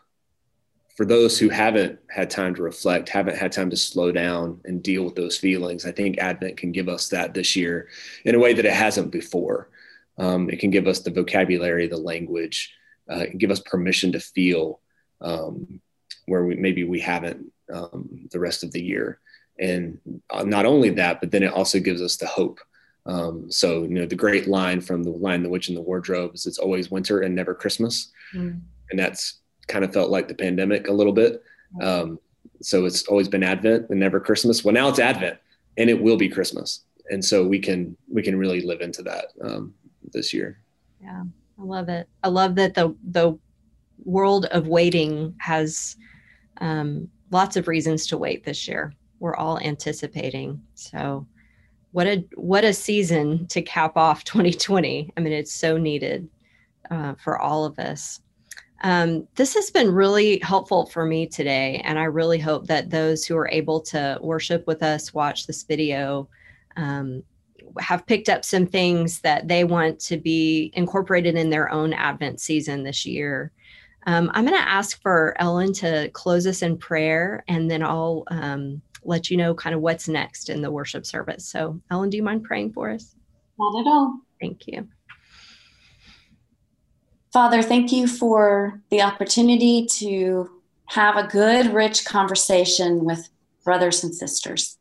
for 0.98 1.04
those 1.04 1.38
who 1.38 1.48
haven't 1.48 1.96
had 2.10 2.28
time 2.28 2.56
to 2.56 2.62
reflect, 2.64 3.08
haven't 3.08 3.36
had 3.36 3.52
time 3.52 3.70
to 3.70 3.76
slow 3.76 4.10
down 4.10 4.60
and 4.64 4.82
deal 4.82 5.04
with 5.04 5.14
those 5.14 5.38
feelings. 5.38 5.86
I 5.86 5.92
think 5.92 6.18
Advent 6.18 6.56
can 6.56 6.72
give 6.72 6.88
us 6.88 7.06
that 7.10 7.34
this 7.34 7.54
year 7.54 7.86
in 8.24 8.34
a 8.34 8.38
way 8.40 8.52
that 8.52 8.64
it 8.64 8.72
hasn't 8.72 9.12
before. 9.12 9.70
Um, 10.18 10.50
it 10.50 10.58
can 10.58 10.70
give 10.70 10.88
us 10.88 10.98
the 10.98 11.12
vocabulary, 11.12 11.86
the 11.86 11.96
language, 11.96 12.74
uh, 13.08 13.26
give 13.36 13.52
us 13.52 13.60
permission 13.60 14.10
to 14.10 14.18
feel 14.18 14.80
um, 15.20 15.80
where 16.26 16.44
we 16.44 16.56
maybe 16.56 16.82
we 16.82 16.98
haven't 16.98 17.52
um, 17.72 18.26
the 18.32 18.40
rest 18.40 18.64
of 18.64 18.72
the 18.72 18.82
year. 18.82 19.20
And 19.60 20.00
uh, 20.30 20.42
not 20.42 20.66
only 20.66 20.90
that, 20.90 21.20
but 21.20 21.30
then 21.30 21.44
it 21.44 21.52
also 21.52 21.78
gives 21.78 22.02
us 22.02 22.16
the 22.16 22.26
hope. 22.26 22.58
Um, 23.06 23.52
so, 23.52 23.84
you 23.84 23.90
know, 23.90 24.06
the 24.06 24.16
great 24.16 24.48
line 24.48 24.80
from 24.80 25.04
the 25.04 25.10
Lion, 25.10 25.44
The 25.44 25.48
Witch 25.48 25.68
in 25.68 25.76
the 25.76 25.80
Wardrobe 25.80 26.34
is 26.34 26.44
it's 26.44 26.58
always 26.58 26.90
winter 26.90 27.20
and 27.20 27.36
never 27.36 27.54
Christmas. 27.54 28.10
Mm. 28.34 28.62
And 28.90 28.98
that's 28.98 29.38
kind 29.68 29.84
of 29.84 29.92
felt 29.92 30.10
like 30.10 30.28
the 30.28 30.34
pandemic 30.34 30.88
a 30.88 30.92
little 30.92 31.12
bit. 31.12 31.42
Um, 31.80 32.18
so 32.60 32.84
it's 32.84 33.04
always 33.04 33.28
been 33.28 33.42
Advent 33.42 33.88
and 33.90 34.00
never 34.00 34.20
Christmas. 34.20 34.64
Well, 34.64 34.74
now 34.74 34.88
it's 34.88 34.98
Advent 34.98 35.38
and 35.76 35.88
it 35.88 36.00
will 36.00 36.16
be 36.16 36.28
Christmas. 36.28 36.84
And 37.10 37.24
so 37.24 37.46
we 37.46 37.58
can, 37.58 37.96
we 38.12 38.22
can 38.22 38.36
really 38.36 38.60
live 38.60 38.80
into 38.80 39.02
that 39.02 39.26
um, 39.42 39.74
this 40.12 40.34
year. 40.34 40.60
Yeah. 41.02 41.24
I 41.58 41.62
love 41.62 41.88
it. 41.88 42.08
I 42.22 42.28
love 42.28 42.54
that 42.56 42.74
the, 42.74 42.94
the 43.10 43.38
world 44.04 44.46
of 44.46 44.66
waiting 44.66 45.34
has 45.38 45.96
um, 46.60 47.08
lots 47.30 47.56
of 47.56 47.68
reasons 47.68 48.06
to 48.08 48.18
wait 48.18 48.44
this 48.44 48.66
year 48.68 48.92
we're 49.20 49.36
all 49.36 49.58
anticipating. 49.58 50.62
So 50.74 51.26
what 51.92 52.06
a 52.06 52.24
what 52.34 52.64
a 52.64 52.72
season 52.72 53.46
to 53.48 53.62
cap 53.62 53.96
off 53.96 54.24
2020. 54.24 55.12
I 55.16 55.20
mean, 55.20 55.32
it's 55.32 55.54
so 55.54 55.76
needed 55.76 56.28
uh, 56.90 57.14
for 57.14 57.38
all 57.38 57.64
of 57.64 57.78
us. 57.78 58.20
Um, 58.80 59.26
this 59.34 59.54
has 59.54 59.70
been 59.70 59.92
really 59.92 60.38
helpful 60.40 60.86
for 60.86 61.04
me 61.04 61.26
today, 61.26 61.82
and 61.84 61.98
I 61.98 62.04
really 62.04 62.38
hope 62.38 62.66
that 62.68 62.90
those 62.90 63.24
who 63.24 63.36
are 63.36 63.48
able 63.48 63.80
to 63.82 64.18
worship 64.20 64.66
with 64.66 64.82
us, 64.82 65.12
watch 65.12 65.46
this 65.46 65.64
video, 65.64 66.28
um, 66.76 67.22
have 67.80 68.06
picked 68.06 68.28
up 68.28 68.44
some 68.44 68.66
things 68.66 69.20
that 69.20 69.48
they 69.48 69.64
want 69.64 69.98
to 70.00 70.16
be 70.16 70.70
incorporated 70.74 71.34
in 71.34 71.50
their 71.50 71.70
own 71.70 71.92
Advent 71.92 72.40
season 72.40 72.82
this 72.84 73.04
year. 73.04 73.52
Um, 74.06 74.30
I'm 74.32 74.46
going 74.46 74.56
to 74.56 74.68
ask 74.68 75.00
for 75.02 75.34
Ellen 75.38 75.72
to 75.74 76.08
close 76.10 76.46
us 76.46 76.62
in 76.62 76.78
prayer, 76.78 77.44
and 77.48 77.70
then 77.70 77.82
I'll 77.82 78.24
um, 78.28 78.80
let 79.04 79.30
you 79.30 79.36
know 79.36 79.54
kind 79.54 79.74
of 79.74 79.80
what's 79.80 80.08
next 80.08 80.48
in 80.50 80.62
the 80.62 80.70
worship 80.70 81.04
service. 81.04 81.44
So, 81.44 81.80
Ellen, 81.90 82.10
do 82.10 82.16
you 82.16 82.22
mind 82.22 82.44
praying 82.44 82.72
for 82.72 82.90
us? 82.90 83.14
Not 83.58 83.80
at 83.80 83.86
all. 83.86 84.20
Thank 84.40 84.66
you. 84.68 84.88
Father, 87.38 87.62
thank 87.62 87.92
you 87.92 88.08
for 88.08 88.80
the 88.90 89.00
opportunity 89.00 89.86
to 89.86 90.50
have 90.86 91.16
a 91.16 91.28
good, 91.28 91.72
rich 91.72 92.04
conversation 92.04 93.04
with 93.04 93.28
brothers 93.62 94.02
and 94.02 94.12
sisters. 94.12 94.76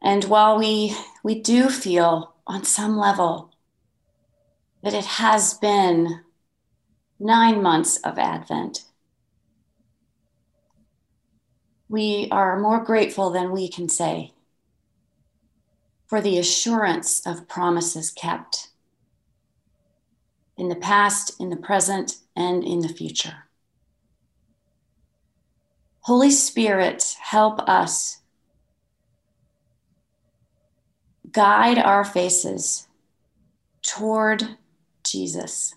And 0.00 0.22
while 0.26 0.56
we, 0.56 0.94
we 1.24 1.40
do 1.40 1.68
feel 1.68 2.36
on 2.46 2.62
some 2.62 2.96
level 2.96 3.50
that 4.84 4.94
it 4.94 5.04
has 5.04 5.54
been 5.54 6.20
nine 7.18 7.60
months 7.60 7.96
of 8.04 8.16
Advent, 8.16 8.84
we 11.88 12.28
are 12.30 12.60
more 12.60 12.84
grateful 12.84 13.30
than 13.30 13.50
we 13.50 13.68
can 13.68 13.88
say 13.88 14.32
for 16.06 16.20
the 16.20 16.38
assurance 16.38 17.20
of 17.26 17.48
promises 17.48 18.12
kept 18.12 18.68
in 20.56 20.68
the 20.68 20.76
past, 20.76 21.38
in 21.40 21.50
the 21.50 21.56
present, 21.56 22.16
and 22.34 22.64
in 22.64 22.80
the 22.80 22.88
future. 22.88 23.44
Holy 26.00 26.30
Spirit, 26.30 27.16
help 27.20 27.60
us 27.68 28.20
guide 31.32 31.78
our 31.78 32.04
faces 32.04 32.86
toward 33.82 34.56
Jesus 35.04 35.74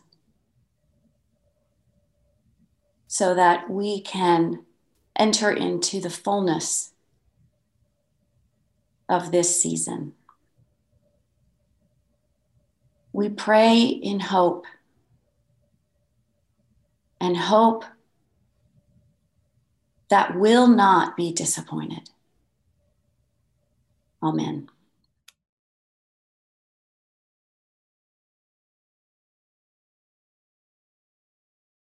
so 3.07 3.33
that 3.33 3.69
we 3.69 4.01
can 4.01 4.65
enter 5.15 5.51
into 5.51 5.99
the 5.99 6.09
fullness 6.09 6.93
of 9.09 9.31
this 9.31 9.61
season. 9.61 10.13
We 13.19 13.27
pray 13.27 13.81
in 13.81 14.21
hope 14.21 14.63
and 17.19 17.35
hope 17.35 17.83
that 20.09 20.39
will 20.39 20.67
not 20.67 21.17
be 21.17 21.33
disappointed. 21.33 22.09
Amen. 24.23 24.69